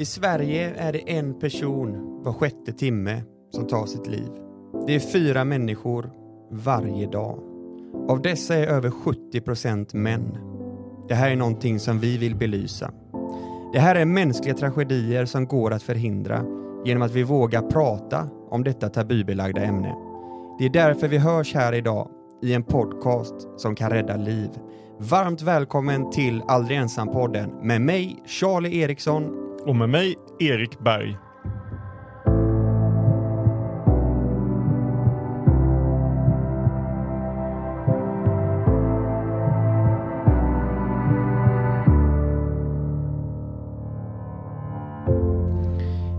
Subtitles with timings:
[0.00, 4.28] I Sverige är det en person var sjätte timme som tar sitt liv.
[4.86, 6.10] Det är fyra människor
[6.50, 7.38] varje dag.
[8.08, 10.38] Av dessa är över 70 procent män.
[11.08, 12.92] Det här är någonting som vi vill belysa.
[13.72, 16.44] Det här är mänskliga tragedier som går att förhindra
[16.84, 19.94] genom att vi vågar prata om detta tabubelagda ämne.
[20.58, 22.08] Det är därför vi hörs här idag
[22.42, 24.50] i en podcast som kan rädda liv.
[24.98, 29.49] Varmt välkommen till Aldrig ensam-podden med mig, Charlie Eriksson.
[29.66, 31.18] Och med mig, Erik Berg.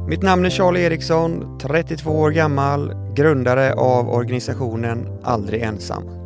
[0.08, 6.21] Mitt namn är Charlie Eriksson, 32 år gammal, grundare av organisationen Aldrig ensam.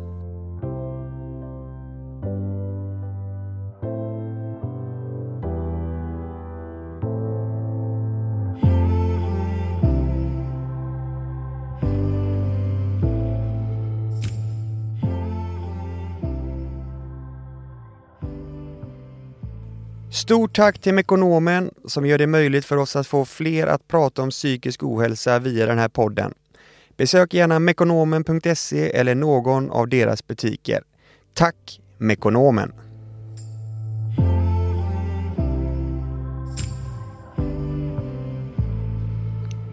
[20.26, 24.22] Stort tack till Mekonomen som gör det möjligt för oss att få fler att prata
[24.22, 26.34] om psykisk ohälsa via den här podden.
[26.96, 30.82] Besök gärna mekonomen.se eller någon av deras butiker.
[31.34, 32.72] Tack Mekonomen!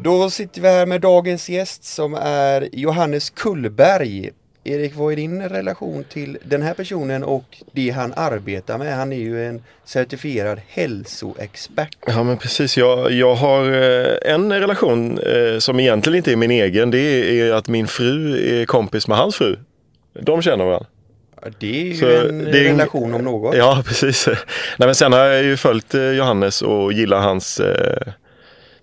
[0.04, 4.32] Då sitter vi här med dagens gäst som är Johannes Kullberg.
[4.66, 8.96] Erik, vad är din relation till den här personen och det han arbetar med?
[8.98, 11.98] Han är ju en certifierad hälsoexpert.
[12.08, 16.52] Ja men precis, jag, jag har eh, en relation eh, som egentligen inte är min
[16.52, 16.92] egen.
[16.92, 17.00] Det
[17.40, 19.56] är att min fru är kompis med hans fru.
[20.22, 20.88] De känner varandra.
[21.60, 23.56] Det är ju Så en det är en- relation om något.
[23.58, 24.28] Ja precis.
[24.28, 24.38] Nej,
[24.88, 28.14] men sen har jag ju följt eh, Johannes och gillar hans eh,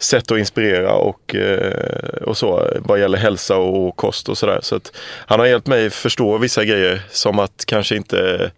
[0.02, 4.58] sätt att inspirera och, eh, och så vad gäller hälsa och kost och sådär.
[4.62, 4.92] Så att
[5.26, 8.50] han har hjälpt mig förstå vissa grejer som att kanske inte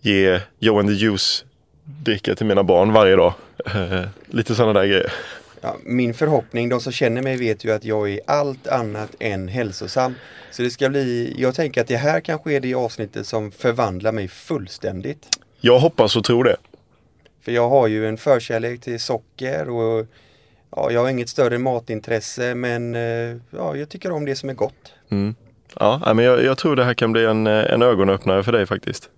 [0.00, 1.44] ge Joe and the Juice
[1.84, 3.34] dricka till mina barn varje dag.
[4.26, 5.12] Lite sådana där grejer.
[5.60, 9.48] Ja, min förhoppning, de som känner mig vet ju att jag är allt annat än
[9.48, 10.14] hälsosam.
[10.50, 14.12] Så det ska bli, jag tänker att det här kanske är det avsnittet som förvandlar
[14.12, 15.26] mig fullständigt.
[15.60, 16.56] Jag hoppas och tror det.
[17.44, 20.06] För jag har ju en förkärlek till socker och
[20.76, 24.54] ja, jag har inget större matintresse men eh, ja, jag tycker om det som är
[24.54, 24.92] gott.
[25.08, 25.34] Mm.
[25.74, 28.66] Ja, men jag, jag tror det här kan bli en, eh, en ögonöppnare för dig
[28.66, 29.10] faktiskt.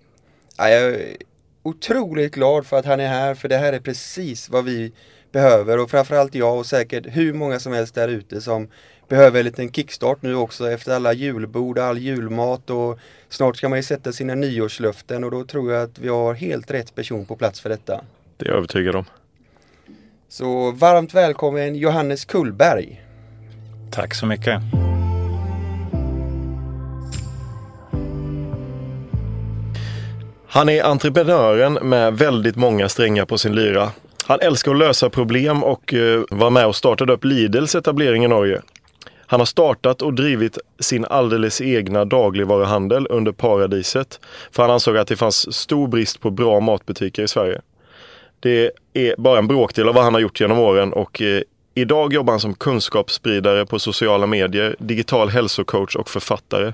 [0.59, 1.17] Ja, jag är
[1.63, 4.93] otroligt glad för att han är här för det här är precis vad vi
[5.33, 8.69] behöver och framförallt jag och säkert hur många som helst där ute som
[9.09, 12.99] behöver en liten kickstart nu också efter alla julbord, all julmat och
[13.29, 16.71] snart ska man ju sätta sina nyårslöften och då tror jag att vi har helt
[16.71, 18.05] rätt person på plats för detta.
[18.37, 19.05] Det är jag övertygad om.
[20.37, 23.03] Så varmt välkommen Johannes Kullberg.
[23.91, 24.61] Tack så mycket.
[30.49, 33.91] Han är entreprenören med väldigt många strängar på sin lyra.
[34.27, 38.29] Han älskar att lösa problem och eh, var med och startade upp Lidls etablering i
[38.29, 38.63] Norge.
[39.27, 44.21] Han har startat och drivit sin alldeles egna dagligvaruhandel under paradiset.
[44.51, 47.61] För han ansåg att det fanns stor brist på bra matbutiker i Sverige.
[48.45, 51.43] Det är bara en bråkdel av vad han har gjort genom åren och eh,
[51.75, 56.73] idag jobbar han som kunskapsspridare på sociala medier, digital hälsocoach och författare.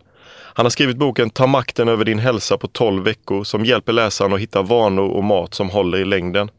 [0.55, 4.33] Han har skrivit boken Ta makten över din hälsa på 12 veckor som hjälper läsaren
[4.33, 6.51] att hitta vanor och mat som håller i längden.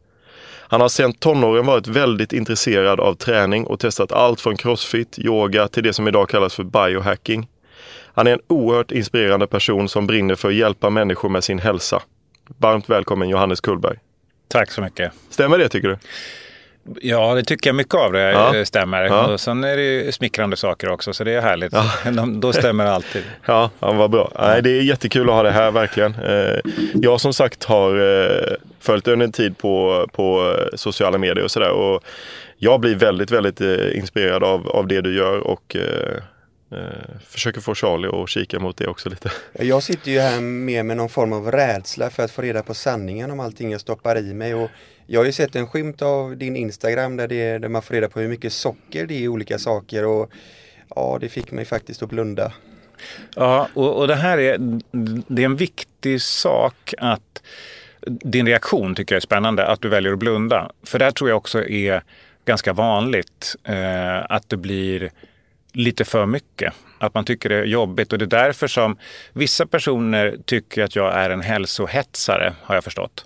[0.67, 5.67] Han har sedan tonåren varit väldigt intresserad av träning och testat allt från crossfit, yoga
[5.67, 7.47] till det som idag kallas för biohacking.
[8.13, 12.01] Han är en oerhört inspirerande person som brinner för att hjälpa människor med sin hälsa.
[12.57, 13.97] Varmt välkommen Johannes Kullberg.
[14.51, 15.12] Tack så mycket.
[15.29, 15.97] Stämmer det tycker du?
[17.01, 18.56] Ja, det tycker jag mycket av det Ja.
[18.56, 19.03] eh, stämmer.
[19.03, 19.28] Ja.
[19.28, 21.73] Och sen är det ju smickrande saker också, så det är härligt.
[21.73, 21.91] Ja.
[22.11, 23.23] De, då stämmer det alltid.
[23.46, 24.31] Ja, ja vad bra.
[24.40, 26.16] Nej, det är jättekul att ha det här verkligen.
[26.16, 26.59] Eh,
[26.93, 31.99] Jag som sagt har eh, följt under en tid på, på sociala medier och sådär.
[32.58, 33.61] Jag blir väldigt, väldigt
[33.96, 35.75] inspirerad av, av det du gör och
[36.72, 39.32] eh, försöker få Charlie att kika mot det också lite.
[39.59, 42.73] Jag sitter ju här med, med någon form av rädsla för att få reda på
[42.73, 44.70] sanningen om allting jag stoppar i mig och
[45.08, 48.09] jag har ju sett en skymt av din Instagram där, det, där man får reda
[48.09, 50.32] på hur mycket socker det är i olika saker och
[50.96, 52.52] ja, det fick mig faktiskt att blunda.
[53.35, 54.58] Ja, och, och det här är,
[55.28, 57.44] det är en viktig sak att
[58.08, 60.72] din reaktion tycker jag är spännande, att du väljer att blunda.
[60.84, 62.03] För det här tror jag också är
[62.46, 65.12] ganska vanligt, eh, att det blir
[65.73, 66.73] lite för mycket.
[66.97, 68.97] Att man tycker det är jobbigt och det är därför som
[69.34, 73.26] vissa personer tycker att jag är en hälsohetsare, har jag förstått.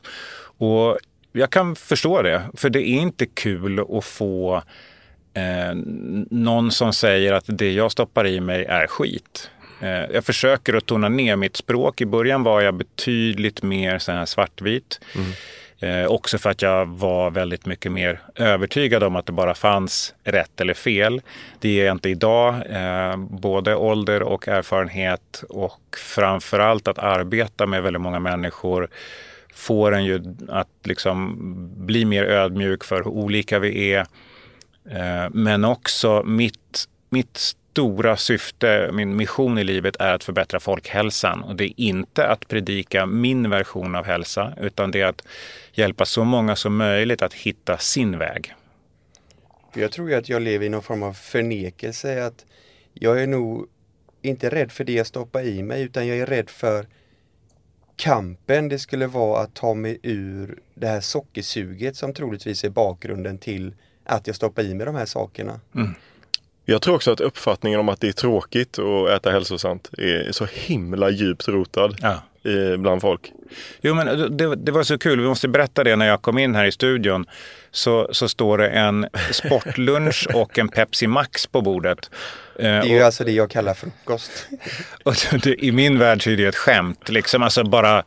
[0.58, 0.98] Och
[1.32, 2.42] jag kan förstå det.
[2.54, 4.64] För det är inte kul att få
[5.34, 5.76] eh,
[6.30, 9.50] någon som säger att det jag stoppar i mig är skit.
[9.82, 12.02] Eh, jag försöker att tona ner mitt språk.
[12.02, 15.00] I början var jag betydligt mer så här svartvit.
[15.16, 15.32] Mm.
[15.80, 20.14] Eh, också för att jag var väldigt mycket mer övertygad om att det bara fanns
[20.24, 21.22] rätt eller fel.
[21.60, 22.56] Det är jag inte idag.
[22.70, 28.90] Eh, både ålder och erfarenhet och framförallt att arbeta med väldigt många människor
[29.54, 31.36] får en ju att liksom
[31.86, 34.00] bli mer ödmjuk för hur olika vi är.
[34.90, 41.44] Eh, men också mitt, mitt stora syfte, min mission i livet är att förbättra folkhälsan.
[41.44, 45.22] Och det är inte att predika min version av hälsa, utan det är att
[45.74, 48.54] hjälpa så många som möjligt att hitta sin väg.
[49.74, 52.26] Jag tror att jag lever i någon form av förnekelse.
[52.26, 52.46] att
[52.94, 53.68] Jag är nog
[54.22, 56.88] inte rädd för det jag stoppar i mig, utan jag är rädd för
[57.96, 63.38] kampen det skulle vara att ta mig ur det här sockersuget som troligtvis är bakgrunden
[63.38, 63.74] till
[64.04, 65.60] att jag stoppar i mig de här sakerna.
[65.76, 65.96] Mm.
[66.66, 70.48] Jag tror också att uppfattningen om att det är tråkigt att äta hälsosamt är så
[70.54, 72.22] himla djupt rotad ja.
[72.78, 73.32] bland folk.
[73.82, 76.56] Jo men det, det, var så kul, vi måste berätta det när jag kom in
[76.56, 77.26] här i studion.
[77.72, 82.10] Så, så står det en sportlunch och en Pepsi Max på bordet.
[82.58, 84.48] Det är ju och, alltså det jag kallar frukost.
[85.04, 87.10] Och det, I min värld så är det ett skämt.
[87.10, 88.04] Liksom, alltså bara,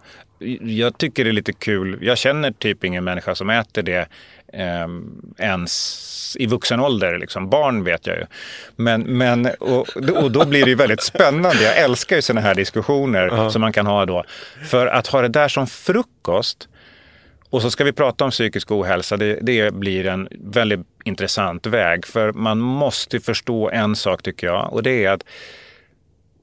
[0.60, 1.98] jag tycker det är lite kul.
[2.02, 4.08] Jag känner typ ingen människa som äter det
[4.52, 4.88] eh,
[5.38, 7.18] ens i vuxen ålder.
[7.18, 7.50] Liksom.
[7.50, 8.24] Barn vet jag ju.
[8.76, 9.88] Men, men, och,
[10.22, 11.62] och då blir det ju väldigt spännande.
[11.62, 14.24] Jag älskar ju sådana här diskussioner uh som man kan ha då.
[14.64, 16.68] För att ha det där som frukost
[17.50, 19.16] och så ska vi prata om psykisk ohälsa.
[19.16, 22.06] Det, det, blir en väldigt intressant väg.
[22.06, 24.72] För man måste förstå en sak tycker jag.
[24.72, 25.24] Och det är att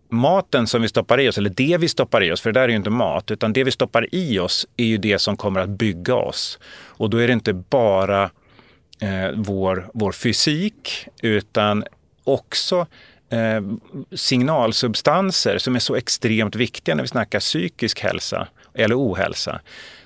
[0.10, 2.64] maten som vi stoppar i oss, eller det vi stoppar i oss, för det där
[2.64, 5.60] är ju inte mat, utan det vi stoppar i oss är ju det som kommer
[5.60, 6.60] att bygga oss.
[6.88, 8.24] Och då är det inte bara
[9.00, 11.84] eh, vår, vår fysik, utan
[12.24, 12.88] också
[13.30, 13.62] eh,
[14.16, 19.62] signalsubstanser som är så extremt viktiga när vi snackar psykisk hälsa eller ohälsa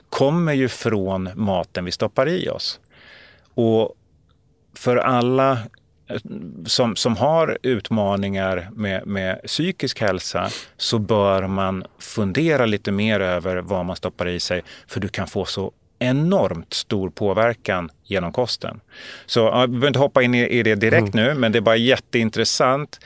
[0.10, 2.80] kommer ju från maten vi stoppar i oss.
[3.54, 3.96] Och
[4.74, 5.58] för alla
[6.66, 13.58] som, som har utmaningar med, med psykisk hälsa så bör man fundera lite mer över
[13.58, 18.82] vad man stoppar i sig för du kan få så enormt stor påverkan genom kosten.
[19.26, 21.26] Så ja, vi behöver inte hoppa in i, i det direkt mm.
[21.26, 23.00] nu, men det är bara jätteintressant.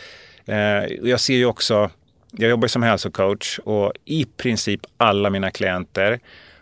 [0.46, 0.58] Eh,
[1.02, 1.90] jag ser ju också,
[2.32, 6.20] jag jobbar som hälsocoach och i princip alla mina klienter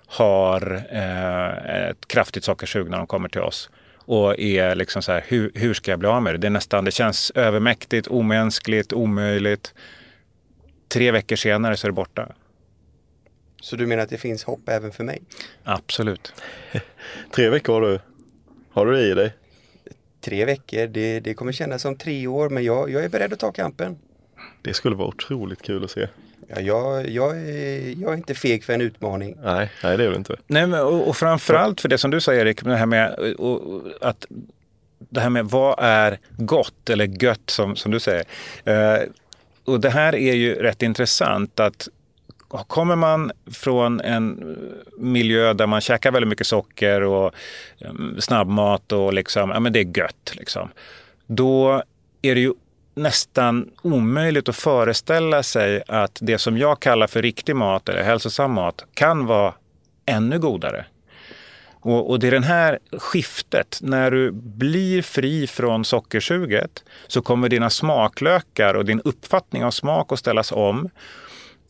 [0.08, 3.70] har eh, ett kraftigt sockersug när de kommer till oss
[4.06, 6.38] och är liksom så här, hur, hur ska jag bli av med det?
[6.38, 9.74] Det är nästan, det känns övermäktigt, omänskligt, omöjligt.
[10.88, 12.32] Tre veckor senare så är det borta.
[13.62, 15.22] Så du menar att det finns hopp även för mig?
[15.64, 16.34] Absolut.
[17.36, 18.00] tre veckor har du,
[18.72, 19.34] har du det i dig?
[20.22, 23.40] Tre veckor, det, det kommer kännas som tre år men jag, jag är beredd att
[23.40, 23.98] ta kampen.
[24.62, 26.08] Det skulle vara otroligt kul att se.
[26.56, 29.38] Ja, jag, jag, är, jag är inte feg för en utmaning.
[29.44, 30.36] Nej, nej det är du inte.
[30.48, 33.82] Nej, men, och, och framförallt för det som du säger Erik, det här med och,
[34.02, 34.26] att
[35.10, 38.26] det här med vad är gott eller gött som, som du säger.
[38.64, 39.00] Eh,
[39.66, 41.88] och det här är ju rätt intressant att
[42.68, 44.58] kommer man från en
[44.98, 47.34] miljö där man käkar väldigt mycket socker och
[47.80, 50.70] um, snabbmat och liksom, ja men det är gött liksom.
[51.28, 51.84] Då
[52.22, 52.54] är det ju
[52.96, 58.52] nästan omöjligt att föreställa sig att det som jag kallar för riktig mat eller hälsosam
[58.52, 59.54] mat kan vara
[60.06, 60.86] ännu godare.
[61.84, 63.80] Och, och, det är det här skiftet.
[63.82, 70.12] När du blir fri från sockersuget så kommer dina smaklökar och din uppfattning av smak
[70.12, 70.90] att ställas om.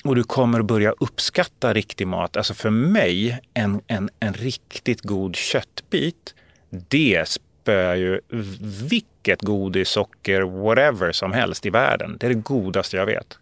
[0.04, 2.38] Och du kommer börja uppskatta riktig mat.
[2.38, 6.36] Alltså för mig, en, en, en riktigt god köttbit,
[6.70, 7.30] det
[7.62, 8.20] spöar ju
[8.90, 12.18] vilket godis, socker, whatever som helst i världen.
[12.20, 13.38] Det är det godaste jag vet.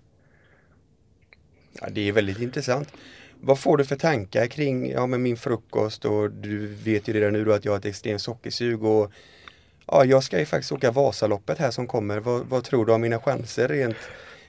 [1.81, 2.93] Ja, det är väldigt intressant.
[3.41, 7.33] Vad får du för tankar kring ja, med min frukost och du vet ju redan
[7.33, 9.11] nu då att jag har ett extremt sockersug och
[9.87, 12.19] ja, jag ska ju faktiskt åka Vasaloppet här som kommer.
[12.19, 13.97] Vad, vad tror du om mina chanser rent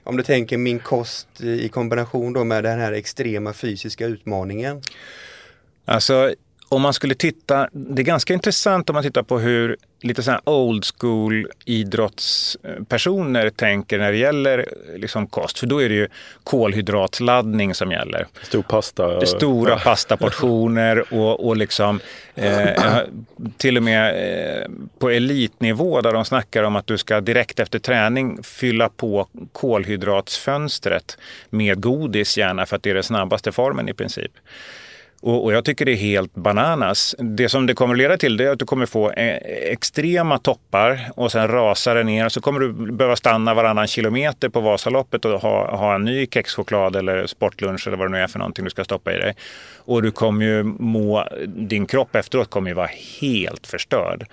[0.04, 4.82] om du tänker min kost i kombination då med den här extrema fysiska utmaningen?
[5.84, 6.34] Alltså
[6.72, 10.40] om man skulle titta, det är ganska intressant om man tittar på hur lite så
[10.44, 15.58] old school idrottspersoner tänker när det gäller liksom kost.
[15.58, 16.08] För då är det ju
[16.44, 18.26] kolhydratladdning som gäller.
[18.42, 19.26] Stor pasta.
[19.26, 22.00] Stora pastaportioner och, och liksom
[22.34, 22.98] eh,
[23.56, 24.14] till och med
[24.62, 29.28] eh, på elitnivå där de snackar om att du ska direkt efter träning fylla på
[29.52, 31.18] kolhydratsfönstret
[31.50, 34.32] med godis gärna för att det är den snabbaste formen i princip.
[35.22, 37.14] Och, och, jag tycker det är helt bananas.
[37.18, 39.36] Det som det kommer leda till det är att du kommer få eh,
[39.72, 42.28] extrema toppar och sen rasar det ner.
[42.28, 46.96] Så kommer du behöva stanna varannan kilometer på Vasaloppet och ha, ha en ny kexchoklad
[46.96, 49.34] eller sportlunch eller vad det nu är för någonting du ska stoppa i dig.
[49.78, 54.26] Och du kommer ju må, din kropp efteråt kommer ju vara helt förstörd.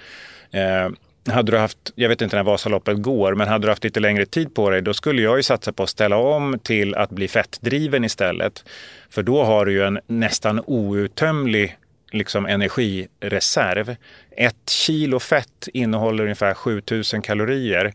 [0.52, 0.90] Eh,
[1.28, 4.26] hade du haft, jag vet inte när Vasaloppet går, men hade du haft lite längre
[4.26, 7.28] tid på dig, då skulle jag ju satsa på att ställa om till att bli
[7.28, 8.64] fettdriven istället.
[9.10, 11.78] För då har du ju en nästan outtömlig
[12.12, 13.96] liksom, energireserv.
[14.32, 17.94] Ett kilo fett innehåller ungefär 7000 kalorier.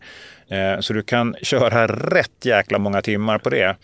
[0.48, 3.76] Eh, så du kan köra rätt jäkla många timmar på det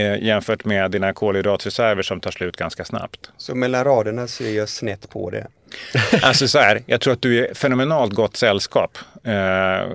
[0.00, 3.30] jämfört med dina kolhydratreserver som tar slut ganska snabbt.
[3.36, 5.46] Så mellan raderna ser jag snett på det?
[6.22, 8.98] Alltså så här, jag tror att du är fenomenalt gott sällskap.
[9.24, 9.88] Eh,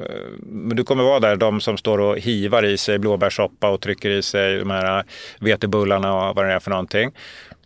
[0.73, 4.21] du kommer vara där, de som står och hivar i sig blåbärssoppa och trycker i
[4.21, 5.03] sig de här
[5.39, 7.11] vetebullarna och vad det är för någonting.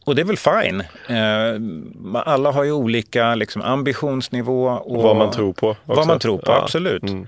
[0.05, 0.83] Och det är väl fine.
[1.07, 4.67] Eh, alla har ju olika liksom, ambitionsnivå.
[4.67, 5.69] Och vad man tror på.
[5.69, 5.81] Också.
[5.85, 6.61] Vad man tror på, ja.
[6.61, 7.03] absolut.
[7.03, 7.27] Mm.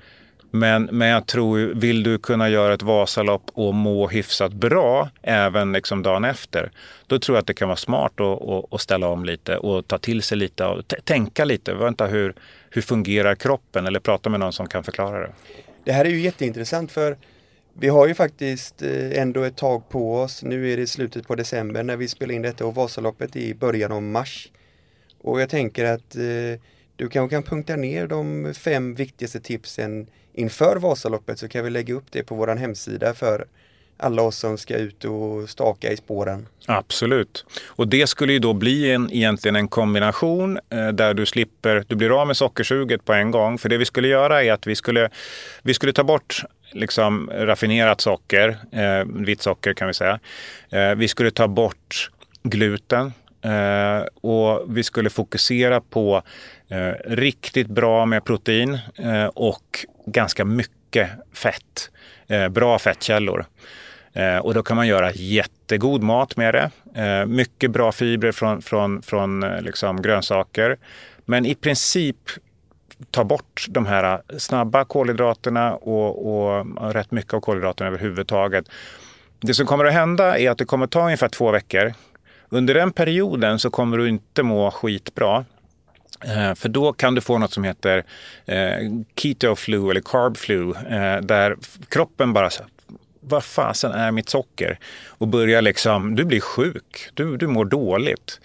[0.56, 5.72] Men, men jag tror, vill du kunna göra ett Vasalopp och må hyfsat bra även
[5.72, 6.72] liksom dagen efter,
[7.08, 9.88] då tror jag att det kan vara smart att, att, att ställa om lite och
[9.88, 11.74] ta till sig lite och tänka lite.
[11.74, 12.36] Vänta, hur,
[12.70, 13.86] hur fungerar kroppen?
[13.86, 15.34] Eller prata med någon som kan förklara det.
[15.84, 17.18] Det här är ju jätteintressant för
[17.74, 20.44] vi har ju faktiskt eh, ändå ett tag på oss.
[20.44, 23.54] Nu är det slutet på december när vi spelar in detta och Vasaloppet är i
[23.54, 24.52] början av mars.
[25.22, 26.62] Och jag tänker att eh,
[26.96, 31.94] du kanske kan punkta ner de fem viktigaste tipsen inför Vasaloppet så kan vi lägga
[31.94, 33.46] upp det på vår hemsida för
[33.98, 36.48] alla oss som ska ut och staka i spåren.
[36.66, 37.46] Absolut.
[37.66, 41.96] Och det skulle ju då bli en, egentligen en kombination eh, där du slipper, du
[41.96, 43.58] blir av med sockersuget på en gång.
[43.58, 45.10] För det vi skulle göra är att vi skulle,
[45.62, 50.20] vi skulle ta bort liksom raffinerat socker, eh, vitt socker kan vi säga.
[50.70, 52.10] Eh, vi skulle ta bort
[52.44, 56.22] gluten eh, och vi skulle fokusera på
[56.74, 61.92] Eh, riktigt bra med protein eh, och ganska mycket fett.
[62.28, 63.46] Eh, bra fettkällor.
[64.42, 67.26] Och då kan man göra jättegod mat med det.
[67.26, 70.78] Mycket bra fibrer från, från, från liksom grönsaker.
[71.26, 72.18] Men i princip
[73.12, 78.66] ta bort de här snabba kolhydraterna och, och rätt mycket av kolhydraterna överhuvudtaget.
[79.40, 81.94] Det som kommer att hända är att det kommer ta ungefär två veckor.
[82.50, 85.46] Under den perioden så kommer du inte må skitbra.
[86.26, 88.04] Eh, för då kan du få något som heter
[88.46, 88.78] eh,
[89.16, 91.56] keto flu eller carb flu eh, där
[91.90, 92.64] kroppen bara så
[93.26, 94.80] vad fasen är mitt socker?
[95.08, 98.40] Och börjar liksom, du blir sjuk, du, du mår dåligt.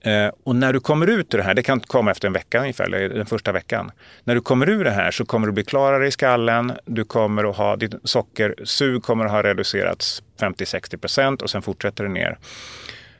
[0.00, 2.60] Eh, och när du kommer ut ur det här, det kan komma efter en vecka
[2.60, 3.90] ungefär, eller den första veckan.
[4.24, 7.50] När du kommer ur det här så kommer du bli klarare i skallen, du kommer
[7.50, 12.38] att ha, ditt sockersug kommer att ha reducerats 50-60 procent och sen fortsätter det ner.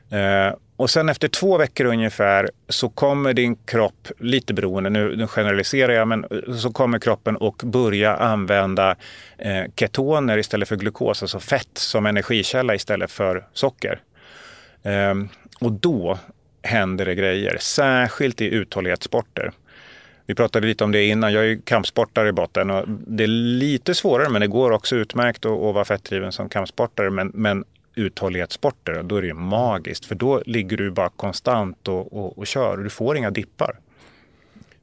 [0.09, 5.27] Eh, och sen efter två veckor ungefär så kommer din kropp, lite beroende, nu, nu
[5.27, 8.95] generaliserar jag, men eh, så kommer kroppen och börja använda
[9.37, 14.01] eh, ketoner istället för glukos, alltså fett som energikälla istället för socker.
[14.83, 15.13] Eh,
[15.59, 16.19] och då
[16.63, 19.51] händer det grejer, särskilt i uthållighetssporter.
[20.27, 23.95] Vi pratade lite om det innan, jag är kampsportare i botten och det är lite
[23.95, 27.09] svårare men det går också utmärkt att, att vara fettdriven som kampsportare.
[27.09, 27.63] Men, men
[27.95, 30.05] uthållighetssporter, då är det magiskt.
[30.05, 33.79] För då ligger du bara konstant och, och, och kör och du får inga dippar.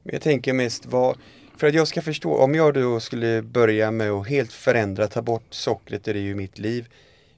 [0.03, 1.17] Jag tänker mest vad,
[1.57, 5.21] för att jag ska förstå, om jag då skulle börja med att helt förändra, ta
[5.21, 6.87] bort sockret i ju mitt liv.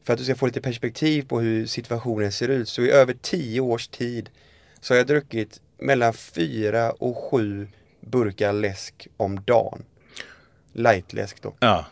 [0.04, 2.70] För att du ska få lite perspektiv på hur situationen ser ut.
[2.70, 4.30] Så i över tio års tid
[4.82, 7.68] så har jag druckit mellan fyra och sju
[8.00, 9.84] burkar läsk om dagen.
[10.74, 11.54] Lightläsk då.
[11.60, 11.86] Ja.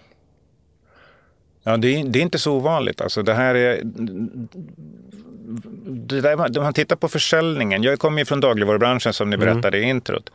[1.64, 3.02] Ja, det är, det är inte så ovanligt.
[3.02, 3.82] Alltså, det här är...
[5.84, 7.84] Det där, man tittar på försäljningen.
[7.84, 9.46] Jag kommer ju från dagligvarubranschen som ni mm.
[9.46, 9.88] berättade mm.
[9.88, 10.30] i introt.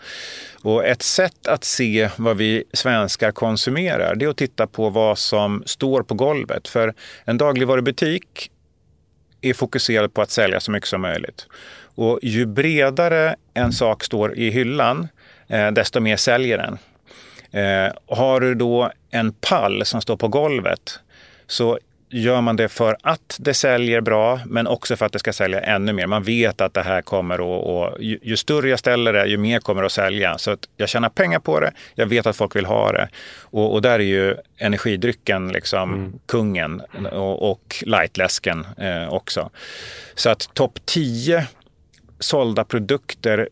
[0.62, 5.18] Och ett sätt att se vad vi svenskar konsumerar det är att titta på vad
[5.18, 6.68] som står på golvet.
[6.68, 6.94] För
[7.24, 8.50] en dagligvarubutik
[9.40, 11.46] är fokuserad på att sälja så mycket som möjligt.
[11.94, 15.08] Och ju bredare en sak står i hyllan,
[15.48, 16.78] eh, desto mer säljer den.
[17.62, 21.00] Eh, har du då en pall som står på golvet
[21.48, 21.78] så
[22.10, 25.60] gör man det för att det säljer bra, men också för att det ska sälja
[25.60, 26.06] ännu mer.
[26.06, 27.64] Man vet att det här kommer att...
[27.66, 30.38] Och ju, ju, större jag ställer det, ju mer kommer det att sälja.
[30.38, 33.08] Så att jag tjänar pengar på det, jag vet att folk vill ha det.
[33.40, 36.18] Och, och där är ju energidrycken liksom mm.
[36.26, 36.80] kungen
[37.12, 39.50] och, och lightläsken eh, också.
[40.14, 41.46] Så att topp 10
[42.18, 43.48] sålda produkter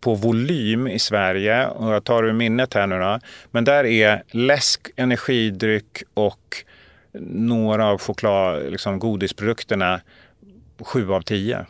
[0.00, 4.22] på volym i Sverige, och jag tar ur minnet här nu då, men där är
[4.30, 6.64] läsk, energidryck och
[7.20, 10.00] några av choklad, liksom godisprodukterna,
[10.80, 11.66] sju av tio.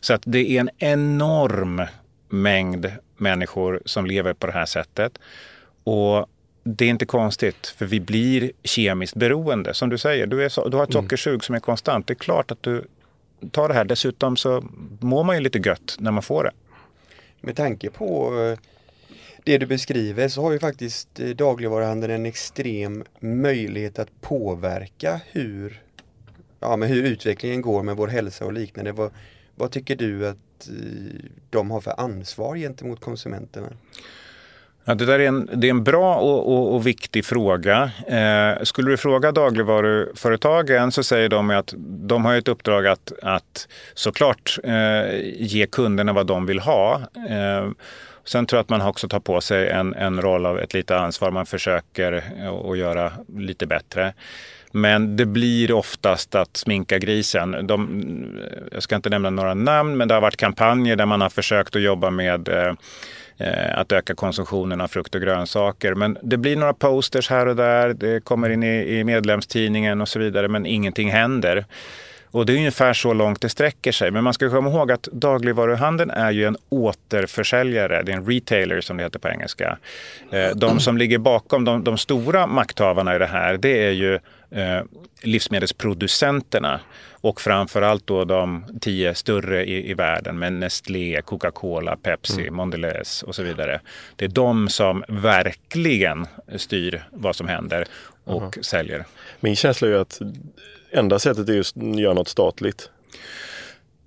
[0.00, 1.82] Så att det är en enorm
[2.28, 5.18] mängd människor som lever på det här sättet.
[5.84, 6.26] Och
[6.64, 9.74] det är inte konstigt, för vi blir kemiskt beroende.
[9.74, 11.04] Som du säger, du, är så, du har ett mm.
[11.04, 12.06] sockersug som är konstant.
[12.06, 12.84] Det är klart att du
[13.50, 13.84] tar det här.
[13.84, 14.64] Dessutom så
[15.00, 16.50] mår man ju lite gött när man får det.
[17.40, 18.58] Med tanke på eh,
[19.46, 25.82] det du beskriver så har ju faktiskt eh, dagligvaruhandeln en extrem möjlighet att påverka hur,
[26.60, 28.92] ja, men hur utvecklingen går med vår hälsa och liknande.
[28.92, 29.10] Vad,
[29.54, 33.68] vad tycker du att eh, de har för ansvar gentemot konsumenterna?
[34.84, 37.90] Ja, det där är en, det är en bra och, och, och viktig fråga.
[38.06, 43.68] Eh, skulle du fråga dagligvaruföretagen så säger de att de har ett uppdrag att, att
[43.94, 47.00] såklart eh, ge kunderna vad de vill ha.
[47.30, 47.70] Eh,
[48.26, 50.98] sen tror jag att man också tar på sig en, en roll av ett lite
[50.98, 51.30] ansvar.
[51.30, 54.14] Man försöker eh, att göra lite bättre.
[54.72, 57.66] Men det blir oftast att sminka grisen.
[57.66, 57.82] De,
[58.38, 61.30] eh, jag ska inte nämna några namn, men det har varit kampanjer där man har
[61.30, 62.72] försökt att jobba med eh,
[63.38, 65.94] Eh, att öka konsumtionen av frukt och grönsaker.
[65.94, 70.08] Men det blir några posters här och där, det kommer in i, i medlemstidningen och
[70.08, 71.66] så vidare, men ingenting händer.
[72.36, 74.10] Och det är ungefär så långt det sträcker sig.
[74.10, 78.02] Men man ska komma ihåg att dagligvaruhandeln är ju en återförsäljare.
[78.02, 79.78] Det är en retailer som det heter på engelska.
[80.30, 84.14] Eh, de som ligger bakom de, de stora makthavarna i det här, det är ju
[84.50, 84.82] eh,
[85.22, 92.54] livsmedelsproducenterna och framförallt då de tio större i, i världen med Nestlé, Coca-Cola, Pepsi, mm.
[92.54, 93.80] Mondelez och så vidare.
[94.16, 96.26] Det är de som verkligen
[96.56, 97.84] styr vad som händer
[98.24, 98.62] och -huh.
[98.62, 99.04] säljer.
[99.40, 100.20] Min känsla är ju att
[100.96, 102.90] enda sättet är just att göra något statligt.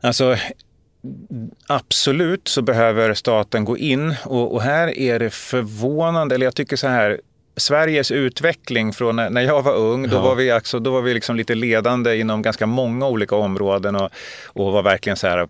[0.02, 0.38] Alltså,
[1.68, 6.76] Absolut så behöver staten gå in och, och, här är det förvånande, eller jag tycker
[6.76, 7.22] så här,
[7.56, 11.36] Sveriges utveckling från när jag var ung, då var vi, alltså, då var vi liksom
[11.36, 14.10] lite ledande inom ganska många olika områden och,
[14.46, 15.48] och var verkligen så här,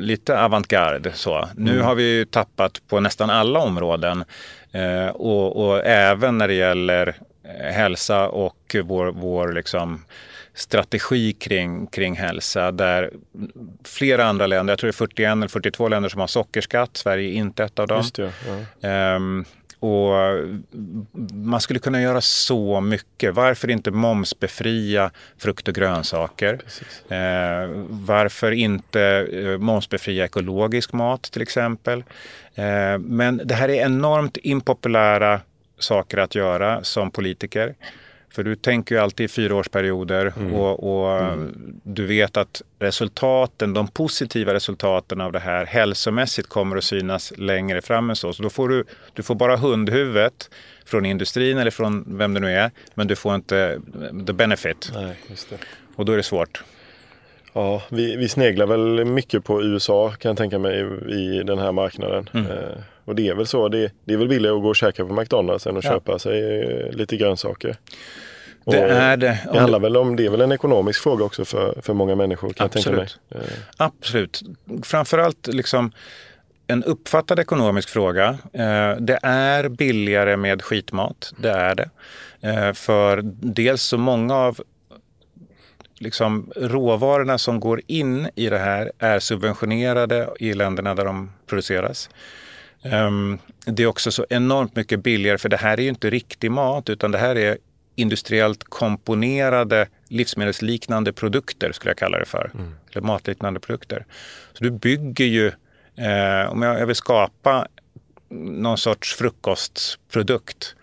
[0.00, 1.12] lite avantgarde.
[1.12, 1.48] Så.
[1.56, 1.84] Nu mm.
[1.84, 4.24] har vi tappat på nästan alla områden
[4.72, 10.04] eh, och, och, även när det gäller eh, hälsa och vår, vår liksom,
[10.54, 13.10] strategi kring, kring hälsa där
[13.84, 17.30] flera andra länder, jag tror det är 41 eller 42 länder som har sockerskatt, Sverige
[17.30, 18.04] är inte ett av dem.
[18.14, 18.32] Det,
[18.80, 19.16] ja.
[19.16, 19.44] um,
[19.82, 20.12] och
[21.32, 23.34] man skulle kunna göra så mycket.
[23.34, 26.58] Varför inte momsbefria frukt och grönsaker?
[27.08, 32.04] Eh, varför inte eh, momsbefria ekologisk mat till exempel?
[32.54, 35.40] Eh, men det här är enormt impopulära
[35.78, 37.74] saker att göra som politiker.
[38.32, 40.54] För du tänker ju alltid i fyraårsperioder mm.
[40.54, 41.80] och, och mm.
[41.82, 47.82] du vet att resultaten, de positiva resultaten av det här hälsomässigt kommer att synas längre
[47.82, 48.32] fram än så.
[48.32, 50.50] Så då får du, du får bara hundhuvudet
[50.84, 53.80] från industrin eller från vem det nu är, men du får inte
[54.26, 54.90] the benefit.
[54.94, 55.56] Nej, just det.
[55.96, 56.64] Och då är det svårt.
[57.52, 61.72] Ja, vi, vi sneglar väl mycket på USA kan jag tänka mig i den här
[61.72, 62.28] marknaden.
[62.32, 62.46] Mm.
[62.46, 65.06] Eh, och det är väl så, det, det är väl billigare att gå och käka
[65.06, 65.90] på McDonalds än att ja.
[65.90, 67.76] köpa sig eh, lite grönsaker.
[68.64, 69.38] Det är det.
[69.52, 72.52] Det handlar väl om, det är väl en ekonomisk fråga också för, för många människor
[72.52, 73.18] kan Absolut.
[73.28, 73.58] jag tänka mig.
[73.58, 73.86] Eh.
[73.86, 74.42] Absolut.
[74.82, 75.92] Framförallt liksom
[76.66, 78.38] en uppfattad ekonomisk fråga.
[78.52, 81.90] Eh, det är billigare med skitmat, det är det.
[82.74, 84.60] För dels så många av
[86.02, 92.10] liksom, råvarorna som går in i det här är subventionerade i länderna där de produceras.
[92.84, 96.50] Um, det är också så enormt mycket billigare för det här är ju inte riktig
[96.50, 97.58] mat utan det här är
[97.94, 102.50] industriellt komponerade livsmedelsliknande produkter skulle jag kalla det för.
[102.54, 102.74] Mm.
[102.90, 104.06] Eller matliknande produkter.
[104.52, 105.46] Så du bygger ju,
[105.96, 107.66] eh, om jag, jag vill skapa
[108.30, 110.76] någon sorts frukostprodukt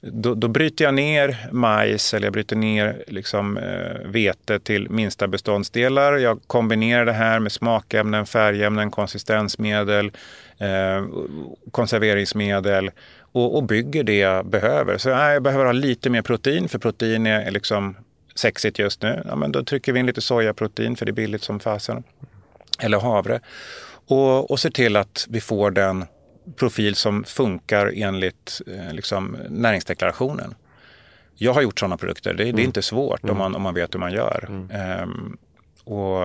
[0.00, 5.28] då, då, bryter jag ner majs eller jag bryter ner liksom, eh, vete till minsta
[5.28, 6.16] beståndsdelar.
[6.16, 10.12] Jag kombinerar det här med smakämnen, färgämnen, konsistensmedel,
[10.58, 11.06] eh,
[11.70, 12.90] konserveringsmedel
[13.32, 14.98] och, och, bygger det jag behöver.
[14.98, 17.96] Så nej, jag behöver ha lite mer protein för protein är liksom
[18.34, 19.22] sexigt just nu.
[19.28, 22.02] Ja, men då trycker vi in lite sojaprotein för det är billigt som fasen.
[22.78, 23.40] Eller havre.
[24.06, 26.04] Och, och ser till att vi får den
[26.56, 30.54] profil som funkar enligt eh, liksom, näringsdeklarationen.
[31.34, 32.34] Jag har gjort sådana produkter.
[32.34, 32.56] Det, mm.
[32.56, 32.68] det är mm.
[32.68, 33.32] inte svårt mm.
[33.32, 34.46] om, man, om man vet hur man gör.
[34.48, 35.02] Mm.
[35.02, 35.36] Um,
[35.84, 36.22] och,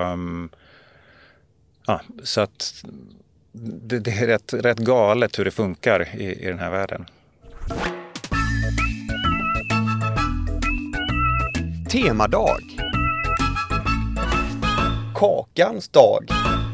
[1.86, 2.84] ja, så att
[3.52, 7.06] det, det, är rätt, rätt galet hur det funkar i, i den här världen.
[11.90, 12.62] Temadag.
[15.16, 16.26] Kakans dag.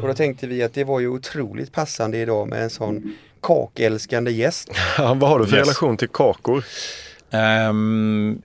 [0.02, 4.32] Och då tänkte vi att det var ju otroligt passande idag med en sån kakälskande
[4.32, 4.70] gäst.
[4.98, 5.68] Vad har du för yes.
[5.68, 6.64] relation till kakor?
[7.70, 8.42] Um,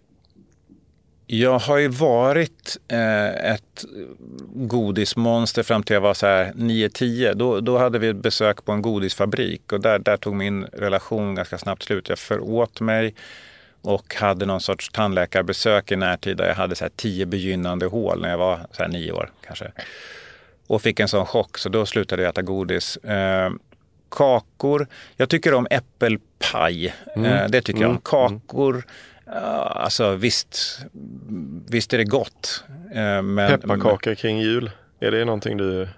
[1.26, 3.84] Jag har ju varit eh, ett
[4.54, 7.34] godismonster fram till jag var så här 9-10.
[7.34, 11.34] Då, då hade vi ett besök på en godisfabrik och där, där tog min relation
[11.34, 12.08] ganska snabbt slut.
[12.08, 13.14] Jag föråt mig
[13.82, 18.20] och hade någon sorts tandläkarbesök i närtid där jag hade så här tio begynnande hål
[18.20, 19.72] när jag var så här nio år kanske.
[20.66, 22.96] Och fick en sån chock så då slutade jag äta godis.
[22.96, 23.50] Eh,
[24.14, 26.94] kakor, jag tycker om äppelpaj.
[27.16, 27.32] Mm.
[27.32, 28.26] Eh, det tycker jag om.
[28.26, 28.40] Mm.
[28.40, 28.84] Kakor,
[29.26, 29.32] ja,
[29.84, 30.78] alltså visst,
[31.68, 32.64] visst är det gott.
[32.94, 35.88] Eh, men, Pepparkakor kring jul, är det någonting du...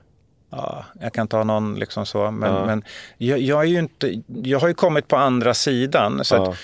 [0.51, 2.31] Ja, jag kan ta någon liksom så.
[2.31, 2.67] Men, Ja.
[2.67, 2.85] men
[3.19, 6.25] jag, jag, är ju inte, jag har ju kommit på andra sidan.
[6.25, 6.55] Så Ja.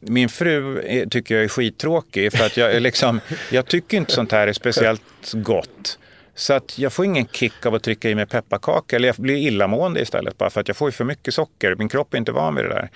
[0.00, 2.32] min fru är, tycker jag är skittråkig.
[2.32, 3.20] För att jag, liksom,
[3.50, 5.98] jag tycker inte sånt här är speciellt gott.
[6.40, 8.96] Så att jag får ingen kick av att trycka i mig pepparkaka.
[8.96, 10.38] Eller jag blir illamående istället.
[10.38, 11.74] Bara för att jag får för mycket socker.
[11.74, 12.90] Min kropp är inte van vid det där.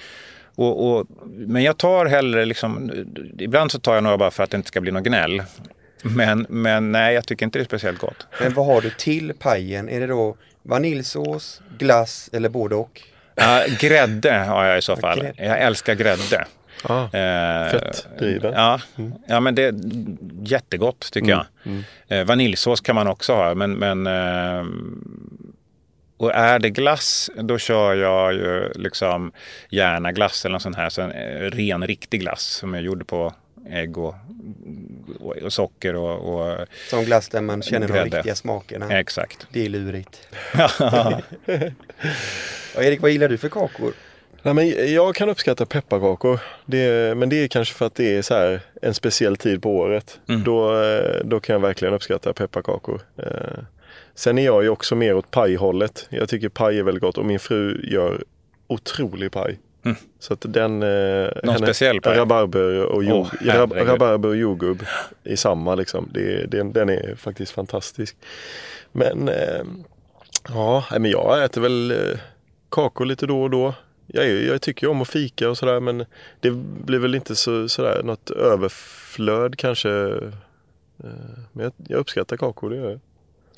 [0.54, 2.90] Och, och, men jag tar hellre, liksom,
[3.38, 5.42] ibland så tar jag några bara för att det inte ska bli något gnäll.
[6.02, 8.26] Men, men nej, jag tycker inte det är speciellt gott.
[8.40, 9.88] Men vad har du till pajen?
[9.88, 13.02] Är det då vaniljsås, glass eller både och?
[13.35, 15.28] Ja, grädde har jag i så fall.
[15.37, 16.46] Jag älskar grädde.
[16.88, 18.53] Ah, Eh, Fettdriven.
[18.53, 18.81] Ja,
[19.27, 19.75] ja, men det är
[20.42, 21.47] jättegott tycker jag.
[22.09, 23.55] Eh, vaniljsås kan man också ha.
[23.55, 24.64] Men, men, eh,
[26.16, 29.33] och är det glass, då kör jag ju liksom
[29.70, 30.88] gärna glass eller något sånt här.
[30.88, 31.11] Så en
[31.51, 33.35] ren, riktig glass som är gjord på
[33.70, 34.14] ägg och,
[35.20, 38.16] och, och socker och, och Som glass där man känner de Grädde.
[38.16, 38.99] riktiga smakerna.
[38.99, 39.47] exakt.
[39.51, 40.29] Det är lurigt.
[42.77, 43.92] Och Erik, vad gillar du för kakor?
[44.44, 46.40] Nej, men jag kan uppskatta pepparkakor.
[46.66, 49.76] Det, men det är kanske för att det är så här en speciell tid på
[49.76, 50.20] året.
[50.28, 50.44] Mm.
[50.44, 53.00] Då, eh, då kan jag verkligen uppskatta pepparkakor.
[53.16, 53.24] Eh,
[54.14, 56.07] Sen är jag ju också mer åt pajhållet.
[56.11, 58.24] Jag tycker paj är väldigt gott och min fru gör
[58.66, 59.59] otrolig paj.
[59.85, 59.96] Mm.
[60.18, 60.83] Så att den...
[60.83, 62.18] eh, Någon speciell paj?
[62.18, 63.88] Rabarber och, jord, Åh, herregud.
[63.88, 64.85] rabarber och jordgubb
[65.24, 66.09] i samma liksom.
[66.14, 68.16] Det, den, den är faktiskt fantastisk.
[68.92, 69.30] Men
[70.48, 71.94] ja, men jag äter väl
[72.70, 73.74] kakor lite då och då.
[74.07, 76.05] Jag, jag tycker ju om att fika och sådär men
[76.40, 76.51] det
[76.85, 79.90] blir väl inte så, sådär något överflöd kanske.
[81.05, 83.01] Eh, men jag, jag uppskattar kakor, det gör jag.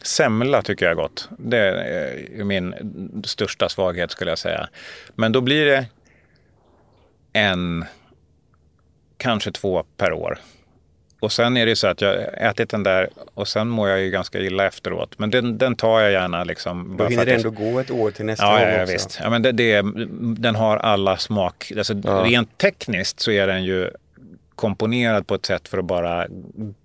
[0.03, 1.29] Semla tycker jag är gott.
[1.39, 2.75] Det är eh, min
[3.25, 4.69] största svaghet skulle jag säga.
[5.15, 5.87] Men då blir det
[7.33, 7.85] en,
[9.17, 10.39] kanske två per år.
[11.21, 14.01] Och sen är det så att jag har ätit den där och sen mår jag
[14.01, 15.15] ju ganska illa efteråt.
[15.19, 16.89] Men den, den tar jag gärna liksom.
[16.91, 18.93] Då bara hinner det ändå gå ett år till nästa Ja, gång ja, ja också.
[18.93, 19.19] visst.
[19.23, 19.83] Ja, men det, det,
[20.21, 21.73] den har alla smak.
[21.79, 22.23] Alltså, Ja.
[22.27, 23.91] Rent tekniskt så är den ju
[24.55, 26.27] komponerad på ett sätt för att bara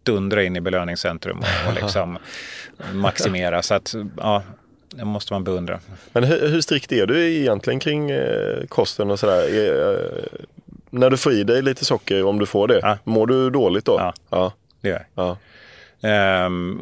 [0.03, 2.17] dundra in i belöningscentrum och, och liksom
[2.93, 3.61] maximera.
[3.61, 4.43] Så att, ja,
[4.89, 5.79] det måste man beundra.
[6.13, 9.55] Men hur, hur strikt är du egentligen kring eh, kosten och sådär?
[9.55, 10.23] Är, eh,
[10.91, 12.97] när du får i dig lite socker, om du får det, Ja.
[13.03, 13.95] mår du dåligt då?
[13.99, 14.13] Ja.
[14.29, 14.53] ja.
[14.81, 15.25] Det gör jag.
[15.25, 15.37] ja.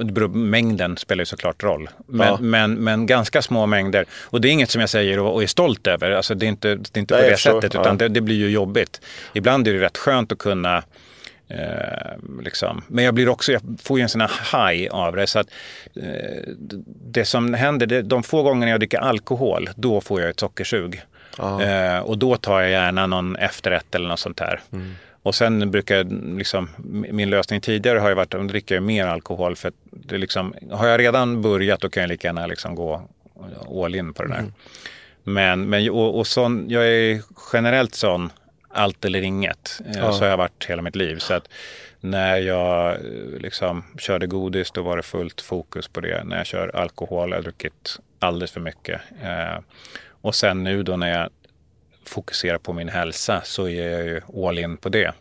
[0.03, 1.89] Det beror, mängden spelar ju såklart roll.
[2.07, 2.37] Men, Ja.
[2.41, 4.05] men, men ganska små mängder.
[4.21, 6.11] Och det är inget som jag säger och, och är stolt över.
[6.11, 7.73] Alltså, det är inte, det är inte Nej, på det sättet.
[7.73, 7.81] Ja.
[7.81, 9.01] Utan det, det blir ju jobbigt.
[9.33, 10.83] Ibland är det rätt skönt att kunna
[11.51, 12.81] Eh, liksom.
[12.87, 15.27] Men jag blir också, jag får ju en sån här high av det.
[15.27, 15.47] Så att,
[15.95, 16.53] eh,
[17.05, 21.01] det som händer, det, de få gångerna jag dricker alkohol, då får jag ett sockersug.
[21.61, 24.61] Eh, och då tar jag gärna någon efterrätt eller något sånt här.
[25.23, 26.69] Och sen brukar jag, liksom,
[27.11, 29.55] min lösning tidigare har ju varit att dricka mer alkohol.
[29.55, 33.01] För att det liksom, har jag redan börjat då kan jag lika gärna liksom gå
[33.83, 34.45] all in på det där.
[35.23, 37.21] Men, men och, och sån, jag är
[37.53, 38.31] generellt sån
[38.69, 39.81] allt eller inget.
[39.85, 40.11] Eh, Ja.
[40.13, 41.17] Så har jag varit hela mitt liv.
[41.17, 41.47] Så att
[41.99, 42.97] när jag
[43.39, 46.23] liksom körde godis då var det fullt fokus på det.
[46.23, 49.01] När jag kör alkohol har jag druckit alldeles för mycket.
[49.23, 49.59] Eh,
[50.21, 51.29] och sen nu då när jag
[52.05, 55.11] fokuserar på min hälsa så är jag ju all in på det.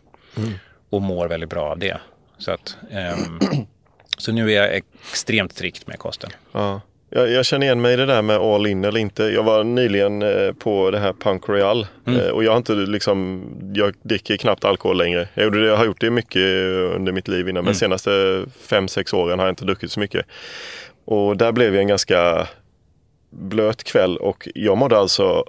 [0.89, 1.97] Och mår väldigt bra av det.
[2.37, 3.39] Så, att, ehm,
[4.17, 6.29] så nu är jag extremt strikt med kosten.
[6.51, 6.81] Ja.
[7.11, 9.23] Jag, jag känner igen mig i det där med all in eller inte.
[9.23, 12.19] Jag var nyligen eh, på det här Punk Royal Mm.
[12.19, 15.27] eh, och jag har inte liksom, jag dricker knappt alkohol längre.
[15.33, 16.41] Jag, gjorde det, jag har gjort det mycket
[16.95, 17.73] under mitt liv innan men Mm.
[17.73, 20.25] de senaste fem sex åren har jag inte druckit så mycket.
[21.05, 22.47] Och där blev jag en ganska
[23.29, 25.43] blöt kväll och jag mådde alltså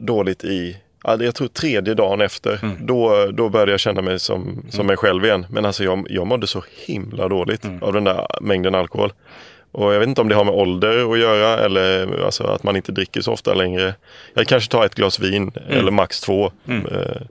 [0.00, 2.86] dåligt i ja, jag tror tredje dagen efter, Mm.
[2.86, 5.46] då, då började jag känna mig som, som mig själv igen.
[5.50, 7.82] Men alltså jag, jag mådde så himla dåligt Mm.
[7.82, 9.12] av den där mängden alkohol.
[9.72, 12.76] Och jag vet inte om det har med ålder att göra eller alltså att man
[12.76, 13.94] inte dricker så ofta längre.
[14.34, 16.86] Jag kanske tar ett glas vin eller max två Mm.
[16.86, 17.22] eh,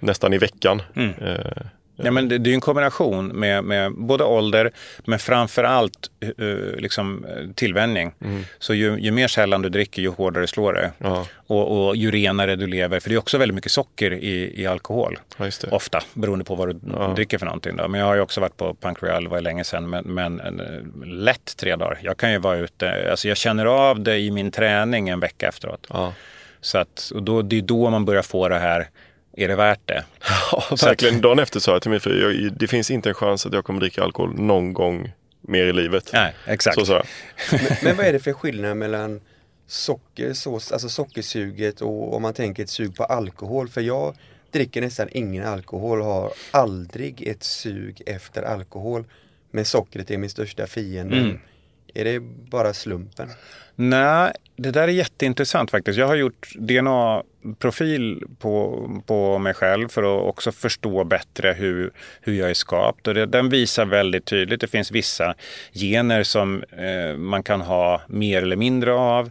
[0.00, 0.82] nästan i veckan.
[0.96, 1.10] Mm.
[1.10, 1.62] Eh,
[2.04, 4.70] Ja, men det, det är en kombination med, med både ålder
[5.04, 6.10] men framför allt
[6.40, 8.14] uh, liksom, tillvänjning.
[8.20, 8.44] Mm.
[8.58, 10.92] Så ju, ju, mer sällan du dricker ju hårdare slår det.
[10.98, 11.26] Ja.
[11.46, 13.00] Och, och, ju renare du lever.
[13.00, 15.18] För det är också väldigt mycket socker i, i alkohol.
[15.36, 17.12] Ja, Ofta, beroende på vad du ja.
[17.16, 17.76] dricker för någonting.
[17.76, 17.88] Då.
[17.88, 19.90] Men jag har ju också varit på Punk Royal, var länge sedan.
[19.90, 21.98] Men, men uh, lätt tre dagar.
[22.02, 25.48] Jag kan ju vara ute, alltså jag känner av det i min träning en vecka
[25.48, 25.86] efteråt.
[26.60, 28.88] Så att, och då, det är då man börjar få det här
[29.36, 30.04] är det värt det?
[30.52, 31.20] Ja, verkligen.
[31.20, 33.64] Dagen efter sa jag till mig, för jag, det finns inte en chans att jag
[33.64, 36.10] kommer dricka alkohol någon gång mer i livet.
[36.12, 36.86] Nej, exakt.
[36.86, 37.06] Så jag.
[37.52, 39.20] men, men vad är det för skillnad mellan
[39.66, 43.68] socker, sås, alltså sockersuget och om man tänker ett sug på alkohol?
[43.68, 44.16] För jag
[44.50, 49.04] dricker nästan ingen alkohol och har aldrig ett sug efter alkohol.
[49.50, 51.16] Men sockret är min största fiende.
[51.16, 51.38] Mm.
[51.94, 53.28] Är det bara slumpen?
[53.74, 55.98] Nej, det där är jätteintressant faktiskt.
[55.98, 62.34] Jag har gjort DNA-profil på, på mig själv för att också förstå bättre hur, hur
[62.34, 63.08] jag är skapt.
[63.08, 65.34] Och det, den visar väldigt tydligt, det finns vissa
[65.72, 69.30] gener som eh, man kan ha mer eller mindre av.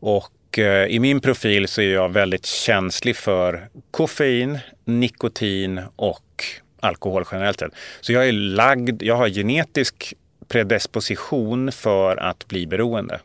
[0.00, 6.44] Och eh, i min profil så är jag väldigt känslig för koffein, nikotin och
[6.80, 7.72] alkohol generellt sett.
[8.00, 10.14] Så jag är lagd, jag har genetisk
[10.48, 13.20] predisposition för att bli beroende.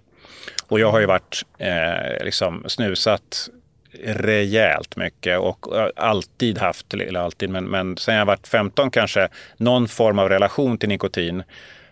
[0.70, 3.50] Och jag har ju varit eh, liksom snusat
[4.04, 9.28] rejält mycket och eh, alltid haft, eller alltid, men, men sen jag varit 15 kanske,
[9.58, 11.44] någon form av relation till nikotin.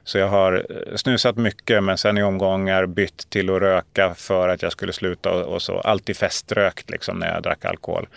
[0.03, 4.49] Så jag har eh, snusat mycket men sen i omgångar bytt till att röka för
[4.49, 5.79] att jag skulle sluta och, och så.
[5.79, 8.07] Alltid feströkt liksom när jag drack alkohol.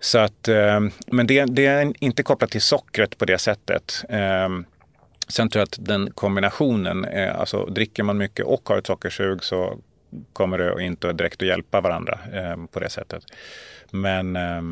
[0.00, 4.04] Så att, eh, men det, det, är inte kopplat till sockret på det sättet.
[4.08, 4.48] Eh,
[5.28, 9.44] Sen tror jag att den kombinationen, är, alltså dricker man mycket och har ett sockersug
[9.44, 9.78] så
[10.32, 13.24] kommer det inte direkt att hjälpa varandra eh, på det sättet.
[13.90, 14.62] Men eh,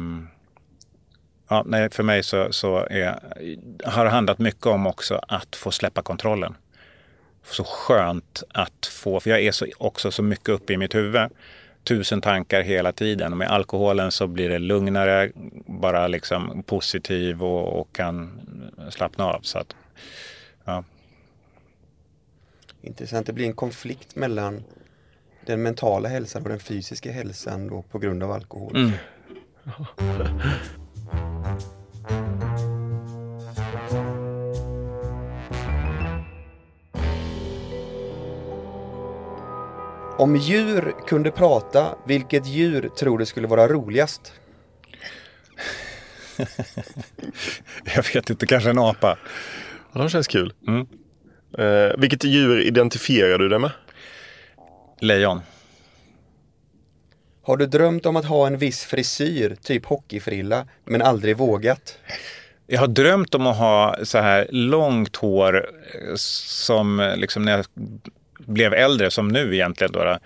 [1.48, 3.18] ja, nej, för mig så, så är,
[3.84, 6.54] har det handlat mycket om också att få släppa kontrollen.
[7.42, 11.30] Så skönt att få, för jag är så, också så mycket uppe i mitt huvud.
[11.84, 13.32] Tusen tankar hela tiden.
[13.32, 15.30] Och med alkoholen så blir det lugnare,
[15.66, 18.40] bara liksom positiv och, och kan
[18.90, 19.40] slappna av.
[19.40, 19.76] Så att,
[20.64, 20.84] Ja.
[22.82, 23.26] Intressant.
[23.26, 24.64] Det blir en konflikt mellan
[25.46, 28.76] den mentala hälsan och den fysiska hälsan då på grund av alkohol.
[28.76, 28.92] Mm.
[40.18, 44.32] Om djur kunde prata, vilket djur tror du skulle vara roligast?
[47.84, 49.18] Jag vet inte, kanske en apa.
[49.94, 50.52] Ja, de känns kul.
[50.66, 50.86] Mm.
[51.58, 53.70] Eh, vilket djur identifierar du dig med?
[55.00, 55.40] Lejon.
[57.42, 61.98] Har du drömt om att ha en viss frisyr, typ hockeyfrilla, men aldrig vågat?
[62.66, 67.66] Jag har drömt om att ha så här långt hår eh, som liksom när jag
[68.38, 69.92] blev äldre, som nu egentligen.
[69.92, 70.18] Då,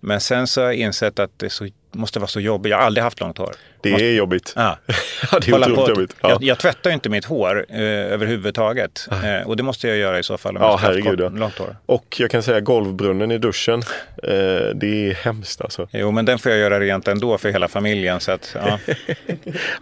[0.00, 2.70] Men sen så har jag insett att det så, måste vara så jobbigt.
[2.70, 3.54] Jag har aldrig haft långt hår.
[3.80, 4.06] Det måste...
[4.06, 4.52] är jobbigt.
[4.56, 4.78] Ja.
[4.86, 6.16] det är otroligt jobbigt.
[6.20, 6.28] Ja.
[6.28, 9.08] Jag, jag tvättar inte mitt hår eh, överhuvudtaget.
[9.10, 11.38] Eh, och det måste jag göra i så fall om ja, jag ska herregud, kort,
[11.38, 11.76] långt hår.
[11.86, 13.82] Och jag kan säga golvbrunnen i duschen.
[14.22, 14.32] Eh,
[14.74, 15.88] det är hemskt alltså.
[15.92, 18.20] Jo, men den får jag göra rent ändå för hela familjen.
[18.20, 18.78] Så att, ja.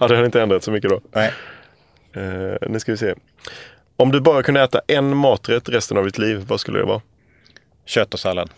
[0.01, 1.01] ja, det har inte ändrat så mycket då.
[1.13, 1.33] Nej.
[2.13, 3.15] Eh, nu ska vi se.
[3.97, 7.01] Om du bara kunde äta en maträtt resten av ditt liv, vad skulle det vara?
[7.87, 8.51] Kött och sallad.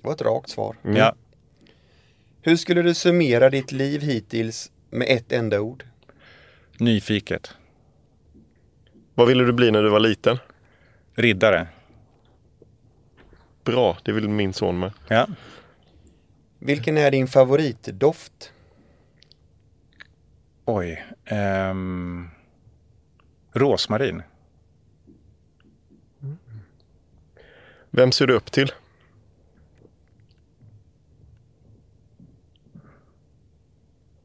[0.00, 0.76] Det var ett rakt svar.
[0.84, 0.96] Mm.
[0.96, 1.14] Ja.
[2.40, 5.84] Hur skulle du summera ditt liv hittills med ett enda ord?
[6.78, 7.54] Nyfiket.
[9.14, 10.38] Vad ville du bli när du var liten?
[11.14, 11.68] Riddare.
[13.64, 14.92] Bra, det vill min son med.
[15.08, 15.26] Ja.
[16.58, 18.52] Vilken är din favoritdoft?
[20.64, 21.04] Oj.
[21.70, 22.30] Um,
[23.52, 24.22] rosmarin.
[27.90, 28.72] Vem ser du upp till?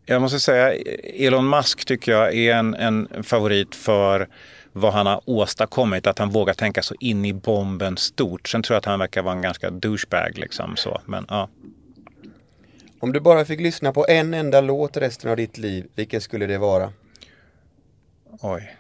[0.06, 4.28] Jag måste säga, Elon Musk tycker jag är en, en favorit för
[4.72, 8.48] vad han har åstadkommit, att han vågar tänka så in i bomben stort.
[8.48, 11.50] Sen tror jag att han verkar vara en ganska douchebag liksom så, men ja.
[13.00, 16.46] Om du bara fick lyssna på en enda låt resten av ditt liv, vilken skulle
[16.46, 16.94] det vara?
[18.42, 18.76] Oj.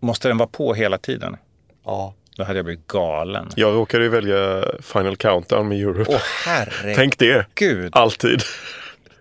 [0.00, 1.36] Måste den vara på hela tiden?
[1.84, 2.14] Ja.
[2.36, 3.48] Då hade jag blivit galen.
[3.56, 6.10] Jag råkade ju välja Final Countdown med Europe.
[6.12, 6.96] Åh herregud.
[6.96, 7.46] Tänk det.
[7.54, 7.96] Gud.
[7.96, 8.42] Alltid.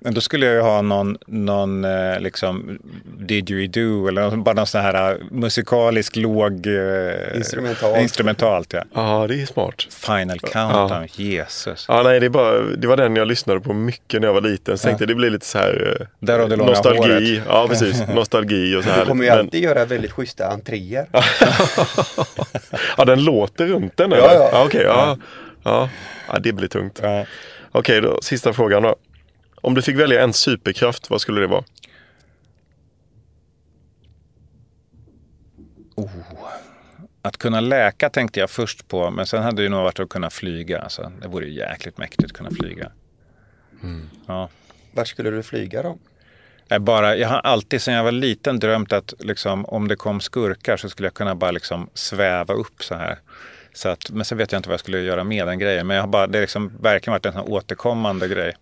[0.01, 2.79] Men då skulle jag ju ha någon, någon eh, liksom
[3.17, 6.67] didgeridoo eller bara någon sån här eh, musikalisk låg...
[6.67, 7.97] Eh, Instrumentalt.
[7.97, 8.83] Instrumentalt, ja.
[8.93, 9.87] Ja, det är smart.
[9.89, 11.85] Final countdown, Jesus.
[11.87, 14.41] Ja, nej, det, är bara, det var den jag lyssnade på mycket när jag var
[14.41, 14.77] liten.
[14.77, 16.99] Så tänkte jag det blir lite så här eh, nostalgi.
[16.99, 17.43] håret.
[17.47, 18.03] Ja, precis.
[18.15, 18.99] Nostalgi och så här.
[18.99, 21.07] Du kommer ju Men- alltid göra väldigt schyssta entréer.
[22.97, 24.23] Ja, den låter runt den eller?
[24.23, 24.49] Ja, ja.
[24.51, 24.63] ja.
[24.65, 25.17] Okej, ja.
[25.63, 25.89] Ja.
[26.27, 26.99] ja, det blir tungt.
[27.03, 27.25] Ja.
[27.71, 28.95] Okej, då, sista frågan då.
[29.61, 31.63] Om du fick välja en superkraft, vad skulle det vara?
[37.21, 40.09] Att kunna läka tänkte jag först på, men sen hade det ju nog varit att
[40.09, 40.81] kunna flyga.
[40.81, 42.91] Alltså, det vore ju jäkligt mäktigt att kunna flyga.
[44.27, 44.49] Ja.
[44.91, 45.97] Vart skulle du flyga då?
[46.67, 50.21] Jag, bara, jag har alltid sedan jag var liten drömt att liksom, om det kom
[50.21, 53.19] skurkar så skulle jag kunna bara liksom sväva upp så här.
[53.73, 55.87] Så att, men sen vet jag inte vad jag skulle göra med den grejen.
[55.87, 58.53] Men jag har bara, det har liksom verkligen varit en sån återkommande grej.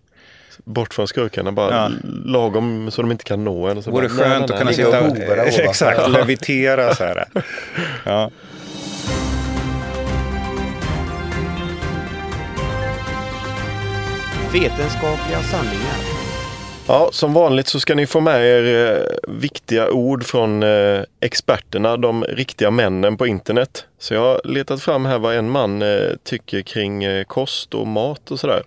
[0.66, 1.90] Bort från skurkarna, bara Ja.
[2.26, 3.78] lagom så de inte kan nå en.
[3.78, 4.74] och så vore bara, nej, skönt nej, att kunna nej.
[4.74, 5.48] Sitta och.
[5.70, 7.26] Exakt, levitera så här.
[8.06, 8.30] Ja.
[14.54, 15.96] Vetenskapliga sanningar.
[16.88, 21.98] Ja, som vanligt så ska ni få med er eh, viktiga ord från eh, experterna,
[21.98, 23.86] de riktiga männen på internet.
[24.00, 27.88] Så jag har letat fram här vad en man eh, tycker kring eh, kost och
[27.88, 28.64] mat och sådär.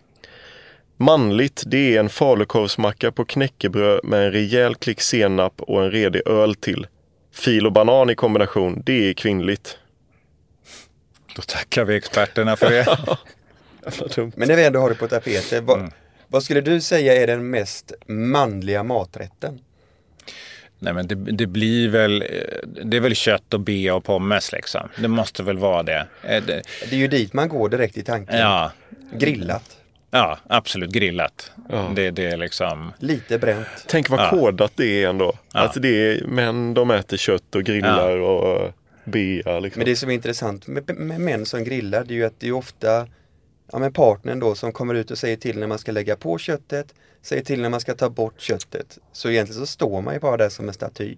[1.00, 6.22] Manligt, det är en falukorvsmacka på knäckebröd med en rejäl klick senap och en redig
[6.28, 6.86] öl till.
[7.32, 9.78] Fil och banan i kombination, det är kvinnligt.
[11.36, 12.86] Då tackar vi experterna för det.
[14.36, 15.90] Men när vi ändå har det på tapeten, vad, Mm.
[16.28, 19.60] vad skulle du säga är den mest manliga maträtten?
[20.78, 22.24] Nej men det, det blir väl,
[22.84, 24.88] det är väl kött och bea och pommes liksom.
[24.98, 26.06] Det måste väl vara det.
[26.22, 28.38] Eh, det Det är ju dit man går direkt i tanken.
[28.38, 28.72] ja,
[29.14, 29.76] Grillat,
[30.10, 31.52] ja, absolut grillat.
[31.68, 31.92] Ja.
[31.96, 33.66] Det, det är liksom, lite bränt.
[33.86, 34.30] Tänk vad Ja.
[34.30, 35.32] kodat det är ändå.
[35.52, 35.60] Ja.
[35.60, 38.72] Att det är män, de äter kött och grillar och eh,
[39.04, 39.60] bea.
[39.60, 39.80] Liksom.
[39.80, 42.48] Men det som är intressant med, med män som grillar, det är ju att det
[42.48, 43.06] är ofta
[43.72, 46.38] ja, men partnern då som kommer ut och säger till när man ska lägga på
[46.38, 48.98] köttet, säger till när man ska ta bort köttet.
[49.12, 51.16] Så egentligen så står man ju bara där som en staty.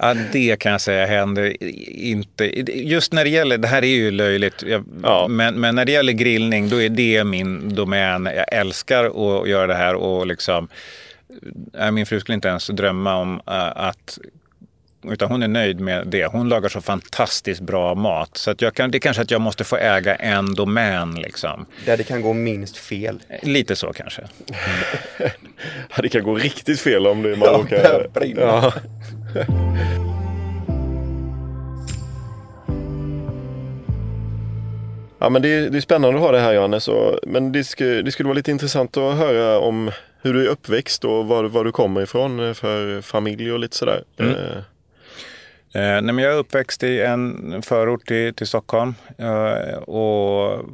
[0.00, 1.56] Ja det kan jag säga händer
[2.02, 2.44] inte.
[2.72, 5.26] Just när det gäller, det här är ju löjligt, jag, Ja.
[5.28, 8.28] men, men när det gäller grillning då är det min domän.
[8.36, 10.68] Jag älskar att göra det här och liksom,
[11.78, 14.18] äh, min fru skulle inte ens drömma om äh, att
[15.10, 16.26] utan hon är nöjd med det.
[16.26, 18.36] Hon lagar så fantastiskt bra mat.
[18.36, 21.14] Så att jag kan, det är kanske att jag måste få äga en domän.
[21.14, 21.66] Liksom.
[21.86, 23.18] Där det kan gå minst fel.
[23.42, 24.22] Lite så kanske.
[25.96, 27.76] Ja, det kan gå riktigt fel om det man Ja, råkar...
[27.82, 28.42] där brinner.
[28.42, 28.72] Ja.
[35.22, 36.88] Ja men det är, det är spännande att ha det här Johannes.
[36.88, 39.90] Och, men det, skulle, det skulle vara lite intressant att höra om
[40.22, 43.76] hur du är uppväxt och var, var du kommer ifrån eh, för familj och lite
[43.76, 44.04] sådär.
[44.18, 44.34] Mm.
[44.34, 44.62] Eh,
[45.72, 48.94] Eh, nej, men jag är uppväxt i en förort till, till Stockholm.
[49.18, 50.64] Eh, och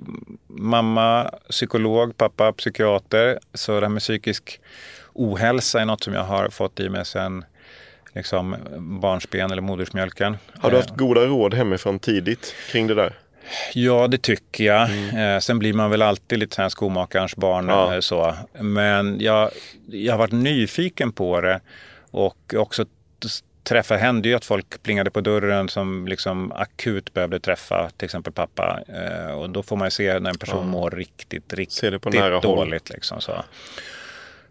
[0.46, 3.38] mamma psykolog, pappa psykiater.
[3.54, 4.60] Så det här med psykisk
[5.12, 7.44] ohälsa är något som jag har fått i mig sedan
[8.16, 10.36] liksom, barnsben eller modersmjölken.
[10.60, 13.18] har du Eh, haft goda råd hemifrån tidigt kring det där?
[13.74, 14.82] Ja, det tycker jag.
[15.34, 17.68] Eh, sen blir man väl alltid lite skomakarens barn.
[17.68, 17.94] Ja.
[17.94, 18.34] eh, Så.
[18.60, 19.50] Men jag,
[19.86, 21.60] jag har varit nyfiken på det
[22.10, 22.84] och också
[23.64, 28.32] träffa, hände ju att folk plingade på dörren som liksom akut behövde träffa till exempel
[28.32, 28.80] pappa.
[28.88, 30.64] Eh, och då får man ju se när en person Ja.
[30.66, 32.42] mår riktigt, riktigt nära håll.
[32.42, 32.90] dåligt.
[32.90, 33.32] Liksom, så.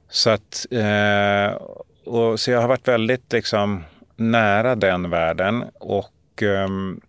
[0.09, 1.57] så att, eh,
[2.05, 3.83] och, så jag har varit väldigt liksom
[4.15, 5.63] nära den världen.
[5.79, 7.01] Och ehm,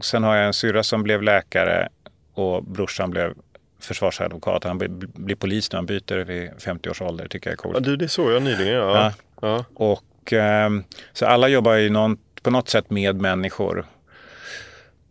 [0.00, 1.88] sen har jag en syrra som blev läkare
[2.34, 3.34] och brorsan blev
[3.80, 4.64] försvarsadvokat.
[4.64, 7.28] Han blir, blir polis när han byter vid 50 års ålder.
[7.28, 7.76] tycker jag är coolt.
[7.76, 8.74] Ja, du, det såg jag nyligen.
[8.74, 8.96] Ja.
[8.96, 9.12] Ja.
[9.40, 9.64] Ja.
[9.74, 13.86] Och, ehm, så alla jobbar ju någon, på något sätt med människor.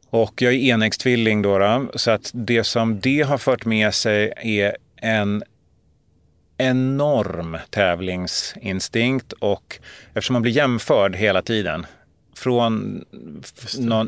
[0.10, 1.86] Och jag är enäggstvilling då, då.
[1.96, 5.44] Så att det som det har fört med sig är en
[6.58, 9.80] enorm tävlingsinstinkt och
[10.14, 11.86] eftersom man blir jämförd hela tiden
[12.36, 13.06] från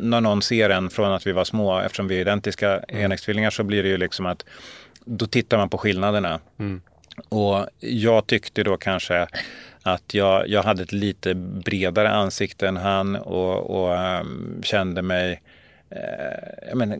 [0.02, 3.64] när någon ser en från att vi var små, eftersom vi är identiska enäggstvillingar så
[3.64, 4.46] blir det ju liksom att
[5.06, 6.40] då tittar man på skillnaderna.
[6.60, 6.82] Mm.
[7.30, 9.28] Och jag tyckte då kanske
[9.84, 15.42] att jag, jag hade ett lite bredare ansikte än han och, och ehm, kände mig
[15.90, 17.00] Eh, jag menar,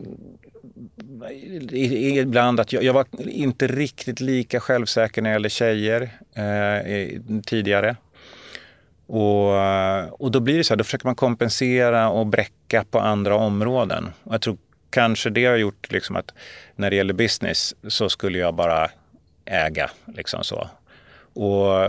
[2.18, 7.96] ibland att jag, jag var inte riktigt lika självsäker när det gällde tjejer eh, tidigare.
[9.06, 12.98] Och, eh, och då blir det så här, då försöker man kompensera och bräcka på
[12.98, 14.10] andra områden.
[14.24, 14.58] Och jag tror
[14.90, 16.34] kanske det har gjort liksom att
[16.76, 18.90] när det gäller business så skulle jag bara
[19.44, 19.90] äga.
[20.14, 20.68] Liksom så.
[21.32, 21.84] Och,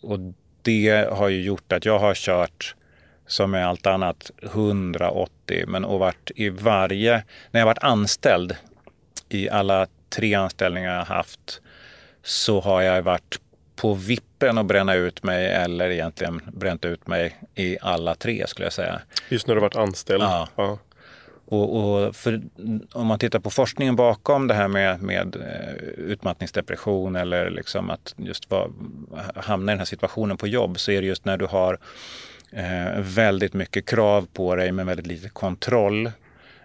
[0.00, 0.18] och
[0.62, 2.74] det har ju gjort att jag har kört
[3.26, 8.56] som är allt annat 180 men och varit i varje, när jag varit anställd
[9.28, 11.60] i alla tre anställningar jag haft
[12.22, 13.40] så har jag varit
[13.76, 18.66] på vippen att bränna ut mig eller egentligen bränt ut mig i alla tre skulle
[18.66, 19.00] jag säga.
[19.28, 20.22] Just när du varit anställd?
[20.22, 20.48] Ja.
[20.56, 20.78] ja.
[21.48, 22.42] Och, och för,
[22.92, 28.14] om man tittar på forskningen bakom det här med, med eh, utmattningsdepression eller liksom att
[28.16, 28.70] just var,
[29.34, 31.78] hamna i den här situationen på jobb så är det just när du har
[32.56, 36.06] eh, väldigt mycket krav på dig men väldigt lite kontroll.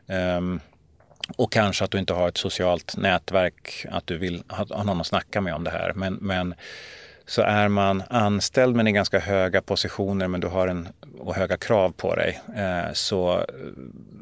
[0.08, 0.42] Eh,
[1.38, 5.08] och kanske att du inte har ett socialt nätverk, att du vill ha, någon att
[5.08, 5.94] snacka med om det här.
[5.96, 6.56] Men, men
[7.26, 10.88] så är man anställd men i ganska höga positioner men du har en,
[11.20, 13.46] och höga krav på dig eh, så,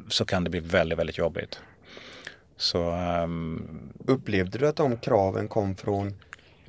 [0.08, 1.60] så kan det bli väldigt, väldigt jobbigt.
[2.56, 2.90] Så,
[3.22, 3.92] um...
[4.06, 6.14] Upplevde du att de kraven kom från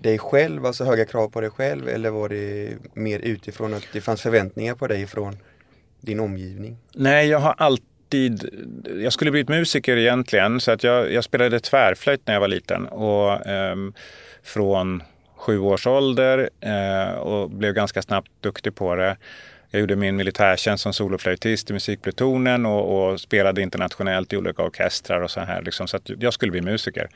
[0.01, 4.01] dig själv, alltså höga krav på dig själv eller var det mer utifrån att det
[4.01, 5.37] fanns förväntningar på dig från
[6.01, 6.77] din omgivning?
[6.95, 8.49] Nej, jag har alltid
[9.01, 12.87] jag skulle blivit musiker egentligen så att jag, jag spelade tvärflöjt när jag var liten.
[12.87, 13.75] Och, eh,
[14.43, 15.03] från
[15.35, 19.17] sju års ålder eh, och blev ganska snabbt duktig på det.
[19.71, 25.21] Jag gjorde min militärtjänst som soloflöjtist i musikplutonen och, och, spelade internationellt i olika orkestrar
[25.21, 25.61] och så här.
[25.61, 27.09] Liksom, så att jag skulle bli musiker.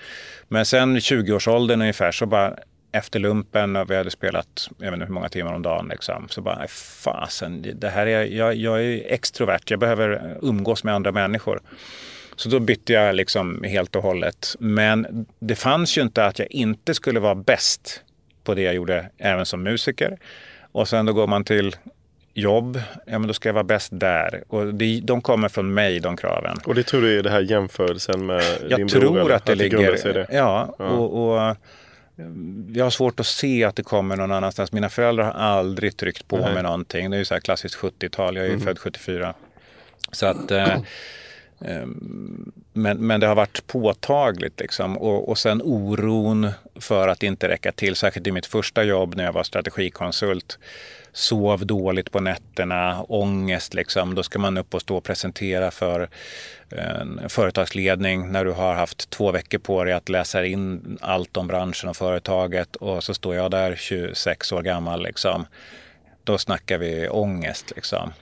[0.48, 2.58] Men sen 20-årsåldern ungefär så bara
[2.96, 5.88] efter lumpen och vi hade spelat jag vet inte hur många timmar om dagen.
[5.88, 6.68] Liksom, så bara,
[7.04, 11.62] fasen, det här är, jag, jag är extrovert, jag behöver umgås med andra människor.
[12.36, 14.56] Så då bytte jag liksom helt och hållet.
[14.60, 18.02] Men det fanns ju inte att jag inte skulle vara bäst
[18.44, 20.18] på det jag gjorde även som musiker.
[20.72, 21.76] Och sen då går man till
[22.34, 24.44] jobb, ja men då ska jag vara bäst där.
[24.48, 26.58] Och det, de kommer från mig, de kraven.
[26.66, 29.04] Och det tror du är det här jämförelsen med jag din bror?
[29.04, 30.14] Jag tror att det ligger...
[30.14, 30.28] Det?
[30.32, 30.86] Ja, ja.
[30.86, 31.58] Och, och,
[32.74, 34.72] jag har svårt att se att det kommer någon annanstans.
[34.72, 36.54] Mina föräldrar har aldrig tryckt på Nej.
[36.54, 37.10] med någonting.
[37.10, 38.36] Det är ju så här klassiskt 70-tal.
[38.36, 38.66] Jag är ju mm.
[38.66, 39.34] född 74.
[40.12, 40.52] Så att...
[40.52, 40.78] Eh,
[41.62, 44.98] Ehm, men, men det har varit påtagligt liksom.
[44.98, 49.24] Och, och sen oron för att inte räcka till, särskilt i mitt första jobb när
[49.24, 50.60] jag var strategikonsult.
[51.16, 54.16] Sov dåligt på nätterna, ångest liksom.
[54.16, 56.10] Då ska man upp och stå och presentera för
[56.70, 61.48] en företagsledning när du har haft två veckor på dig att läsa in allt om
[61.48, 65.46] branschen och företaget och så står jag där 26 år gammal liksom.
[66.24, 68.14] Då snackar vi ångest liksom.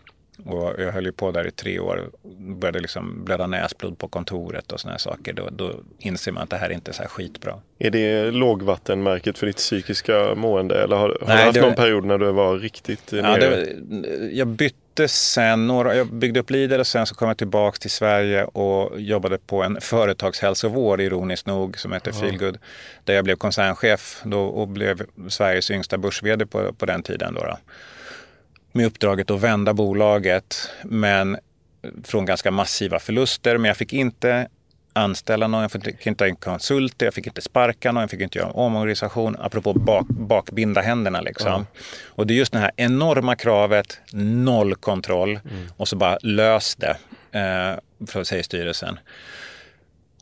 [0.45, 2.09] Och jag höll ju på där i tre år.
[2.37, 5.33] Började liksom blöda näsblod på kontoret och sådana saker.
[5.33, 7.59] Då, då inser man att det här är inte är så här skitbra.
[7.79, 10.83] Är det lågvattenmärket för ditt psykiska mående?
[10.83, 11.61] Eller har, har Nej, du haft det...
[11.61, 13.65] någon period när du var riktigt ja, nere?
[13.65, 17.77] Det, jag bytte sen några, jag byggde upp Lidl och sen så kom jag tillbaka
[17.77, 22.57] till Sverige och jobbade på en företagshälsovård ironiskt nog som heter Feelgood.
[23.03, 27.33] Där jag blev koncernchef då, och blev Sveriges yngsta börs på, på den tiden.
[27.33, 27.57] Då, då
[28.73, 31.37] med uppdraget att vända bolaget men
[32.03, 33.57] från ganska massiva förluster.
[33.57, 34.47] Men jag fick inte
[34.93, 38.37] anställa någon, jag fick inte en konsult, jag fick inte sparka någon, jag fick inte
[38.37, 39.37] göra en omorganisation.
[39.39, 41.53] Apropå bak, bakbinda händerna liksom.
[41.53, 41.65] Mm.
[42.05, 45.67] Och det är just det här enorma kravet, noll kontroll mm.
[45.77, 46.97] och så bara lös det,
[47.31, 48.99] eh, säger styrelsen.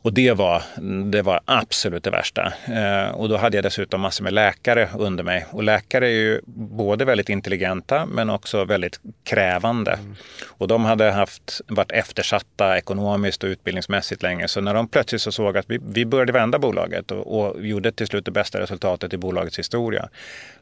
[0.02, 0.62] Och det var,
[1.10, 2.52] det var absolut det värsta.
[2.66, 5.46] Eh, och då hade jag dessutom massor med läkare under mig.
[5.50, 9.92] Och läkare är ju både väldigt intelligenta men också väldigt krävande.
[9.92, 10.14] Mm.
[10.48, 14.48] Och de hade haft, varit eftersatta ekonomiskt och utbildningsmässigt länge.
[14.48, 17.92] Så när de plötsligt så såg att vi, vi började vända bolaget och, och gjorde
[17.92, 20.08] till slut det bästa resultatet i bolagets historia.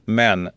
[0.05, 0.51] Men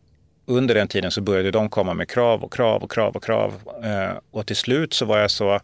[0.45, 3.53] under den tiden så började de komma med krav och krav och krav och krav.
[3.83, 5.59] Eh, och till slut så var jag så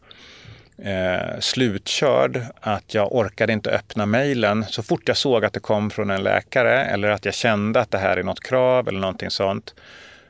[0.84, 4.65] eh, slutkörd att jag orkade inte öppna mejlen.
[4.69, 7.91] Så fort jag såg att det kom från en läkare eller att jag kände att
[7.91, 9.73] det här är något krav eller någonting sånt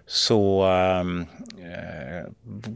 [0.09, 1.25] så ehm,
[1.59, 2.31] eh,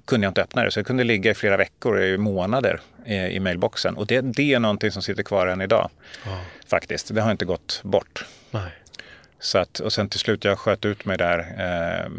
[0.06, 0.72] kunde jag inte öppna det.
[0.72, 3.96] Så det kunde ligga i flera veckor, i månader eh, i mailboxen.
[3.96, 5.90] Och det, det är någonting som sitter kvar än idag.
[6.26, 6.42] Oh.
[6.68, 7.16] Faktiskt.
[7.16, 8.26] Det har inte gått bort.
[8.52, 8.72] Nej.
[9.40, 12.12] Så att, och sen till slut jag sköt ut mig där eh,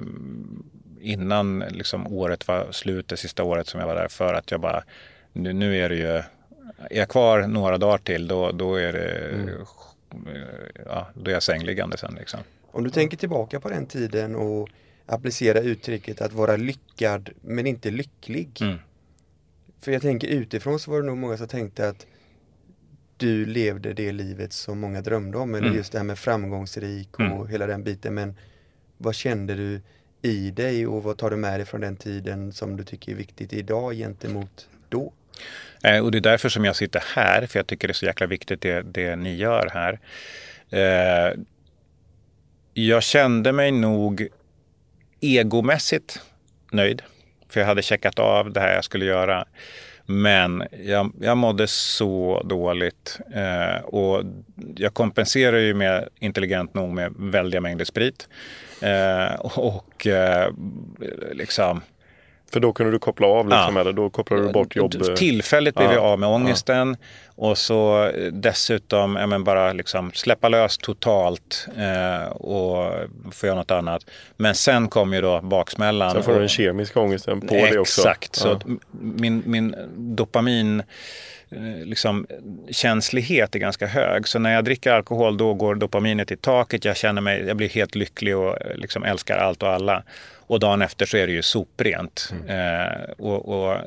[1.01, 4.61] innan liksom, året var slut, det sista året som jag var där för att jag
[4.61, 4.85] bara
[5.35, 6.25] nu, nu är det ju, är
[6.91, 9.51] jag kvar några dagar till då, då är det, mm.
[10.87, 12.41] ja, då är jag sängliggande sen liksom.
[12.71, 14.69] Om du tänker tillbaka på den tiden och
[15.07, 18.59] applicera uttrycket att vara lyckad men inte lycklig.
[18.61, 18.79] Mm.
[19.81, 22.07] För jag tänker utifrån så var det nog många som tänkte att
[23.17, 25.77] du levde det livet som många drömde om eller mm.
[25.77, 27.49] just det här med framgångsrik och mm.
[27.49, 28.37] hela den biten men
[28.99, 29.81] vad kände du
[30.23, 33.17] i dig och vad tar du med dig från den tiden som du tycker är
[33.17, 35.13] viktigt idag gentemot då?
[35.85, 38.07] Eh, och det är därför som jag sitter här, för jag tycker det är så
[38.07, 40.01] jäkla viktigt det, det ni gör här.
[40.71, 41.39] Eh,
[42.75, 44.29] jag kände mig nog
[45.21, 46.21] egomässigt
[46.73, 47.03] nöjd.
[47.49, 49.45] För jag hade checkat av det här jag skulle göra.
[50.07, 53.21] Men jag, jag mådde så dåligt.
[53.35, 54.25] Eh, och
[54.77, 58.29] jag kompenserar ju med intelligent nog med väldiga mängder sprit.
[58.81, 60.53] Eh, och eh,
[61.33, 61.81] liksom
[62.55, 63.81] för då kunde du koppla av liksom, ja.
[63.81, 65.17] eller då kopplade du bort jobb?
[65.17, 65.95] Tillfälligt blev ja.
[65.95, 67.07] jag av med ångesten ja.
[67.49, 72.93] och så dessutom ja, men bara liksom släppa lös totalt eh, och
[73.33, 74.07] få göra något annat.
[74.37, 76.11] Men sen kom ju då baksmällan.
[76.11, 78.01] Sen får du den kemiska ångesten på det också.
[78.01, 80.81] Exakt, så min, min dopamin
[81.51, 82.27] eh, liksom,
[82.71, 84.29] känslighet är ganska hög.
[84.29, 86.85] Så när jag dricker alkohol då går dopaminet i taket.
[86.85, 90.03] Jag känner mig, jag blir helt lycklig och liksom älskar allt och alla.
[90.47, 92.33] Och dagen efter så är det ju soprent.
[92.33, 92.49] Mm.
[92.49, 93.79] Eh, och, och,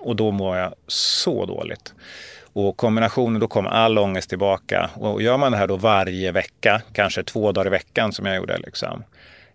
[0.00, 1.94] och då mår jag så dåligt.
[2.40, 4.90] Och kombinationen, då kommer all ångest tillbaka.
[4.94, 8.36] Och gör man det här då varje vecka, kanske två dagar i veckan som jag
[8.36, 9.04] gjorde, liksom,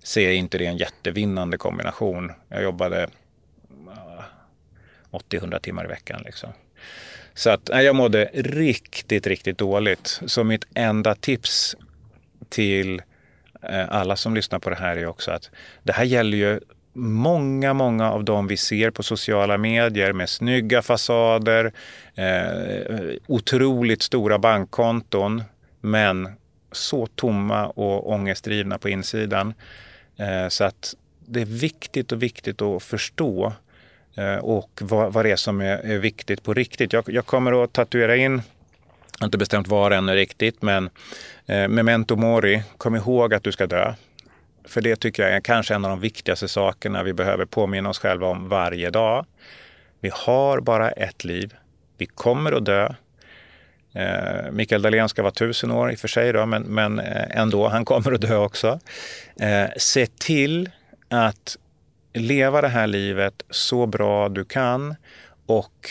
[0.03, 2.31] så är inte det en jättevinnande kombination.
[2.49, 3.07] Jag jobbade
[5.11, 6.21] 80-100 timmar i veckan.
[6.25, 6.49] Liksom.
[7.33, 10.21] Så att jag mådde riktigt, riktigt dåligt.
[10.25, 11.75] Så mitt enda tips
[12.49, 13.01] till
[13.61, 15.49] Eh, alla som lyssnar på det här är också att
[15.83, 16.59] det här gäller ju
[16.93, 21.73] många, många av dem vi ser på sociala medier med snygga fasader,
[22.15, 25.43] eh, otroligt stora bankkonton,
[25.81, 26.29] men
[26.71, 29.53] så tomma och ångestdrivna på insidan.
[30.17, 30.95] Eh, så att
[31.25, 33.53] det är viktigt och viktigt att förstå
[34.15, 36.93] eh, och vad, vad det är som är, är viktigt på riktigt.
[36.93, 38.41] Jag, jag kommer att tatuera in
[39.21, 40.89] har inte bestämt var ännu riktigt, men
[41.45, 43.93] eh, memento mori, kom ihåg att du ska dö.
[44.65, 47.99] För det tycker jag är kanske en av de viktigaste sakerna vi behöver påminna oss
[47.99, 49.25] själva om varje dag.
[49.99, 51.53] Vi har bara ett liv.
[51.97, 52.93] Vi kommer att dö.
[53.93, 57.37] Eh, Mikael Dahlén ska vara tusen år i och för sig, då, men, men eh,
[57.37, 58.79] ändå, han kommer att dö också.
[59.39, 60.69] Eh, se till
[61.09, 61.57] att
[62.13, 64.95] leva det här livet så bra du kan
[65.45, 65.89] och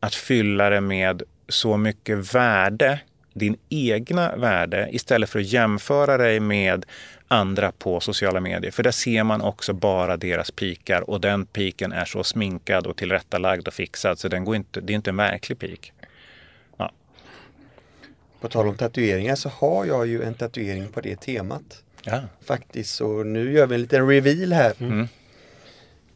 [0.00, 1.22] att fylla det med
[1.52, 3.00] så mycket värde,
[3.32, 6.86] din egna värde, istället för att jämföra dig med
[7.28, 8.70] andra på sociala medier.
[8.70, 12.96] För där ser man också bara deras pikar och den piken är så sminkad och
[12.96, 15.92] tillrättalagd och fixad så den går inte, det är inte en verklig pik.
[16.76, 16.92] Ja.
[18.40, 21.82] På tal om tatueringar så har jag ju en tatuering på det temat.
[22.02, 22.20] Ja.
[22.44, 24.72] Faktiskt, så nu gör vi en liten reveal här.
[24.78, 25.08] Mm.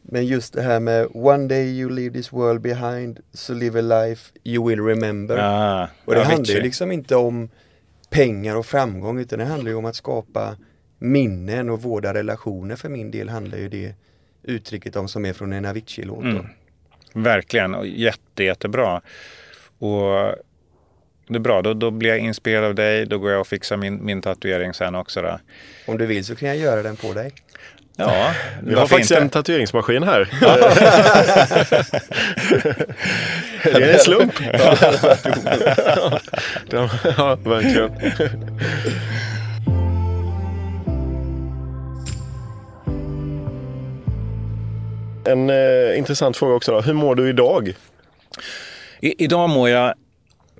[0.09, 3.81] Men just det här med One day you leave this world behind, so live a
[3.81, 5.37] life you will remember.
[5.37, 7.49] Ah, och det handlar ju liksom inte om
[8.09, 10.57] pengar och framgång utan det handlar ju om att skapa
[10.99, 12.75] minnen och vårda relationer.
[12.75, 13.93] För min del handlar ju det
[14.43, 16.23] uttrycket om som är från en Avicii-låt.
[16.23, 16.45] Mm.
[17.13, 19.01] Verkligen, och jätte, jättebra.
[19.77, 20.35] Och
[21.27, 23.05] det är bra, då, då blir jag inspirerad av dig.
[23.05, 25.21] Då går jag och fixar min, min tatuering sen också.
[25.21, 25.39] Då.
[25.87, 27.31] Om du vill så kan jag göra den på dig.
[27.99, 28.33] Ja,
[28.63, 29.21] vi har faktiskt inte?
[29.21, 30.29] en tatueringsmaskin här.
[33.63, 34.33] det är en slump.
[37.17, 37.91] ja, verkligen.
[45.25, 46.71] En eh, intressant fråga också.
[46.71, 46.81] Då.
[46.81, 47.73] Hur mår du idag?
[48.99, 49.93] I, idag mår jag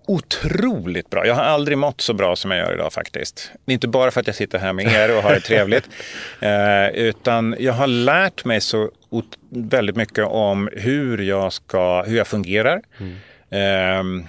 [0.07, 1.27] otroligt bra.
[1.27, 3.51] Jag har aldrig mått så bra som jag gör idag faktiskt.
[3.65, 5.89] Inte bara för att jag sitter här med er och har det trevligt.
[6.41, 8.91] Eh, utan jag har lärt mig så
[9.49, 12.81] väldigt mycket om hur jag, ska, hur jag fungerar.
[12.97, 14.19] Mm.
[14.19, 14.27] Eh,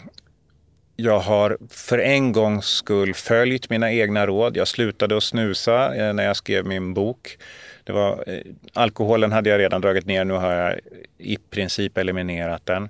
[0.96, 4.56] jag har för en gångs skull följt mina egna råd.
[4.56, 7.38] Jag slutade att snusa eh, när jag skrev min bok.
[7.84, 8.40] Det var, eh,
[8.72, 10.78] alkoholen hade jag redan dragit ner, nu har jag
[11.18, 12.88] i princip eliminerat den.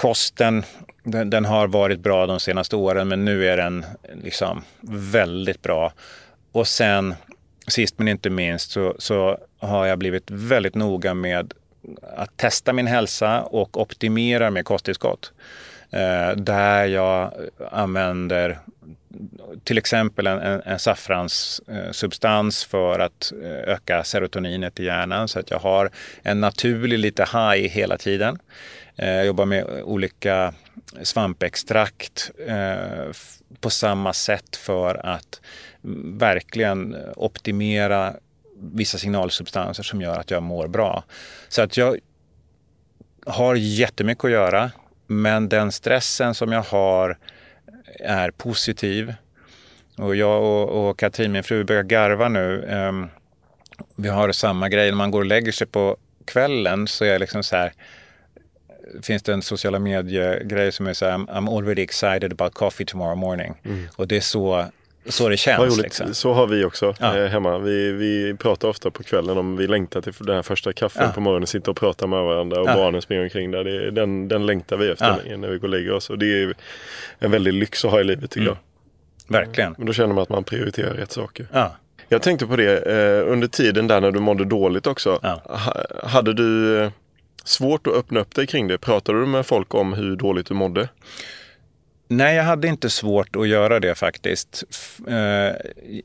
[0.00, 0.64] Kosten,
[1.04, 3.84] den, den, har varit bra de senaste åren men nu är den
[4.22, 4.62] liksom
[5.12, 5.92] väldigt bra.
[6.52, 7.14] Och sen
[7.66, 11.54] sist men inte minst så, så har jag blivit väldigt noga med
[12.16, 15.32] att testa min hälsa och optimera med kosttillskott.
[15.90, 17.32] Eh, där jag
[17.70, 18.58] använder
[19.64, 25.50] till exempel en, en, en saffranssubstans för att eh, öka serotoninet i hjärnan så att
[25.50, 25.90] jag har
[26.22, 28.38] en naturlig lite high hela tiden.
[28.96, 30.54] Eh, jag jobbar med olika
[31.02, 33.12] svampextrakt eh,
[33.60, 35.40] på samma sätt för att
[35.84, 38.14] mm, verkligen optimera
[38.56, 41.04] vissa signalsubstanser som gör att jag mår bra.
[41.48, 41.98] Så att jag
[43.26, 44.70] har jättemycket att göra
[45.06, 47.18] men den stressen som jag har
[48.00, 49.14] är positiv.
[50.00, 52.64] Och jag och, och Katrin, min fru, börjar garva nu.
[52.88, 53.08] Um,
[53.96, 57.20] vi har samma grej, när man går och lägger sig på kvällen så är jag
[57.20, 57.72] liksom så här
[59.02, 63.16] finns det en sociala medier-grej som är så här, I'm already excited about coffee tomorrow
[63.18, 63.54] morning.
[63.64, 63.86] Mm.
[63.96, 64.64] Och det är så
[65.08, 65.78] så det känns.
[65.82, 66.14] Liksom.
[66.14, 67.16] Så har vi också Ja.
[67.18, 67.58] eh, hemma.
[67.58, 71.12] Vi, vi pratar ofta på kvällen om vi längtar till den här första kaffen Ja.
[71.12, 71.46] på morgonen.
[71.46, 72.74] Sitter och pratar med varandra och Ja.
[72.74, 73.64] barnen springer omkring där.
[73.64, 76.10] Det den, den längtar vi efter när vi går och lägger oss.
[76.10, 76.54] Och det är
[77.18, 78.48] en väldig lyx att ha i livet tycker Mm.
[78.48, 78.69] jag.
[79.30, 79.74] Verkligen.
[79.78, 81.46] Men då känner man att man prioriterar rätt saker.
[81.52, 81.76] Ja.
[82.08, 85.18] Jag tänkte på det eh, under tiden där när du mådde dåligt också.
[85.22, 85.42] Ja.
[85.44, 86.90] Ha, hade du eh,
[87.44, 88.78] svårt att öppna upp dig kring det?
[88.78, 90.88] Pratade du med folk om hur dåligt du mådde?
[92.08, 94.64] Nej, jag hade inte svårt att göra det faktiskt.
[95.08, 95.56] Eh,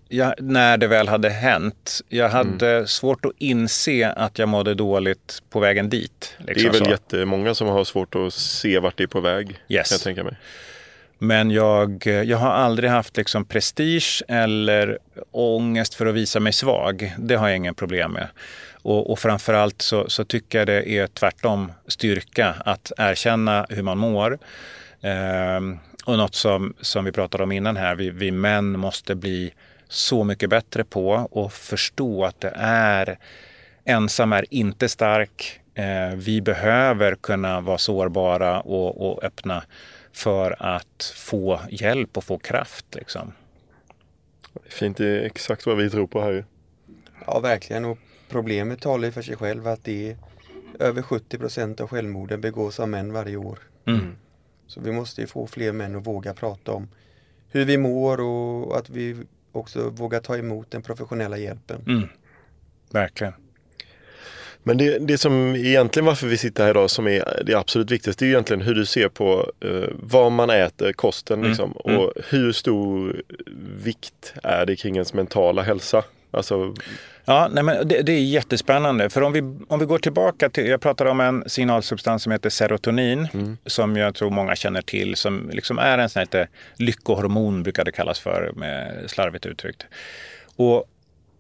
[0.10, 2.02] jag, när det väl hade hänt.
[2.10, 6.36] Jag hade svårt att inse att jag mådde dåligt på vägen dit.
[6.38, 6.92] Det är liksom väl så.
[6.92, 9.60] jättemånga som har svårt att se vart det är på väg.
[9.68, 9.90] Yes.
[9.90, 10.38] Kan jag tänka mig.
[11.26, 14.98] Men jag, jag har aldrig haft liksom prestige eller
[15.32, 17.16] ångest för att visa mig svag.
[17.18, 18.28] Det har jag ingen problem med.
[18.82, 23.98] Och, och framförallt så, så tycker jag det är tvärtom styrka att erkänna hur man
[23.98, 24.40] mår.
[25.02, 29.54] Ehm, och något som, som vi pratade om innan här, vi, vi män måste bli
[29.90, 33.18] så mycket bättre på och förstå att det är
[33.86, 35.60] ensam är inte stark.
[35.76, 39.64] Ehm, vi behöver kunna vara sårbara och, och öppna
[40.16, 42.96] för att få hjälp och få kraft.
[42.96, 43.34] Liksom.
[44.66, 46.46] Fint, det är exakt vad vi tror på här.
[47.28, 47.86] Ja, verkligen.
[47.86, 47.98] Och
[48.30, 50.18] problemet talar ju för sig själv att det är
[50.80, 53.60] över 70 procent av självmorden begås av män varje år.
[53.86, 54.16] Mm.
[54.68, 56.88] Så vi måste ju få fler män att våga prata om
[57.50, 59.18] hur vi mår och att vi
[59.52, 61.84] också vågar ta emot den professionella hjälpen.
[61.88, 62.10] Mm.
[62.92, 63.34] Verkligen.
[64.68, 68.26] Men det, det som egentligen varför vi sitter här idag som är det absolut viktigaste,
[68.26, 71.74] det är egentligen hur du ser på eh, vad man äter, kosten Mm, liksom.
[71.86, 72.00] mm.
[72.00, 73.22] Och hur stor
[73.84, 76.04] vikt är det kring ens mentala hälsa?
[76.32, 76.74] Alltså,
[77.28, 79.10] Ja, nej men det, det är jättespännande.
[79.10, 82.50] För om vi, om vi går tillbaka till, jag pratade om en signalsubstans som heter
[82.50, 83.28] serotonin,
[83.66, 87.84] som jag tror många känner till, som liksom är en sån här lite lyckohormon, brukar
[87.86, 89.86] det kallas för, med slarvigt uttryckt.
[90.56, 90.86] Och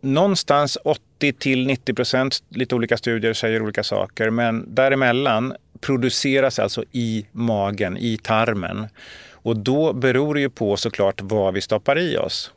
[0.05, 6.83] någonstans 80 till 90 procent, lite olika studier säger olika saker, men däremellan produceras alltså
[6.91, 8.87] i magen, i tarmen.
[9.31, 12.51] Och då beror det ju på såklart vad vi stoppar i oss.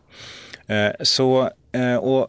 [0.66, 2.28] Eh, så, eh, och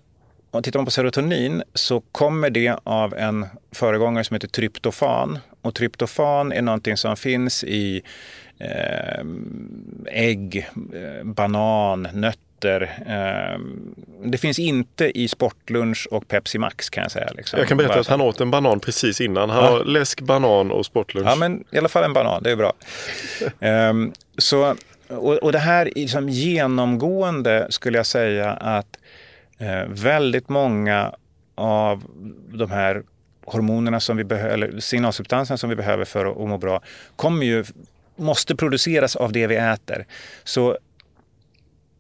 [0.64, 5.40] tittar man på serotonin så kommer det av en föregångare som heter tryptofan.
[5.62, 8.02] Och tryptofan är någonting som finns i
[8.58, 9.26] eh,
[10.06, 10.70] ägg,
[11.24, 12.49] banan, nötter.
[12.66, 13.60] Eh,
[14.24, 17.30] det finns inte i sportlunch och Pepsi Max kan jag säga.
[17.38, 17.60] Liksom.
[17.60, 19.49] jag kan berätta att han åt en banan precis innan.
[19.49, 19.70] Han Ja.
[19.70, 21.28] har läsk, banan och sportlunch.
[21.28, 22.74] Ja, men i alla fall en banan, det är bra.
[23.60, 24.76] Ehm, så,
[25.07, 28.97] och, och det här är liksom genomgående skulle jag säga att
[29.57, 31.14] eh, väldigt många
[31.55, 32.03] av
[32.53, 33.03] de här
[33.45, 36.82] hormonerna som vi behöver, eller signalsubstanserna som vi behöver för att, att må bra,
[37.16, 37.64] kommer ju,
[38.16, 40.05] måste produceras av det vi äter.
[40.43, 40.78] Så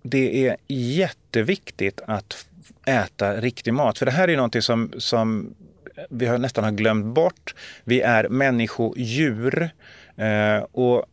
[0.01, 2.45] det är jätteviktigt att
[2.85, 3.97] äta riktig mat.
[3.97, 5.55] För det här är någonting som, som
[6.09, 7.55] vi har nästan har glömt bort.
[7.83, 9.69] Vi är människodjur.
[10.17, 11.05] Eh, och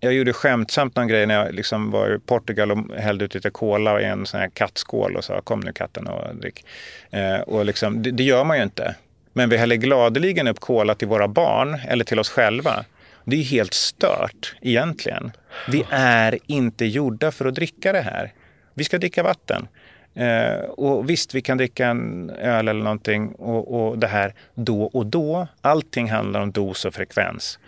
[0.00, 3.50] jag gjorde skämtsamt någon grej när jag liksom var i Portugal och hällde ut lite
[3.50, 6.64] cola i en sån här kattskål och sa kom nu katten och drick.
[7.10, 8.94] Eh, och liksom, det, det gör man ju inte.
[9.32, 12.84] Men vi häller gladeligen upp cola till våra barn eller till oss själva.
[13.30, 15.32] Det är helt stört egentligen.
[15.68, 18.32] Vi är inte gjorda för att dricka det här.
[18.74, 19.68] Vi ska dricka vatten.
[20.14, 24.82] Eh, och visst, vi kan dricka en öl eller någonting och, och det här då
[24.82, 25.46] och då.
[25.60, 27.58] Allting handlar om dos och frekvens.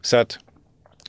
[0.00, 0.38] Så att,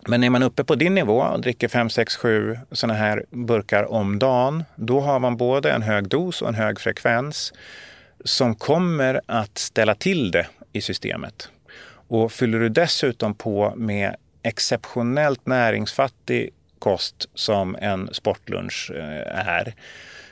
[0.08, 3.92] men är man uppe på din nivå och dricker 5, 6, 7 sådana här burkar
[3.92, 7.54] om dagen, då har man både en hög dos och en hög frekvens
[8.24, 11.50] som kommer att ställa till det i systemet.
[12.08, 16.50] Och fyller du dessutom på med exceptionellt näringsfattig
[16.80, 19.74] kost som en sportlunch eh, är,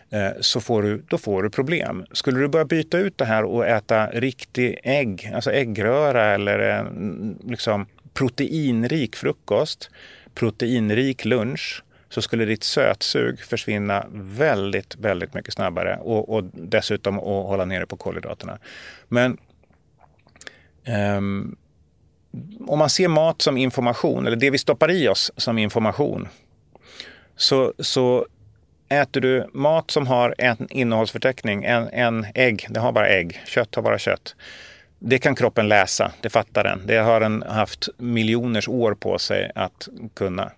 [0.09, 2.05] eh, så får du, då får du problem.
[2.11, 7.39] Skulle du börja byta ut det här och äta riktig ägg, alltså äggröra eller en
[7.43, 9.89] liksom proteinrik frukost,
[10.33, 17.47] proteinrik lunch, så skulle ditt sötsug försvinna väldigt, väldigt mycket snabbare och, och dessutom att
[17.47, 18.59] hålla nere på kolhydraterna.
[19.07, 19.37] Men
[21.17, 21.55] um,
[22.67, 26.27] om man ser mat som information, eller det vi stoppar i oss som information,
[27.35, 28.25] så, så
[28.89, 33.75] äter du mat som har en innehållsförteckning, en, en ägg, det har bara ägg, kött
[33.75, 34.35] har bara kött.
[34.99, 36.81] Det kan kroppen läsa, det fattar den.
[36.85, 40.51] Det har den haft miljoners år på sig att kunna.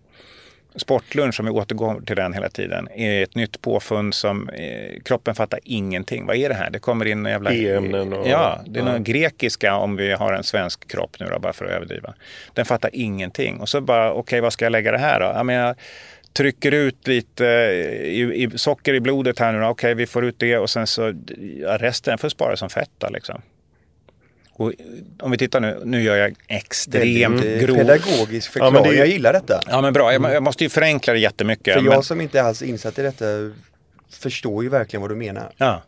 [0.75, 5.35] Sportlunch, om vi återgår till den hela tiden, är ett nytt påfund som eh, kroppen
[5.35, 6.25] fattar ingenting.
[6.25, 6.69] Vad är det här?
[6.69, 7.53] Det kommer in jävla...
[7.53, 8.91] E-ämnen och- Ja, det är ja.
[8.91, 12.13] någon grekiska om vi har en svensk kropp nu då, bara för att överdriva.
[12.53, 13.59] Den fattar ingenting.
[13.59, 15.25] Och så bara, okej, vad ska jag lägga det här då?
[15.25, 15.75] Jag menar,
[16.33, 17.45] trycker ut lite
[18.03, 19.57] i, i socker i blodet här nu.
[19.59, 21.13] Okej, okay, vi får ut det och sen så
[21.61, 22.89] ja, resten får spara som fett.
[22.97, 23.41] Då, liksom.
[24.57, 24.73] Och
[25.19, 27.75] om vi tittar nu, nu gör jag extremt Väldigt, grov...
[27.75, 28.97] Pedagogisk förklaring, ja, det...
[28.97, 29.59] jag gillar detta.
[29.67, 31.73] Ja men bra, jag, jag måste ju förenkla det jättemycket.
[31.73, 32.03] För jag men...
[32.03, 33.25] som inte alls insatt i detta
[34.09, 35.51] förstår ju verkligen vad du menar.
[35.57, 35.81] Ja.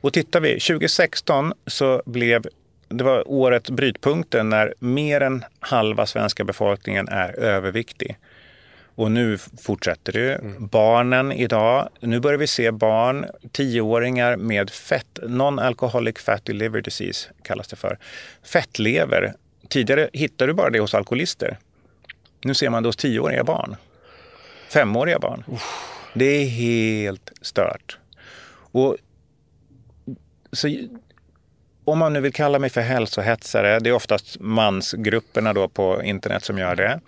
[0.00, 2.46] Och tittar vi, 2016 så blev
[2.88, 8.16] det var året brytpunkten när mer än halva svenska befolkningen är överviktig.
[8.98, 10.34] Och nu fortsätter det.
[10.34, 10.66] Mm.
[10.66, 17.68] Barnen idag, nu börjar vi se barn, tioåringar med fett, non-alcoholic fatty liver disease kallas
[17.68, 17.98] det för.
[18.42, 19.34] Fettlever.
[19.68, 21.58] Tidigare hittade du bara det hos alkoholister.
[22.44, 23.76] Nu ser man det hos tioåriga barn.
[24.68, 25.44] Femåriga barn.
[26.14, 27.98] Det är helt stört.
[28.72, 28.96] Och
[30.52, 30.68] så
[31.84, 36.44] om man nu vill kalla mig för hälsohetsare, det är oftast mansgrupperna då på internet
[36.44, 37.00] som gör det.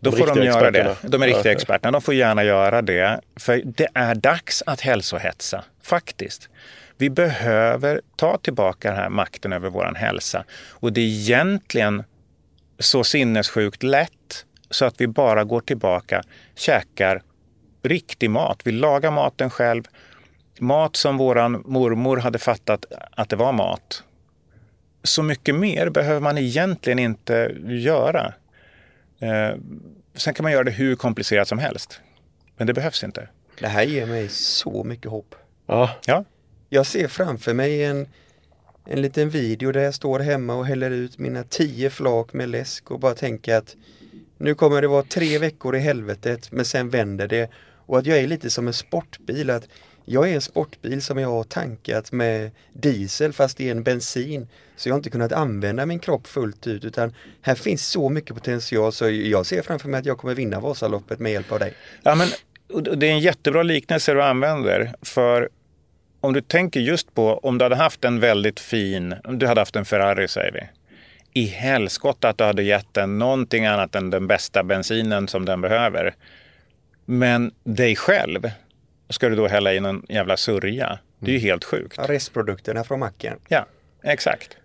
[0.00, 0.96] Då de får de göra det.
[1.02, 1.92] De är riktiga experterna.
[1.92, 3.20] De får gärna göra det.
[3.36, 6.48] För det är dags att hälsohetsa, faktiskt.
[6.96, 10.44] Vi behöver ta tillbaka den här makten över vår hälsa.
[10.70, 12.04] Och det är egentligen
[12.78, 16.22] så sinnessjukt lätt så att vi bara går tillbaka,
[16.54, 17.22] käkar
[17.82, 18.60] riktig mat.
[18.64, 19.82] Vi lagar maten själv.
[20.60, 22.84] Mat som våran mormor hade fattat
[23.16, 24.02] att det var mat
[25.08, 28.32] så mycket mer behöver man egentligen inte göra.
[29.18, 29.56] Eh,
[30.14, 32.00] sen kan man göra det hur komplicerat som helst.
[32.56, 33.28] Men det behövs inte.
[33.60, 35.34] Det här ger mig så mycket hopp.
[35.66, 35.90] Ja.
[36.06, 36.24] ja.
[36.68, 38.08] Jag ser framför mig en,
[38.84, 42.90] en liten video där jag står hemma och häller ut mina tio flak med läsk
[42.90, 43.76] och bara tänker att
[44.38, 47.50] nu kommer det vara tre veckor i helvetet men sen vänder det.
[47.86, 49.50] Och att jag är lite som en sportbil.
[49.50, 49.68] att
[50.08, 54.48] jag är en sportbil som jag har tankat med diesel fast det är en bensin.
[54.76, 58.34] Så jag har inte kunnat använda min kropp fullt ut utan här finns så mycket
[58.34, 61.74] potential så jag ser framför mig att jag kommer vinna Vasaloppet med hjälp av dig.
[62.02, 62.28] Ja, men,
[62.98, 65.48] det är en jättebra liknelse du använder för
[66.20, 69.60] om du tänker just på om du hade haft en väldigt fin, om du hade
[69.60, 70.60] haft en Ferrari säger vi.
[71.40, 75.60] I helskotta att du hade gett den någonting annat än den bästa bensinen som den
[75.60, 76.14] behöver.
[77.04, 78.50] Men dig själv
[79.08, 80.98] ska du då hälla i någon jävla sörja.
[81.18, 81.94] Det är ju helt sjukt.
[81.96, 83.38] Ja, restprodukterna från macken.
[83.48, 83.66] Ja,
[84.02, 84.56] exakt.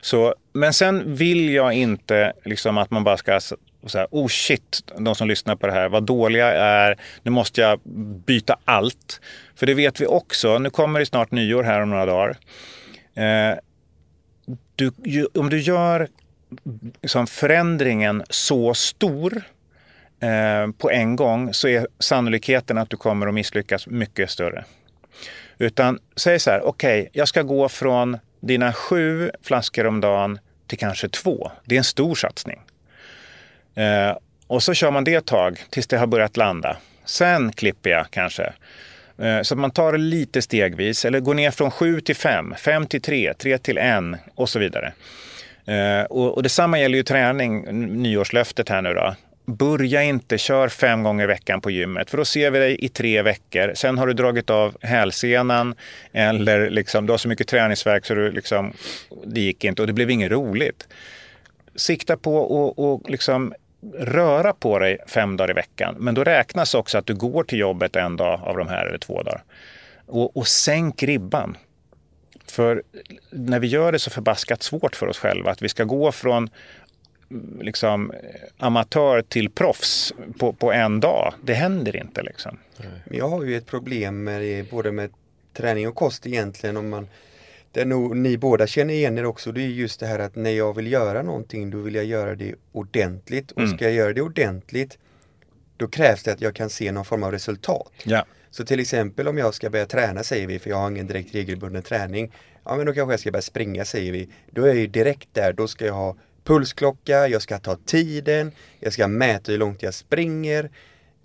[0.00, 3.40] Så, men sen vill jag inte liksom att man bara ska
[3.86, 7.60] säga, oh shit, de som lyssnar på det här, vad dåliga jag är, nu måste
[7.60, 7.80] jag
[8.26, 9.20] byta allt.
[9.54, 12.36] För det vet vi också, nu kommer det snart nyår här om några dagar.
[13.14, 13.58] Eh,
[14.76, 14.92] du,
[15.34, 16.08] om du gör
[17.02, 19.42] liksom, förändringen så stor
[20.22, 24.64] Eh, på en gång så är sannolikheten att du kommer att misslyckas mycket större.
[25.58, 30.38] Utan säg så här, okej, okay, jag ska gå från dina sju flaskor om dagen
[30.66, 31.50] till kanske två.
[31.64, 32.60] Det är en stor satsning.
[33.74, 34.16] Eh,
[34.46, 36.76] och så kör man det ett tag tills det har börjat landa.
[37.04, 38.52] Sen klipper jag kanske.
[39.18, 42.54] Eh, så att man tar det lite stegvis eller går ner från sju till fem,
[42.58, 44.92] fem till tre, tre till en och så vidare.
[45.66, 47.62] Eh, och, och detsamma gäller ju träning,
[48.02, 49.14] nyårslöftet här nu då.
[49.58, 52.88] Börja inte, kör fem gånger i veckan på gymmet för då ser vi dig i
[52.88, 53.72] tre veckor.
[53.74, 55.74] Sen har du dragit av hälsenan
[56.12, 58.72] eller liksom, du har så mycket träningsverk så du liksom,
[59.24, 60.88] det gick inte och det blev inget roligt.
[61.76, 63.54] Sikta på att och liksom
[63.94, 65.94] röra på dig fem dagar i veckan.
[65.98, 68.98] Men då räknas också att du går till jobbet en dag av de här eller
[68.98, 69.42] två dagar.
[70.06, 71.56] Och, och sänk ribban.
[72.46, 72.82] För
[73.30, 76.50] när vi gör det så förbaskat svårt för oss själva att vi ska gå från
[77.60, 78.12] liksom,
[78.58, 81.34] amatör till proffs på, på en dag.
[81.42, 82.22] Det händer inte.
[82.22, 82.58] Liksom.
[83.10, 85.10] Jag har ju ett problem med det, både med
[85.52, 86.76] träning och kost egentligen.
[86.76, 87.08] Om man,
[87.72, 89.52] det nog ni båda känner igen er också.
[89.52, 92.34] Det är just det här att när jag vill göra någonting då vill jag göra
[92.34, 93.50] det ordentligt.
[93.50, 93.76] Och mm.
[93.76, 94.98] ska jag göra det ordentligt
[95.76, 97.92] då krävs det att jag kan se någon form av resultat.
[98.04, 98.26] Ja.
[98.50, 101.34] Så till exempel om jag ska börja träna säger vi, för jag har ingen direkt
[101.34, 102.32] regelbunden träning.
[102.64, 104.28] Ja men då kanske jag ska börja springa säger vi.
[104.50, 108.52] Då är jag ju direkt där, då ska jag ha pulsklocka, jag ska ta tiden,
[108.80, 110.70] jag ska mäta hur långt jag springer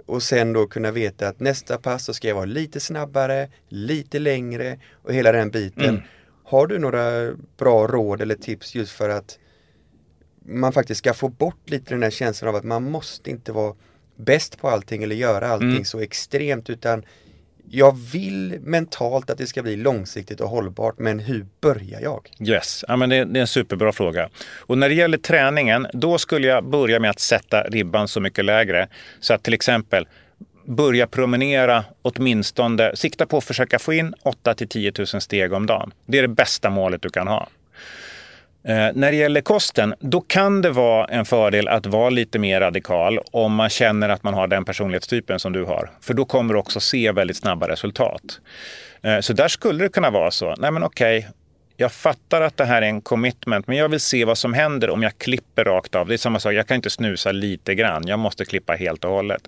[0.06, 4.20] och sen då kunna veta att nästa pass så ska jag vara lite snabbare, lite
[4.20, 5.90] längre och hela den biten.
[5.90, 6.02] Mm.
[6.44, 9.40] Har du några bra råd eller tips just för att
[10.46, 13.76] man faktiskt ska få bort lite den här känslan av att man måste inte vara
[14.16, 15.86] bäst på allting eller göra allting mm.
[15.86, 17.06] så extremt utan
[17.70, 22.30] jag vill mentalt att det ska bli långsiktigt och hållbart, men hur börjar jag?
[22.40, 24.30] Yes, ja, men det, är en superbra fråga.
[24.58, 28.46] Och när det gäller träningen, då skulle jag börja med att sätta ribban så mycket
[28.46, 28.88] lägre.
[29.20, 30.08] Så att till exempel
[30.66, 35.66] börja promenera åtminstone, sikta på att försöka få in 8 till 10 000 steg om
[35.66, 35.92] dagen.
[36.06, 37.50] Det är det bästa målet du kan ha.
[38.68, 42.62] Eh, när det gäller kosten, då kan det vara en fördel att vara lite mer
[42.62, 45.92] radikal om man känner att man har den personlighetstypen som du har.
[46.02, 48.40] För då kommer du också se väldigt snabba resultat.
[49.02, 50.56] Eh, så där skulle det kunna vara så.
[50.58, 51.28] Nej men okej,
[51.78, 54.90] jag fattar att det här är en commitment, men jag vill se vad som händer
[54.90, 56.08] om jag klipper rakt av.
[56.08, 58.08] Det är samma sak, jag kan inte snusa lite grann.
[58.08, 59.42] Jag måste klippa helt och hållet.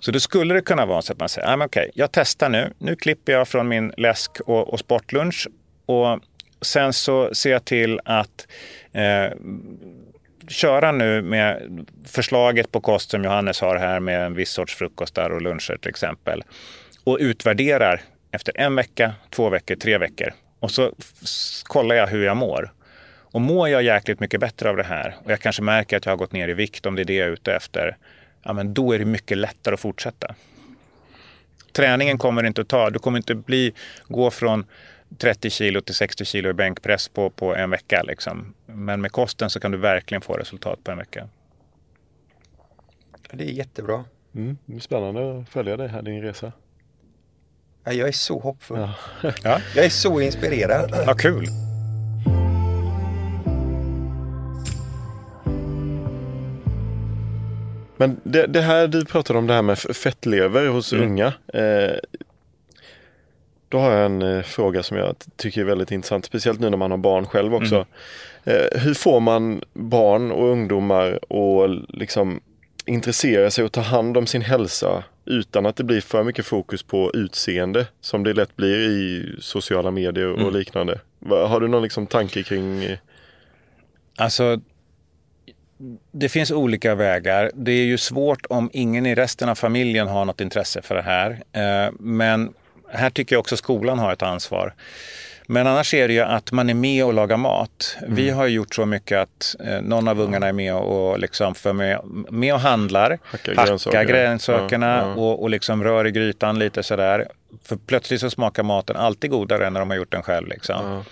[0.00, 2.48] Så då skulle det kunna vara så att man säger, nej, men okej, jag testar
[2.48, 2.72] nu.
[2.78, 5.46] Nu klipper jag från min läsk och, och sportlunch.
[5.86, 6.20] Och
[6.60, 8.46] sen så ser jag till att
[8.92, 9.32] eh,
[10.48, 11.62] köra nu med
[12.06, 15.90] förslaget på kost som Johannes har här med en viss sorts frukostar och luncher till
[15.90, 16.44] exempel.
[17.04, 18.00] Och utvärderar
[18.30, 20.32] efter en vecka, två veckor, tre veckor.
[20.60, 20.92] Och så
[21.64, 22.72] kollar jag hur jag mår.
[23.36, 26.12] Och mår jag jäkligt mycket bättre av det här och jag kanske märker att jag
[26.12, 27.96] har gått ner i vikt om det är det jag är ute efter.
[28.42, 30.34] Ja, men då är det mycket lättare att fortsätta.
[31.72, 32.90] Träningen kommer inte att ta.
[32.90, 33.74] Du kommer inte bli,
[34.08, 34.64] gå från
[35.18, 38.02] 30 kilo till 60 kilo i bänkpress på, på en vecka.
[38.02, 38.54] Liksom.
[38.66, 41.28] Men med kosten så kan du verkligen få resultat på en vecka.
[43.32, 44.04] Det är jättebra.
[44.34, 46.52] Mm, det är spännande att följa dig här, din resa.
[47.84, 48.78] Ja, jag är så hoppfull.
[49.22, 49.32] Ja.
[49.42, 50.90] Ja, Jag är så inspirerad.
[51.06, 51.46] ja kul.
[57.96, 61.04] Men det, det här du pratade om, det här med fettlever hos Mm.
[61.08, 61.26] unga.
[61.54, 61.96] Eh,
[63.68, 66.76] då har jag en eh, fråga som jag tycker är väldigt intressant, speciellt nu när
[66.76, 67.74] man har barn själv också.
[68.44, 68.60] Mm.
[68.72, 72.40] Eh, hur får man barn och ungdomar att liksom
[72.86, 76.82] intressera sig och ta hand om sin hälsa utan att det blir för mycket fokus
[76.82, 80.52] på utseende som det lätt blir i sociala medier och Mm.
[80.54, 81.00] liknande.
[81.28, 82.98] Har du någon liksom tanke kring eh,
[84.18, 84.60] Alltså,
[86.12, 87.50] det finns olika vägar.
[87.54, 91.02] Det är ju svårt om ingen i resten av familjen har något intresse för det
[91.02, 91.30] här.
[91.52, 92.54] Eh, Men
[92.92, 94.74] här tycker jag också skolan har ett ansvar.
[95.48, 97.96] Men annars är det ju att man är med och lagar mat.
[98.08, 101.54] Vi har ju gjort så mycket att eh, någon av ungarna är med och liksom
[101.54, 103.10] för med, med och handlar.
[103.10, 104.04] Hacka Hacka grönsaker.
[104.04, 105.14] grönsakerna Ja, ja.
[105.14, 107.28] Och, och liksom rör i grytan lite sådär.
[107.62, 110.48] För plötsligt så smakar maten alltid godare än när de har gjort den själv.
[110.48, 110.86] Liksom.
[110.86, 111.04] Ja.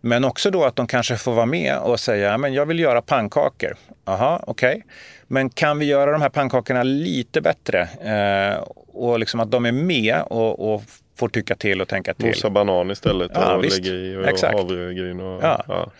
[0.00, 3.02] Men också då att de kanske får vara med och säga, men jag vill göra
[3.02, 3.76] pannkakor.
[4.04, 4.84] Jaha, okej.
[5.26, 7.80] Men kan vi göra de här pannkakorna lite bättre?
[7.82, 10.82] Eh, och liksom att de är med och, och
[11.16, 12.26] får tycka till och tänka till.
[12.26, 13.78] mosa banan istället Ja, och visst.
[13.84, 14.58] lägga i och Exakt.
[14.58, 15.64] havregryn och Ja.
[15.68, 15.90] ja.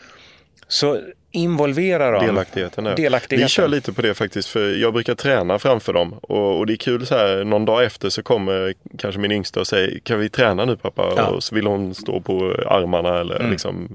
[0.68, 1.00] Så
[1.30, 2.26] involvera dem.
[2.26, 2.96] Delaktigheten är.
[2.96, 3.44] Delaktigheten.
[3.44, 6.72] Vi kör lite på det faktiskt för jag brukar träna framför dem och, och det
[6.72, 10.18] är kul så här någon dag efter så kommer kanske min yngsta och säger kan
[10.20, 11.12] vi träna nu pappa?
[11.16, 11.26] Ja.
[11.26, 13.50] Och så vill hon stå på armarna eller Mm.
[13.50, 13.88] liksom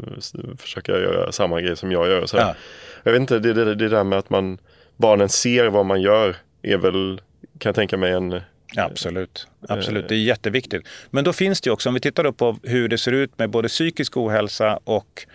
[0.59, 2.25] försöka göra samma grej som jag gör.
[2.25, 2.37] Så.
[2.37, 2.55] Ja.
[3.03, 4.57] Jag vet inte, det, det, det där med att man
[4.97, 7.21] barnen ser vad man gör är väl
[7.57, 8.41] kan jag tänka mig en
[8.75, 9.47] Ja, absolut.
[9.69, 9.75] Eh.
[9.75, 10.09] absolut.
[10.09, 10.87] Det är jätteviktigt.
[11.09, 13.39] Men då finns det ju också, om vi tittar upp på hur det ser ut
[13.39, 15.25] med både psykisk ohälsa och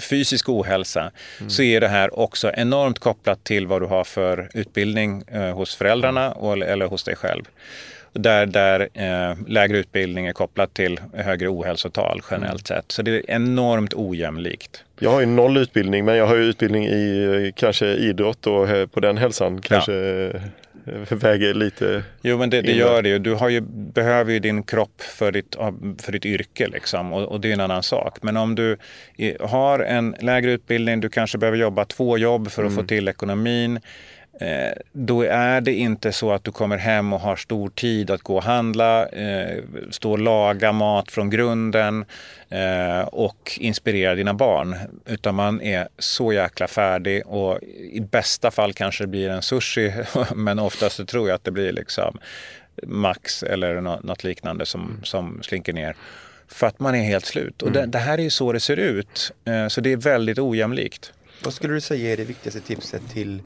[0.00, 1.10] fysisk ohälsa,
[1.40, 1.50] Mm.
[1.50, 5.74] så är det här också enormt kopplat till vad du har för utbildning eh, hos
[5.76, 7.42] föräldrarna och, eller hos dig själv.
[8.12, 12.80] Där, där eh, lägre utbildning är kopplat till högre ohälsotal generellt Mm.
[12.82, 12.92] sett.
[12.92, 14.84] Så det är enormt ojämlikt.
[14.98, 18.68] Jag har ju noll utbildning men jag har ju utbildning i eh, kanske idrott och
[18.70, 20.40] eh, på den hälsan kanske eh,
[21.10, 23.18] väger lite Jo, men det, det gör det ju.
[23.18, 25.56] Du har ju, behöver ju din kropp för ditt,
[25.98, 28.18] för ditt yrke liksom, och, och det är en annan sak.
[28.22, 28.76] Men om du
[29.40, 33.80] har en lägre utbildning, du kanske behöver jobba två jobb för att få till ekonomin.
[34.40, 38.22] Eh, då är det inte så att du kommer hem och har stor tid att
[38.22, 42.04] gå och handla, eh, stå och laga mat från grunden
[42.48, 44.76] eh, och inspirera dina barn.
[45.06, 47.58] Utan man är så jäkla färdig och
[47.92, 49.92] i bästa fall kanske det blir en sushi
[50.34, 52.18] men oftast så tror jag att det blir liksom
[52.82, 55.96] Max eller nå- något liknande som, som slinker ner.
[56.48, 57.62] För att man är helt slut.
[57.62, 59.32] Och det, det här är ju så det ser ut.
[59.68, 61.12] Så det är väldigt ojämlikt.
[61.44, 63.42] Vad skulle du säga är det viktigaste tipset till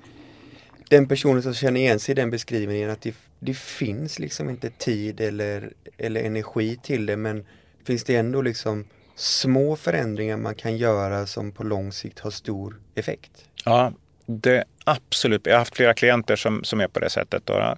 [0.88, 4.70] den personen som känner igen sig i den beskrivningen att det, det finns liksom inte
[4.70, 7.46] tid eller, eller energi till det men
[7.84, 8.84] finns det ändå liksom
[9.16, 13.30] små förändringar man kan göra som på lång sikt har stor effekt?
[13.64, 13.92] Ja,
[14.26, 15.46] det absolut.
[15.46, 17.46] Jag har haft flera klienter som, som är på det sättet.
[17.46, 17.76] Då.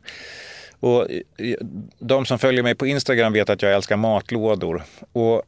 [0.81, 1.57] Och eh,
[1.99, 4.83] de som följer mig på Instagram vet att jag älskar matlådor.
[5.13, 5.43] Och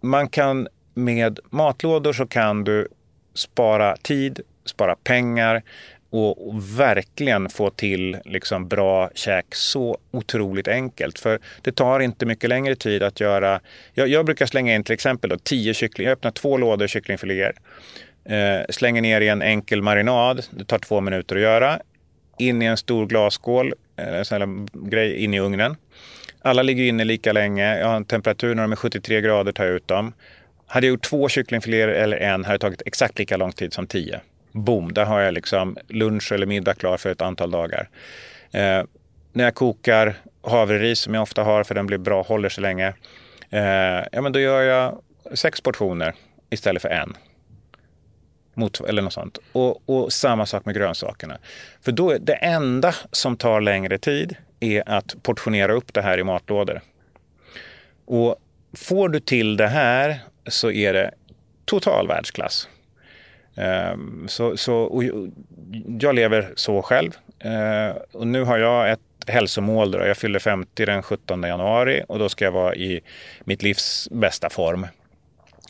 [0.00, 2.88] man kan med matlådor så kan du
[3.34, 5.62] spara tid, spara pengar
[6.10, 11.18] och, och verkligen få till liksom bra käk så otroligt enkelt.
[11.18, 13.60] För det tar inte mycket längre tid att göra.
[13.94, 16.06] Jag, jag brukar slänga in till exempel då, tio kyckling.
[16.06, 17.52] Jag öppnar två lådor kycklingfiléer.
[18.24, 20.44] Eh, slänger ner i en enkel marinad.
[20.50, 21.80] Det tar två minuter att göra.
[22.38, 25.76] In i en stor glasskål, eh, en sån här grej, in i ugnen.
[26.42, 27.78] Alla ligger inne lika länge.
[27.78, 30.12] Jag har en temperatur när de är 73 grader, tar jag ut dem.
[30.66, 33.86] Hade jag gjort två kycklingfiléer eller en hade det tagit exakt lika lång tid som
[33.86, 34.20] tio.
[34.58, 37.88] Boom, där har jag liksom lunch eller middag klar för ett antal dagar.
[38.50, 38.82] Eh,
[39.32, 42.94] när jag kokar havreris som jag ofta har för den blir bra, håller så länge.
[43.50, 44.98] Eh, ja, men då gör jag
[45.34, 46.14] sex portioner
[46.50, 47.16] istället för en.
[48.54, 49.38] Mot, eller något sånt.
[49.52, 51.38] Och, och, samma sak med grönsakerna.
[51.80, 56.18] För då är det enda som tar längre tid är att portionera upp det här
[56.18, 56.80] i matlådor.
[58.04, 58.36] Och
[58.76, 61.10] får du till det här så är det
[61.64, 62.68] total världsklass.
[63.58, 65.02] Ehm, så, så,
[66.00, 67.10] jag lever så själv.
[67.38, 69.90] Ehm, och nu har jag ett hälsomål.
[69.90, 69.98] Då.
[69.98, 73.00] Jag fyller 50 den 17 januari och då ska jag vara i
[73.44, 74.86] mitt livs bästa form.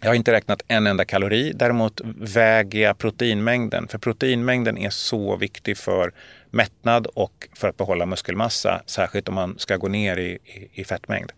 [0.01, 1.53] Jag har inte räknat en enda kalori.
[1.55, 3.89] Däremot väger jag proteinmängden.
[3.89, 6.12] För proteinmängden är så viktig för
[6.51, 8.82] mättnad och för att behålla muskelmassa.
[8.86, 11.32] Särskilt om man ska gå ner i, i, i fettmängd.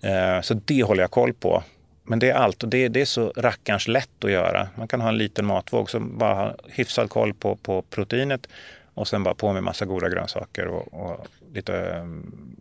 [0.00, 1.62] Ehm, så det håller jag koll på.
[2.08, 4.68] Men det är allt och det, det, är så rackarns lätt att göra.
[4.74, 8.48] Man kan ha en liten matvåg som bara har hyfsad koll på, på proteinet
[8.94, 12.06] och sen bara på med massa goda grönsaker och, och lite,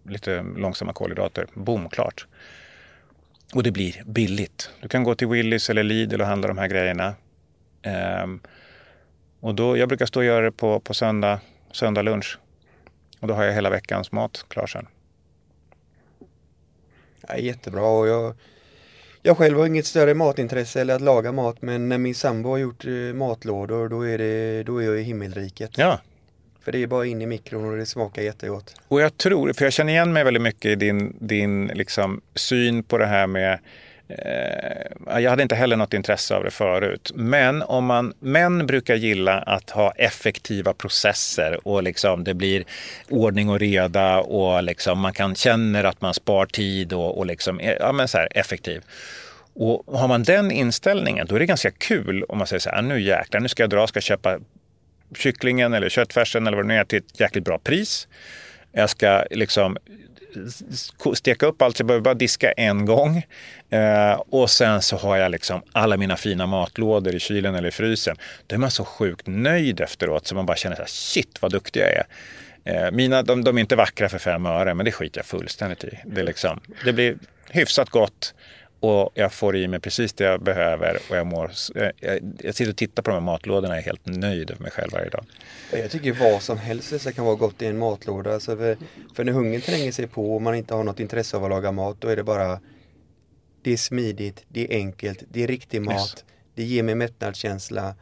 [0.09, 1.47] lite långsamma kolhydrater.
[1.53, 2.27] Boom, klart.
[3.53, 4.69] Och det blir billigt.
[4.81, 7.15] Du kan gå till Willys eller Lidl och handla de här grejerna.
[8.23, 8.39] Um,
[9.39, 11.39] och då, jag brukar stå och göra det på, på söndag,
[11.71, 12.39] söndag lunch.
[13.19, 14.87] Och då har jag hela veckans mat klar sen.
[17.27, 18.35] Ja, jättebra och jag,
[19.25, 22.57] jag själv har inget större matintresse eller att laga mat men när min sambo har
[22.57, 25.77] gjort eh, matlådor då är, det, då är jag i himmelriket.
[25.77, 25.99] Ja,
[26.61, 28.75] för det är bara in i mikron och det smakar jättegott.
[28.87, 32.83] Och jag tror, för jag känner igen mig väldigt mycket i din, din liksom syn
[32.83, 33.59] på det här med
[34.07, 37.11] eh, jag hade inte heller något intresse av det förut.
[37.15, 42.63] Men om man, män brukar gilla att ha effektiva processer och liksom det blir
[43.09, 47.59] ordning och reda och liksom man kan känner att man spar tid och, och liksom,
[47.79, 48.83] ja, men så här, effektiv.
[49.53, 52.81] Och har man den inställningen då är det ganska kul om man säger så här,
[52.81, 54.39] nu jäklar, nu ska jag dra, ska köpa
[55.17, 58.07] kycklingen eller köttfärsen eller vad det nu är till ett jäkligt bra pris.
[58.71, 59.77] Jag ska liksom
[61.13, 63.25] steka upp allt, så jag behöver bara diska en gång.
[63.69, 67.71] Eh, och sen så har jag liksom alla mina fina matlådor i kylen eller i
[67.71, 68.15] frysen.
[68.47, 71.51] Då är man så sjukt nöjd efteråt så man bara känner så här, shit vad
[71.51, 72.05] duktig jag är.
[72.65, 75.83] Eh, mina, de, de, är inte vackra för fem öre, men det skiter jag fullständigt
[75.83, 75.99] i.
[76.05, 77.17] Det, liksom, det blir
[77.49, 78.33] hyfsat gott
[78.79, 81.51] och jag får i mig precis det jag behöver och jag mår...
[81.73, 81.91] Jag,
[82.39, 84.91] jag, sitter och tittar på de här matlådorna och är helt nöjd med mig själv
[84.91, 85.25] varje dag.
[85.71, 88.33] Jag tycker vad som helst så kan vara gott i en matlåda.
[88.33, 88.77] Alltså för,
[89.15, 91.71] för när hungern tränger sig på och man inte har något intresse av att laga
[91.71, 92.59] mat då är det bara
[93.63, 96.25] Det är smidigt, det är enkelt, det är riktig mat, yes.
[96.55, 97.95] det ger mig mättnadskänsla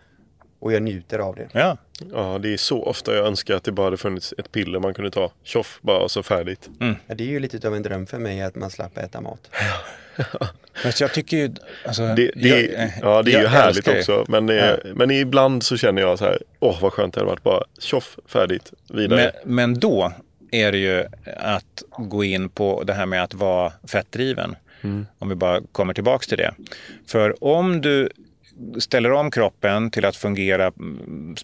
[0.63, 1.49] och jag njuter av det.
[1.51, 1.77] Ja.
[2.11, 4.93] ja, det är så ofta jag önskar att det bara hade funnits ett piller man
[4.93, 5.31] kunde ta.
[5.43, 6.69] Tjoff, bara så färdigt.
[6.79, 6.95] Mm.
[7.07, 9.49] Ja, det är ju lite av en dröm för mig att man slapp äta mat.
[10.83, 11.51] Men jag tycker ju...
[11.85, 14.25] Alltså, det, det, jag, ja, det är ju härligt också.
[14.27, 14.91] Men, det, ja.
[14.95, 17.43] men ibland så känner jag så här, åh vad skönt det hade varit.
[17.43, 19.31] Bara tjoff, färdigt, vidare.
[19.43, 20.13] Men, men då
[20.51, 21.05] är det ju
[21.37, 24.55] att gå in på det här med att vara fettdriven.
[24.81, 25.05] Mm.
[25.19, 26.53] Om vi bara kommer tillbaks till det.
[27.07, 28.09] För om du
[28.79, 30.71] ställer om kroppen till att fungera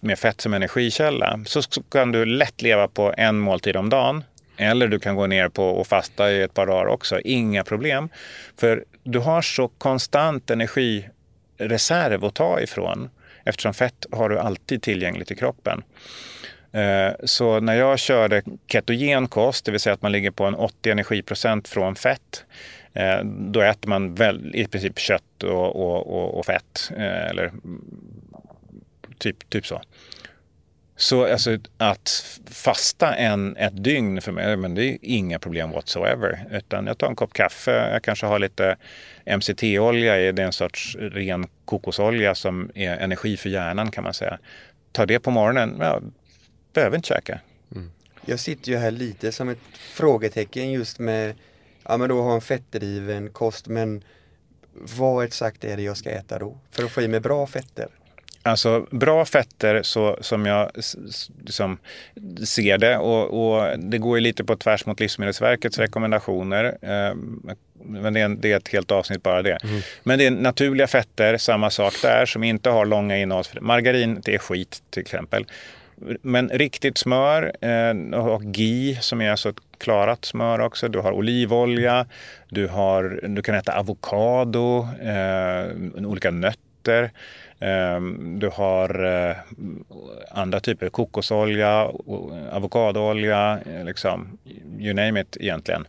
[0.02, 4.24] med fett som energikälla så kan du lätt leva på en måltid om dagen
[4.60, 7.20] eller du kan gå ner på och fasta i ett par dagar också.
[7.20, 8.08] Inga problem.
[8.56, 13.10] För du har så konstant energireserv att ta ifrån.
[13.44, 15.82] Eftersom fett har du alltid tillgängligt i kroppen.
[16.72, 20.54] Eh, så när jag körde ketogen kost, det vill säga att man ligger på en
[20.54, 22.44] 80 energiprocent från fett,
[22.92, 26.92] eh, då äter man väl, i princip kött och, och, och, och fett.
[26.96, 27.52] Eh, eller
[29.18, 29.82] typ, typ så.
[31.00, 36.46] Så alltså, att fasta en, ett dygn för mig, men det är inga problem whatsoever.
[36.50, 38.76] Utan jag tar en kopp kaffe, jag kanske har lite
[39.26, 44.38] MCT-olja, det är en sorts ren kokosolja som är energi för hjärnan kan man säga.
[44.92, 46.00] Ta det på morgonen, ja,
[46.72, 47.40] behöver inte käka.
[47.74, 47.90] Mm.
[48.26, 51.34] Jag sitter ju här lite som ett frågetecken just med,
[51.84, 54.04] ja men då ha en fettdriven kost, men
[54.98, 56.58] vad exakt är det jag ska äta då?
[56.70, 57.88] För att få i mig bra fetter?
[58.42, 60.70] Alltså bra fetter så, som jag
[61.44, 61.78] liksom,
[62.46, 66.64] ser det och, och, det går ju lite på tvärs mot Livsmedelsverkets rekommendationer.
[66.64, 67.14] Eh,
[67.84, 69.58] men det är, det är, ett helt avsnitt bara det.
[69.64, 69.80] Mm.
[70.02, 73.52] Men det är naturliga fetter, samma sak där, som inte har långa innehålls...
[73.60, 75.46] Margarin, det är skit till exempel.
[76.22, 80.88] Men riktigt smör eh, och ghee som är alltså ett klarat smör också.
[80.88, 82.06] Du har olivolja,
[82.48, 87.10] du, har, du kan äta avokado, eh, olika nötter.
[87.60, 89.36] Ehm, du har eh,
[90.30, 91.90] andra typer, kokosolja,
[92.50, 94.38] avokadoolja, eh, liksom,
[94.78, 95.86] you name it egentligen.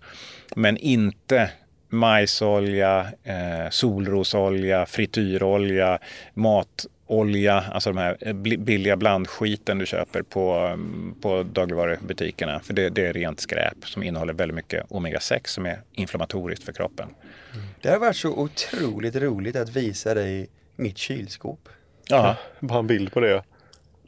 [0.56, 1.52] Men inte
[1.90, 6.00] majsolja, eh, solrosolja, frityrolja,
[6.34, 10.78] matolja, alltså de här billiga blandskiten du köper på,
[11.22, 12.60] på dagligvarubutikerna.
[12.60, 16.74] För det, det är rent skräp som innehåller väldigt mycket omega-6 som är inflammatoriskt för
[16.74, 17.08] kroppen.
[17.54, 17.66] Mm.
[17.82, 21.70] Det har varit så otroligt roligt att visa dig mitt kylskåp.
[22.08, 23.44] Ja, bara en bild på det.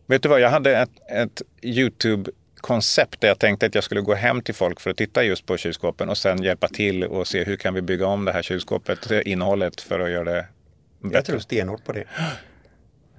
[0.06, 4.02] Vet du vad, jag hade ett, ett YouTube koncept där jag tänkte att jag skulle
[4.02, 7.28] gå hem till folk för att titta just på kylskåpen och sen hjälpa till och
[7.28, 10.46] se hur kan vi bygga om det här kylskåpet, innehållet för att göra det
[11.00, 11.18] bättre.
[11.18, 12.04] Jag tror stenhårt på det.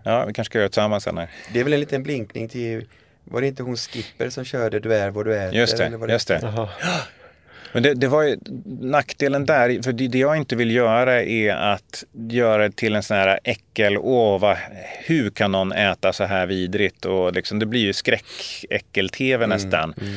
[0.04, 1.18] Ja, vi kanske ska göra det tillsammans sen.
[1.18, 1.30] Här.
[1.52, 2.86] Det är väl en liten blinkning till,
[3.24, 5.58] var det inte hon Skipper som körde Du är vad du äter?
[5.58, 6.68] Just det, eller just det.
[7.74, 8.38] Men det, det, var ju
[8.80, 13.02] nackdelen där, för det, det, jag inte vill göra är att göra det till en
[13.02, 14.56] sån här äckel, åh vad,
[15.04, 17.04] hur kan någon äta så här vidrigt?
[17.04, 19.94] Och liksom, det blir ju skräck-äckel-tv mm, nästan.
[20.00, 20.14] Mm.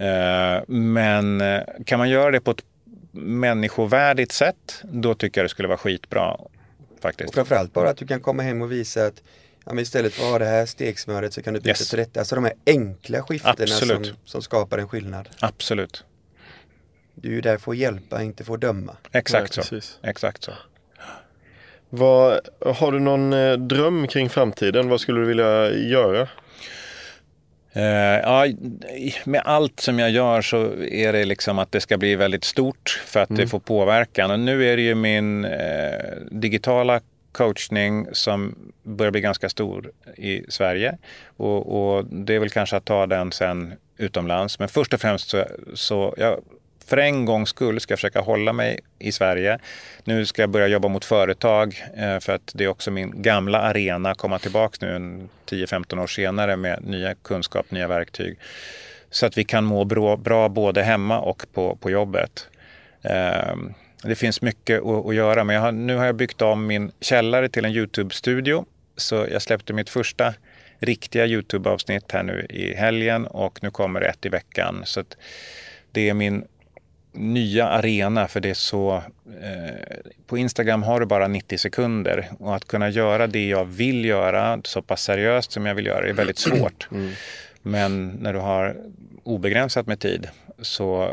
[0.00, 2.64] Uh, men eh, kan man göra det på ett
[3.12, 6.36] människovärdigt sätt, då tycker jag det skulle vara skitbra.
[7.00, 7.28] Faktiskt.
[7.28, 9.22] Och framförallt bara att du kan komma hem och visa att
[9.64, 11.88] ja, men istället för att ha det här steksmöret så kan du byta yes.
[11.88, 12.20] till detta.
[12.20, 15.28] Alltså de här enkla skiftena som, som skapar en skillnad.
[15.40, 16.04] Absolut.
[17.14, 18.96] Du är ju där för att hjälpa, inte för att döma.
[19.12, 19.98] Exakt Nej, så.
[20.02, 20.52] Exakt så.
[21.88, 24.88] Vad, har du någon eh, dröm kring framtiden?
[24.88, 26.28] Vad skulle du vilja göra?
[27.76, 28.46] Uh, ja,
[29.24, 33.02] med allt som jag gör så är det liksom att det ska bli väldigt stort
[33.06, 33.40] för att mm.
[33.40, 34.30] det får påverkan.
[34.30, 35.50] Och nu är det ju min uh,
[36.30, 37.00] digitala
[37.32, 40.98] coachning som börjar bli ganska stor i Sverige.
[41.36, 44.58] Och, och, det är väl kanske att ta den sen utomlands.
[44.58, 45.44] Men först och främst så,
[45.74, 46.40] så jag
[46.86, 49.58] för en gångs skull ska jag försöka hålla mig i Sverige.
[50.04, 53.60] Nu ska jag börja jobba mot företag eh, för att det är också min gamla
[53.60, 58.38] arena, komma tillbaka nu 10-15 år senare med nya kunskap, nya verktyg.
[59.10, 62.48] Så att vi kan må bra, bra både hemma och på, på jobbet.
[63.02, 66.92] Ehm, det finns mycket att, att göra men har, nu har jag byggt om min
[67.00, 68.64] källare till en Youtube-studio.
[68.96, 70.34] Så jag släppte mitt första
[70.78, 74.82] riktiga Youtube-avsnitt här nu i helgen och nu kommer ett i veckan.
[74.84, 75.04] Så
[75.92, 76.44] det är min
[77.14, 79.02] nya arena för det är så...
[79.42, 79.96] Eh,
[80.26, 84.60] på Instagram har du bara 90 sekunder och att kunna göra det jag vill göra
[84.64, 86.88] så pass seriöst som jag vill göra är väldigt svårt.
[86.90, 87.10] Mm.
[87.62, 88.76] Men när du har
[89.22, 90.28] obegränsat med tid
[90.62, 91.10] så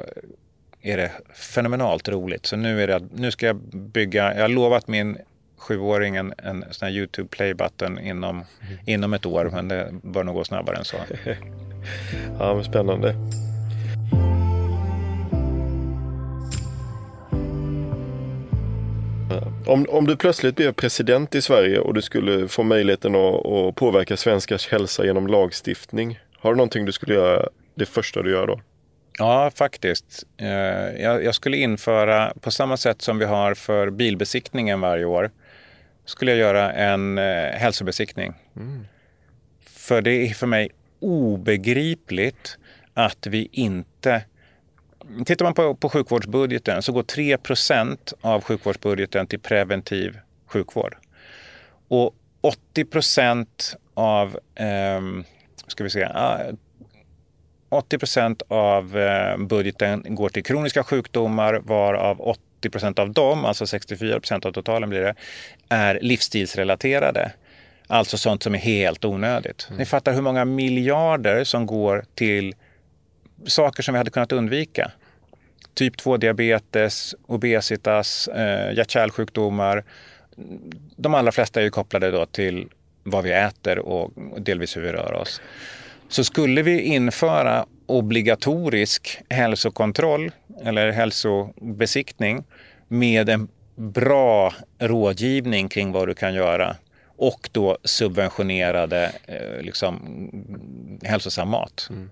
[0.82, 2.46] är det fenomenalt roligt.
[2.46, 5.18] Så nu, är det, nu ska jag bygga, jag har lovat min
[5.58, 8.80] sjuåring en, en sån här YouTube play button inom, mm.
[8.86, 10.98] inom ett år men det bör nog gå snabbare än så.
[12.40, 13.16] ja, men spännande.
[19.68, 23.76] Om, om du plötsligt blev president i Sverige och du skulle få möjligheten att, att
[23.76, 26.20] påverka svenskars hälsa genom lagstiftning.
[26.38, 28.62] Har du någonting du skulle göra det första du gör då?
[29.18, 30.24] Ja, faktiskt.
[30.38, 30.48] Eh,
[31.02, 35.32] jag skulle införa, på samma sätt som vi har för bilbesiktningen varje år,
[36.06, 38.34] skulle jag göra en eh, hälsobesiktning.
[38.56, 38.86] Mm.
[39.66, 42.58] För det är för mig obegripligt
[42.94, 44.24] att vi inte
[45.26, 50.96] Tittar man på, på sjukvårdsbudgeten så går 3% av sjukvårdsbudgeten till preventiv sjukvård.
[51.88, 52.16] Och
[52.76, 53.48] 80%
[53.94, 55.02] av, eh,
[55.68, 56.40] ska vi säga,
[57.70, 64.52] 80% av eh, budgeten går till kroniska sjukdomar varav 80% av dem, alltså 64% av
[64.52, 65.16] totalen blir det,
[65.70, 67.32] är livsstilsrelaterade.
[67.88, 69.68] Alltså sånt som är helt onödigt.
[69.70, 69.80] Mm.
[69.80, 72.56] Ni fattar hur många miljarder som går till
[73.46, 74.92] saker som vi hade kunnat undvika.
[75.74, 79.84] Typ 2-diabetes, obesitas, eh, hjärt-kärlsjukdomar.
[80.96, 82.68] De allra flesta är ju kopplade då till
[83.04, 85.42] vad vi äter och delvis hur vi rör oss.
[86.10, 90.32] Så skulle vi införa obligatorisk hälsokontroll
[90.64, 92.44] eller hälsobesiktning
[92.88, 96.76] med en bra rådgivning kring vad du kan göra
[97.18, 100.00] och då subventionerade eh, liksom,
[101.04, 101.88] hälsosam mat.
[101.90, 102.10] Mm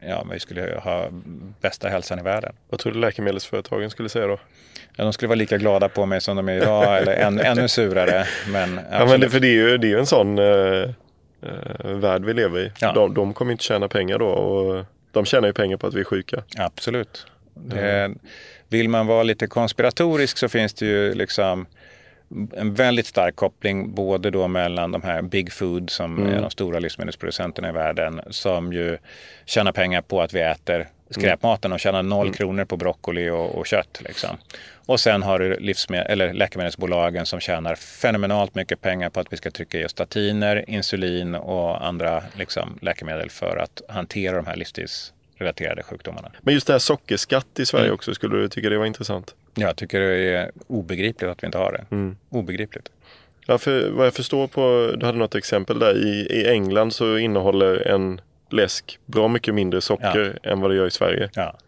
[0.00, 1.08] ja, vi skulle ha
[1.60, 2.54] bästa hälsan i världen.
[2.68, 4.38] Vad tror du läkemedelsföretagen skulle säga då?
[4.96, 7.68] Ja, de skulle vara lika glada på mig som de är idag eller än, ännu
[7.68, 8.26] surare.
[8.52, 11.90] Men, ja, men det, för det är ju, det är ju en sån eh, eh,
[11.94, 12.72] värld vi lever i.
[12.80, 12.92] Ja.
[12.92, 16.00] De, de kommer inte tjäna pengar då och de tjänar ju pengar på att vi
[16.00, 16.42] är sjuka.
[16.56, 17.26] Absolut.
[17.54, 18.14] Det,
[18.68, 21.66] vill man vara lite konspiratorisk så finns det ju liksom
[22.56, 26.34] en väldigt stark koppling både då mellan de här Big Food som mm.
[26.34, 28.98] är de stora livsmedelsproducenterna i världen som ju
[29.44, 32.34] tjänar pengar på att vi äter skräpmaten och tjänar noll mm.
[32.34, 34.00] kronor på broccoli och, och kött.
[34.04, 34.36] Liksom.
[34.86, 39.36] Och sen har du livsmed- eller läkemedelsbolagen som tjänar fenomenalt mycket pengar på att vi
[39.36, 44.56] ska trycka i oss statiner, insulin och andra liksom, läkemedel för att hantera de här
[44.56, 46.32] livsstilsrelaterade sjukdomarna.
[46.40, 47.94] Men just det här sockerskatt i Sverige mm.
[47.94, 49.34] också, skulle du tycka det var intressant?
[49.54, 51.96] Jag tycker det är obegripligt att vi inte har det.
[51.96, 52.16] Mm.
[52.28, 52.88] Obegripligt.
[53.46, 57.18] Ja, för vad jag förstår på, du hade något exempel där, i, i England så
[57.18, 58.20] innehåller en
[58.50, 61.30] läsk bra mycket mindre socker än vad det gör i Sverige.
[61.34, 61.58] Ja.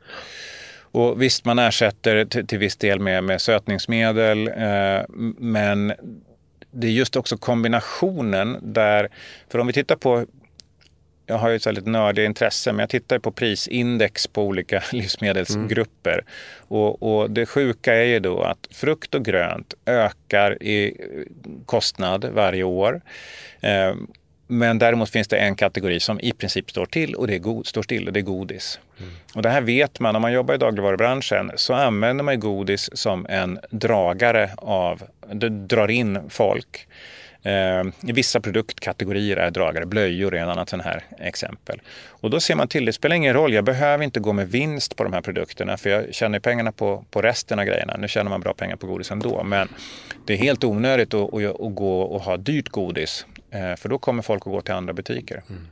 [0.80, 5.04] Och visst, man ersätter till, till viss del med, med sötningsmedel, eh,
[5.38, 5.92] men
[6.70, 9.09] det är just också kombinationen där,
[9.48, 10.26] för om vi tittar på
[11.27, 16.12] jag har ju ett väldigt nördigt intresse, men jag tittar på prisindex på olika livsmedelsgrupper.
[16.12, 16.24] Mm.
[16.69, 20.97] Och, och, det sjuka är ju då att frukt och grönt ökar i
[21.66, 23.01] kostnad varje år.
[23.61, 23.94] Eh,
[24.47, 27.66] men däremot finns det en kategori som i princip står till och det är, god,
[27.66, 28.81] står still och det är godis.
[28.99, 29.11] Mm.
[29.35, 33.27] Och det här vet man, om man jobbar i dagligvarubranschen så använder man godis som
[33.28, 36.86] en dragare av, det drar in folk.
[37.43, 41.81] Eh, vissa produktkategorier är dragare, blöjor är en annat sån här exempel.
[42.09, 44.97] Och då ser man till, det spelar ingen roll, jag behöver inte gå med vinst
[44.97, 47.97] på de här produkterna för jag tjänar pengarna på, på resten av grejerna.
[47.98, 49.69] Nu tjänar man bra pengar på godis ändå, men
[50.27, 53.98] det är helt onödigt att, att, att gå och ha dyrt godis eh, för då
[53.98, 55.43] kommer folk att gå till andra butiker.
[55.48, 55.66] Mm.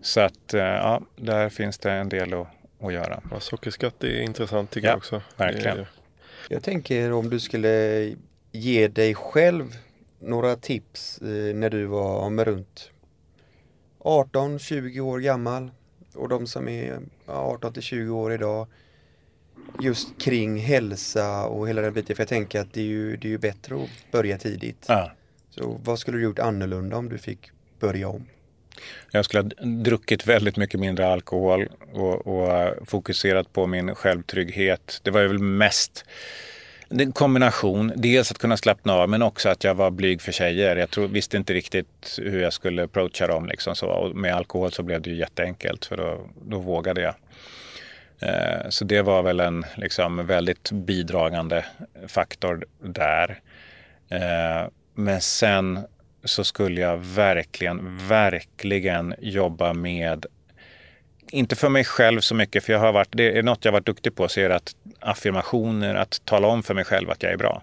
[0.00, 2.46] Så att eh, ja, där finns det en del att,
[2.82, 3.20] att göra.
[3.30, 5.22] Ja, sockerskatt är intressant tycker ja, jag också.
[5.36, 5.86] Verkligen.
[6.48, 8.14] Jag tänker om du skulle
[8.52, 9.76] ge dig själv
[10.26, 12.90] några tips eh, när du var med runt
[13.98, 15.70] 18-20 år gammal
[16.14, 18.66] och de som är 18 till 20 år idag
[19.80, 22.16] just kring hälsa och hela den biten.
[22.16, 24.84] För jag tänker att det är ju, det är ju bättre att börja tidigt.
[24.88, 25.12] Ja.
[25.50, 27.50] Så vad skulle du gjort annorlunda om du fick
[27.80, 28.26] börja om?
[29.10, 35.00] Jag skulle ha druckit väldigt mycket mindre alkohol och, och fokuserat på min självtrygghet.
[35.02, 36.04] Det var väl mest
[36.88, 37.92] en kombination.
[37.96, 40.76] Dels att kunna slappna av men också att jag var blyg för tjejer.
[40.76, 43.46] Jag tror, visste inte riktigt hur jag skulle approacha dem.
[43.46, 43.86] Liksom så.
[43.86, 47.14] Och med alkohol så blev det ju jätteenkelt för då, då vågade jag.
[48.20, 51.64] Eh, så det var väl en liksom, väldigt bidragande
[52.06, 53.40] faktor där.
[54.08, 55.80] Eh, men sen
[56.24, 60.26] så skulle jag verkligen, verkligen jobba med
[61.30, 63.86] inte för mig själv så mycket, för jag har varit, det är något jag varit
[63.86, 67.32] duktig på, så är det att affirmationer, att tala om för mig själv att jag
[67.32, 67.62] är bra.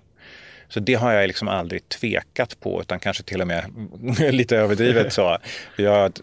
[0.68, 3.64] Så det har jag liksom aldrig tvekat på, utan kanske till och med
[4.34, 5.38] lite överdrivet så.
[5.76, 6.22] Jag har ett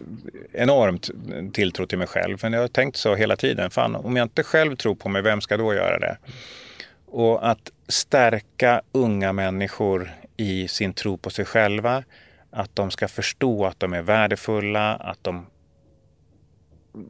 [0.53, 1.09] enormt
[1.53, 3.69] tilltro till mig själv, men jag har tänkt så hela tiden.
[3.69, 6.17] Fan, om jag inte själv tror på mig, vem ska då göra det?
[7.05, 12.03] Och att stärka unga människor i sin tro på sig själva,
[12.51, 15.45] att de ska förstå att de är värdefulla, att de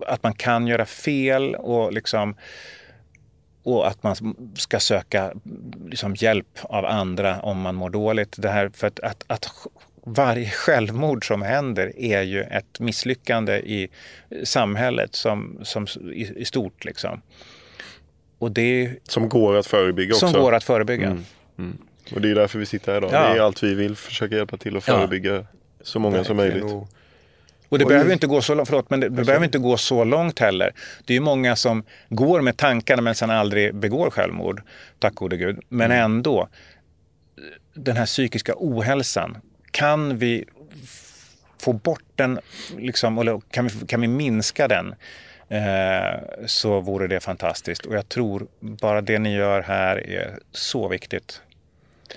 [0.08, 2.36] att man kan göra fel och, liksom,
[3.64, 4.16] och att man
[4.56, 5.34] ska söka
[5.86, 8.36] liksom, hjälp av andra om man mår dåligt.
[8.38, 9.50] Det här, för att, att, att
[10.04, 13.90] varje självmord som händer är ju ett misslyckande i
[14.44, 16.86] samhället som, som i, i stort.
[16.86, 17.22] Liksom.
[18.38, 20.28] Och det, som går att förebygga också.
[20.28, 21.08] Som går att förebygga.
[21.08, 21.26] Mm.
[21.58, 21.78] Mm.
[22.16, 23.14] Och det är därför vi sitter här idag.
[23.14, 23.34] Ja.
[23.34, 25.44] Det är allt vi vill försöka hjälpa till att förebygga ja.
[25.82, 26.64] så många som möjligt.
[27.72, 30.40] Och det behöver inte gå så långt, förlåt, men det behöver inte gå så långt
[30.40, 30.74] heller.
[31.06, 34.62] Det är ju många som går med tankarna men sen aldrig begår självmord,
[35.00, 35.60] tack gode gud.
[35.70, 36.04] Men mm.
[36.04, 36.50] ändå,
[37.74, 39.38] den här psykiska ohälsan,
[39.72, 40.46] kan vi
[41.60, 42.40] få bort den,
[42.78, 44.96] liksom, eller kan vi, kan vi minska den,
[45.50, 47.86] eh, så vore det fantastiskt.
[47.86, 51.42] Och jag tror bara det ni gör här är så viktigt.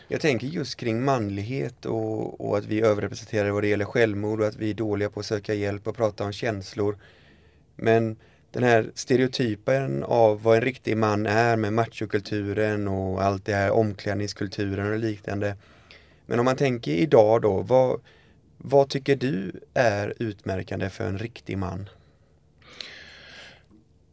[0.09, 4.41] Jag tänker just kring manlighet och, och att vi är överrepresenterade vad det gäller självmord
[4.41, 6.99] och att vi är dåliga på att söka hjälp och prata om känslor.
[7.77, 8.16] Men
[8.51, 13.71] den här stereotypen av vad en riktig man är med machokulturen och allt det här
[13.71, 15.57] omklädningskulturen och liknande.
[16.27, 18.01] Men om man tänker idag då, vad,
[18.59, 21.89] vad tycker du är utmärkande för en riktig man?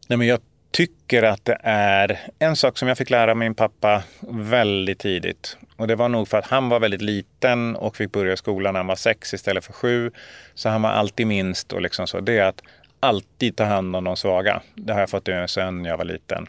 [0.08, 0.40] Nej, men jag
[0.72, 5.58] tycker att det är en sak som jag fick lära min pappa väldigt tidigt.
[5.82, 8.80] Och det var nog för att han var väldigt liten och fick börja skolan när
[8.80, 10.12] han var sex istället för sju.
[10.54, 12.20] Så han var alltid minst och liksom så.
[12.20, 12.62] Det är att
[13.00, 14.62] alltid ta hand om de svaga.
[14.76, 16.48] Det har jag fått sen jag var liten.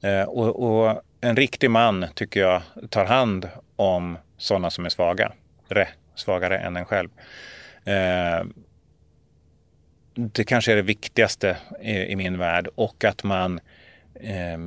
[0.00, 5.32] Eh, och, och, en riktig man tycker jag tar hand om sådana som är svaga.
[5.68, 7.08] Re, svagare än en själv.
[7.84, 8.46] Eh,
[10.14, 13.60] det kanske är det viktigaste i, i min värld och att man
[14.14, 14.58] eh,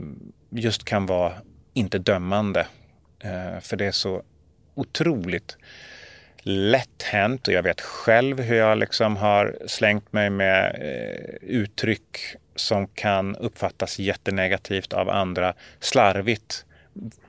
[0.50, 1.34] just kan vara
[1.74, 2.68] inte dömande.
[3.20, 4.24] Eh, för det är så
[4.76, 5.58] otroligt
[6.42, 12.18] lätt hänt och jag vet själv hur jag liksom har slängt mig med eh, uttryck
[12.56, 16.66] som kan uppfattas jättenegativt av andra slarvigt.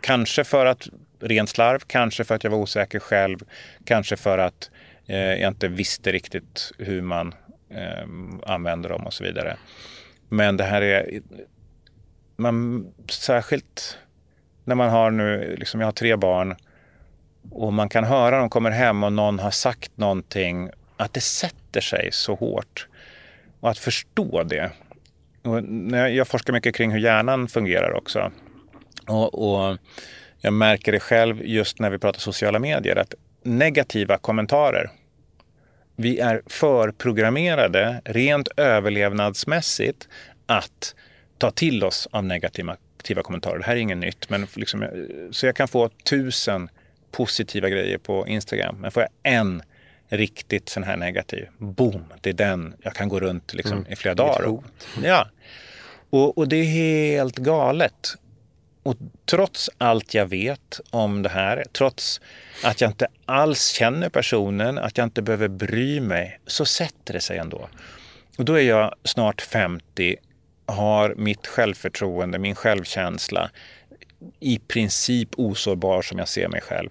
[0.01, 0.89] Kanske för att
[1.21, 3.39] rent slarv, kanske för att jag var osäker själv,
[3.85, 4.71] kanske för att
[5.07, 7.35] eh, jag inte visste riktigt hur man
[7.71, 8.07] eh,
[8.47, 9.57] använder dem och så vidare.
[10.29, 11.21] Men det här är
[12.37, 13.99] man, särskilt
[14.71, 16.57] när man har nu, liksom jag har tre barn
[17.51, 21.21] och man kan höra när de kommer hem och någon har sagt någonting, att det
[21.21, 22.87] sätter sig så hårt.
[23.61, 24.71] Och att förstå det.
[25.43, 25.61] Och
[26.11, 28.33] jag forskar mycket kring hur hjärnan fungerar också.
[29.07, 29.79] Och, och
[30.41, 34.91] jag märker det själv just när vi pratar sociala medier, att negativa kommentarer
[36.01, 40.09] vi är förprogrammerade rent överlevnadsmässigt
[40.47, 40.95] att
[41.39, 43.59] ta till oss av negativa, negativa kommentarer.
[43.59, 44.87] Det här är inget nytt, men liksom,
[45.31, 46.69] så jag kan få tusen
[47.11, 49.63] positiva grejer på Instagram, men får jag en
[50.09, 53.93] riktigt sån här negativ, boom, det är den jag kan gå runt liksom, mm.
[53.93, 54.63] i flera dagar.
[55.03, 55.27] Ja.
[56.11, 58.17] Och, och det är helt galet.
[58.83, 58.97] Och
[59.27, 62.21] trots allt jag vet om det här, trots
[62.65, 67.21] att jag inte alls känner personen, att jag inte behöver bry mig, så sätter det
[67.21, 67.69] sig ändå.
[68.39, 70.17] Och då är jag snart 50,
[70.71, 73.51] har mitt självförtroende, min självkänsla
[74.41, 76.91] i princip osårbar som jag ser mig själv.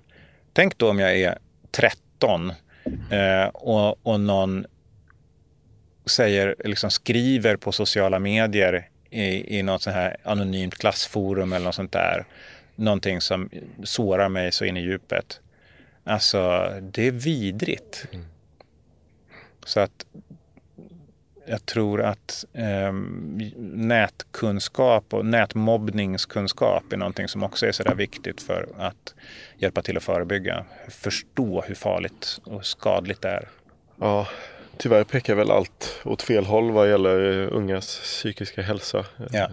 [0.53, 1.38] Tänk då om jag är
[1.72, 2.53] 13
[3.11, 4.65] eh, och, och någon
[6.06, 11.76] säger, liksom skriver på sociala medier i, i något sånt här anonymt klassforum eller något
[11.76, 12.26] sånt där.
[12.76, 13.49] Någonting som
[13.84, 15.39] sårar mig så in i djupet.
[16.03, 18.07] Alltså, det är vidrigt.
[18.11, 18.26] Mm.
[19.65, 20.06] Så att
[21.50, 22.94] jag tror att eh,
[23.58, 29.16] nätkunskap och nätmobbningskunskap är någonting som också är sådär viktigt för att
[29.58, 30.66] hjälpa till att förebygga.
[30.90, 33.48] Förstå hur farligt och skadligt det är.
[34.00, 34.28] Ja,
[34.78, 39.06] tyvärr pekar väl allt åt fel håll vad gäller eh, ungas psykiska hälsa.
[39.32, 39.50] Ja.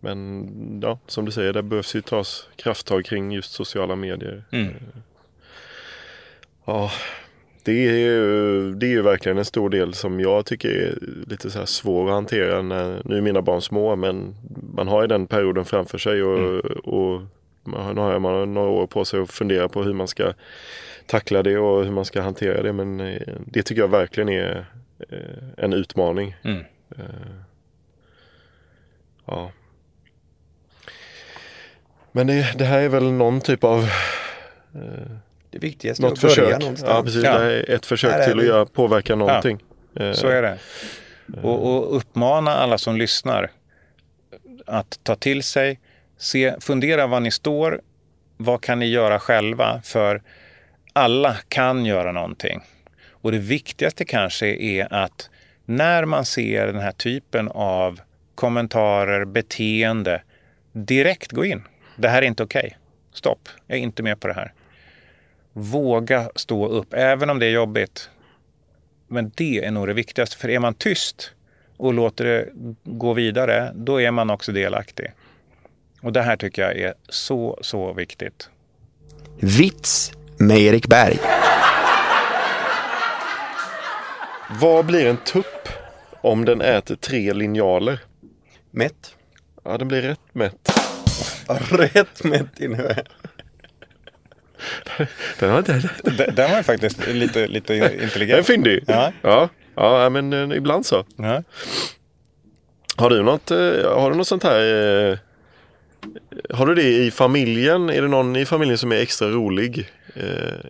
[0.00, 4.44] Men ja, som du säger, det behövs ju tas krafttag kring just sociala medier.
[4.52, 4.74] Mm.
[6.64, 6.90] Ja,
[7.62, 11.50] det är, ju, det är ju verkligen en stor del som jag tycker är lite
[11.50, 12.62] så här svår att hantera.
[12.62, 14.34] När, nu är mina barn små men
[14.74, 16.60] man har ju den perioden framför sig och, mm.
[16.84, 17.22] och
[17.64, 20.32] man har man några år på sig att fundera på hur man ska
[21.06, 22.72] tackla det och hur man ska hantera det.
[22.72, 24.66] Men eh, det tycker jag verkligen är
[25.08, 26.36] eh, en utmaning.
[26.42, 26.64] Mm.
[26.90, 27.04] Eh,
[29.26, 29.50] ja.
[32.12, 33.88] Men det, det, här är väl någon typ av
[35.52, 36.92] det viktigaste Något är att börja någonstans.
[36.94, 37.24] Ja, precis.
[37.24, 37.38] Ja.
[37.38, 39.58] Det är ett försök är till att göra, påverka någonting.
[39.92, 40.58] Ja, så är det.
[41.42, 43.50] Och, och, uppmana alla som lyssnar
[44.66, 45.80] att ta till sig,
[46.18, 47.80] se, fundera var ni står,
[48.36, 49.80] vad kan ni göra själva?
[49.84, 50.22] För
[50.92, 52.62] alla kan göra någonting.
[53.10, 55.30] Och det viktigaste kanske är att
[55.64, 58.00] när man ser den här typen av
[58.34, 60.22] kommentarer, beteende,
[60.72, 61.62] direkt gå in.
[61.96, 62.64] Det här är inte okej.
[62.66, 62.78] Okay.
[63.12, 64.52] Stopp, jag är inte med på det här.
[65.52, 68.10] Våga stå upp, även om det är jobbigt.
[69.08, 71.32] Men det är nog det viktigaste, för är man tyst
[71.76, 72.48] och låter det
[72.84, 75.12] gå vidare, då är man också delaktig.
[76.00, 78.50] Och det här tycker jag är så, så viktigt.
[79.40, 81.18] Vits med Erik Berg.
[84.60, 85.68] Vad blir en tupp
[86.20, 88.00] om den äter tre linjaler?
[88.70, 89.16] Mätt.
[89.64, 90.70] Ja, den blir rätt mätt.
[91.70, 92.94] rätt mätt innehåll.
[95.38, 95.90] Den var, inte...
[96.02, 98.18] den, den var faktiskt lite, lite intelligent.
[98.18, 98.84] Den är fyndig.
[98.86, 99.12] Ja.
[99.22, 99.48] ja.
[99.74, 101.04] Ja, men eh, ibland så.
[101.16, 101.42] Ja.
[102.96, 103.56] Har du något, eh,
[103.96, 104.60] har du något sånt här
[105.10, 105.18] eh,
[106.50, 107.90] har du det i familjen?
[107.90, 109.88] Är det någon i familjen som är extra rolig?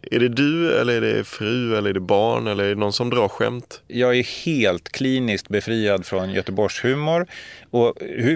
[0.03, 2.93] är det du eller är det fru eller är det barn eller är det någon
[2.93, 3.81] som drar skämt?
[3.87, 7.27] Jag är helt kliniskt befriad från Göteborgshumor.
[7.71, 7.95] Och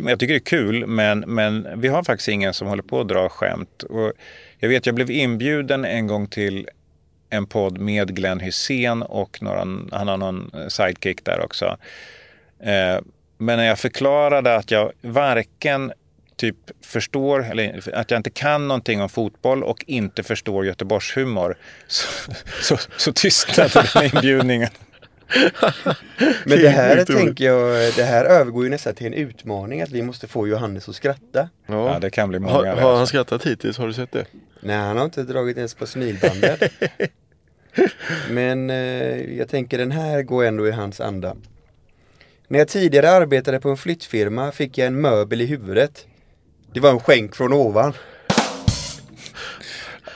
[0.08, 3.08] jag tycker det är kul men, men vi har faktiskt ingen som håller på att
[3.08, 3.82] dra skämt.
[3.82, 4.12] Och
[4.58, 6.68] jag vet, jag blev inbjuden en gång till
[7.30, 9.58] en podd med Glenn Hussein och några,
[9.92, 11.76] han har någon sidekick där också.
[12.60, 13.00] Eh,
[13.38, 15.92] men när jag förklarade att jag varken
[16.36, 21.56] typ förstår, eller att jag inte kan någonting om fotboll och inte förstår Göteborgshumor
[21.86, 22.06] så,
[22.62, 24.70] så, så tystnade den inbjudningen.
[26.44, 30.02] Men det här tänker jag, det här övergår ju nästan till en utmaning att vi
[30.02, 31.48] måste få Johannes att skratta.
[31.66, 32.74] Ja, ja det kan bli många.
[32.74, 33.78] Har, har han skrattat hittills?
[33.78, 34.24] Har du sett det?
[34.60, 36.72] Nej, han har inte dragit ens på smilbandet.
[38.30, 41.36] Men eh, jag tänker den här går ändå i hans anda.
[42.48, 46.06] När jag tidigare arbetade på en flyttfirma fick jag en möbel i huvudet.
[46.72, 47.92] Det var en skänk från ovan.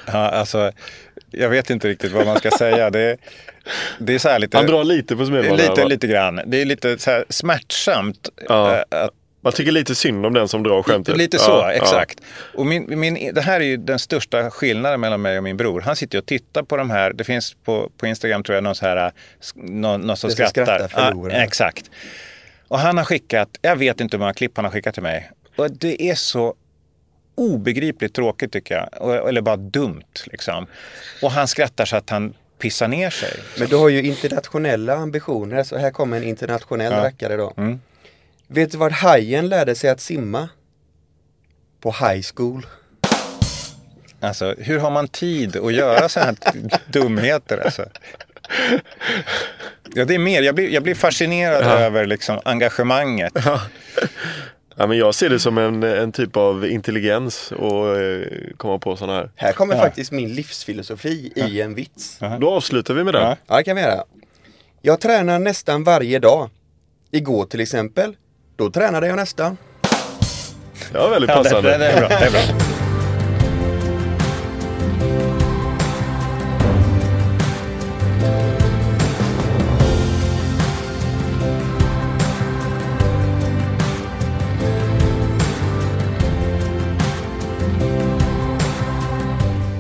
[0.07, 0.73] Ja, alltså,
[1.31, 2.91] jag vet inte riktigt vad man ska säga.
[2.91, 3.17] Det,
[3.99, 5.57] det är så lite, Han drar lite på smilbanden.
[5.57, 6.41] Lite, lite grann.
[6.47, 8.29] Det är lite så här smärtsamt.
[8.49, 8.77] Ja.
[8.77, 9.11] Äh, att,
[9.41, 11.17] man tycker lite synd om den som drar skämtet.
[11.17, 12.21] Lite så, ja, exakt.
[12.21, 12.59] Ja.
[12.59, 15.81] Och min, min, det här är ju den största skillnaden mellan mig och min bror.
[15.81, 18.75] Han sitter och tittar på de här, det finns på, på Instagram tror jag någon,
[18.75, 19.13] så här,
[19.55, 20.89] någon, någon som skrattar.
[20.89, 21.91] skrattar ja, exakt.
[22.69, 25.31] Och han har skickat, jag vet inte hur många klipp han har skickat till mig.
[25.57, 26.55] Och det är så
[27.35, 29.29] obegripligt tråkigt tycker jag.
[29.29, 30.67] Eller bara dumt liksom.
[31.23, 33.33] Och han skrattar så att han pissar ner sig.
[33.59, 37.05] Men du har ju internationella ambitioner, så här kommer en internationell Ja.
[37.05, 37.55] rackare då.
[37.57, 37.81] Mm.
[38.53, 40.49] Vet du var hajen lärde sig att simma?
[41.81, 42.67] På high school.
[44.21, 46.37] Alltså, hur har man tid att göra så här
[46.93, 47.59] dumheter?
[47.65, 47.85] Alltså?
[49.95, 50.43] Ja, det är mer.
[50.43, 51.79] Jag blir, jag blir fascinerad Ja.
[51.79, 53.33] över liksom, engagemanget.
[54.77, 58.97] Ja, men jag ser det som en, en typ av intelligens och eh, komma på
[58.97, 59.31] sådana här.
[59.37, 59.81] Här kommer Ja.
[59.83, 62.19] faktiskt min livsfilosofi i en vits.
[62.41, 63.21] Då avslutar vi med det.
[63.21, 63.37] Ja.
[63.47, 64.05] Ja, det kan vi göra.
[64.83, 66.51] Jag tränar nästan varje dag.
[67.11, 68.17] Igår till exempel,
[68.61, 69.57] då tränade jag nästan.
[70.93, 71.71] Det var väldigt Ja, det, passande.
[71.71, 72.09] det, det är bra.
[72.09, 72.41] Det är bra.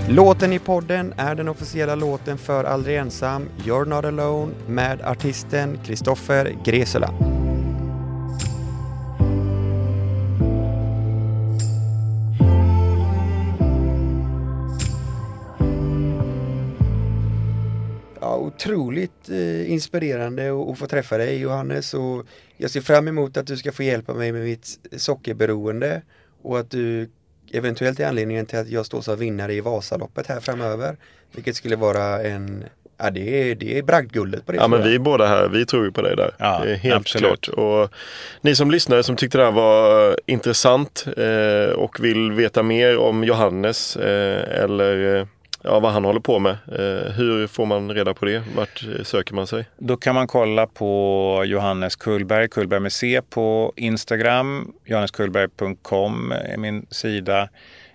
[0.09, 5.79] Låten i podden är den officiella låten för Aldrig Ensam, You're Not Alone med artisten
[5.85, 7.40] Kristoffer Gresela.
[18.55, 23.57] Otroligt eh, inspirerande att få träffa dig Johannes och jag ser fram emot att du
[23.57, 26.03] ska få hjälpa mig med mitt sockerberoende
[26.43, 27.11] och att du
[27.53, 30.97] eventuellt är anledningen till att jag står som vinnare i Vasaloppet här framöver.
[31.33, 32.65] Vilket skulle vara en,
[32.99, 35.67] ja det är, det är bragdguldet på det Ja men vi är båda här, vi
[35.67, 36.35] tror ju på dig där.
[36.39, 37.41] Ja, det är helt absolut.
[37.41, 37.59] klart.
[37.59, 37.95] Och
[38.41, 43.25] ni som lyssnare som tyckte det här var intressant eh, och vill veta mer om
[43.25, 45.27] Johannes eh, eller eh,
[45.63, 46.53] ja, vad han håller på med.
[46.53, 48.43] Eh, hur får man reda på det?
[48.57, 49.65] Vart eh, söker man sig?
[49.79, 54.73] Då kan man kolla på Johannes Kullberg, Kullberg med C på Instagram.
[54.85, 57.49] Johanneskullberg.com är min sida.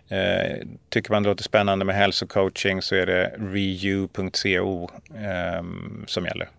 [0.10, 5.64] Eh, tycker man det låter spännande med hälsocoaching så är det reu.co eh,
[6.06, 6.50] som gäller.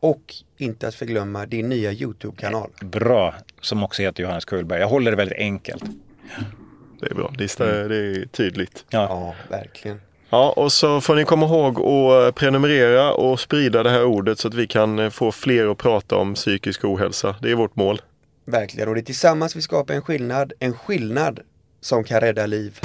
[0.00, 2.70] Och inte att förglömma din nya Youtube-kanal.
[2.80, 4.80] Bra, som också heter Johannes Kullberg.
[4.80, 5.84] Jag håller det väldigt enkelt.
[7.00, 8.84] Det är bra, det är, stä- det är tydligt.
[8.90, 9.06] Ja.
[9.10, 10.00] Ja, verkligen.
[10.30, 14.48] Ja, och så får ni komma ihåg att prenumerera och sprida det här ordet så
[14.48, 17.36] att vi kan eh, få fler att prata om psykisk ohälsa.
[17.42, 18.00] Det är vårt mål.
[18.46, 18.88] Verkligen.
[18.88, 20.52] Och det är tillsammans vi skapar en skillnad.
[20.58, 21.40] En skillnad
[21.80, 22.80] som kan rädda liv.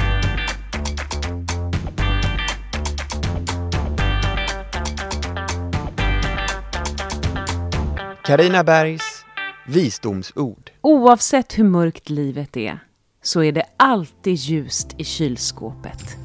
[8.23, 9.25] Karina Bergs
[9.67, 10.71] visdomsord.
[10.81, 12.79] Oavsett hur mörkt livet är
[13.25, 16.17] så är det alltid ljust i kylskåpet.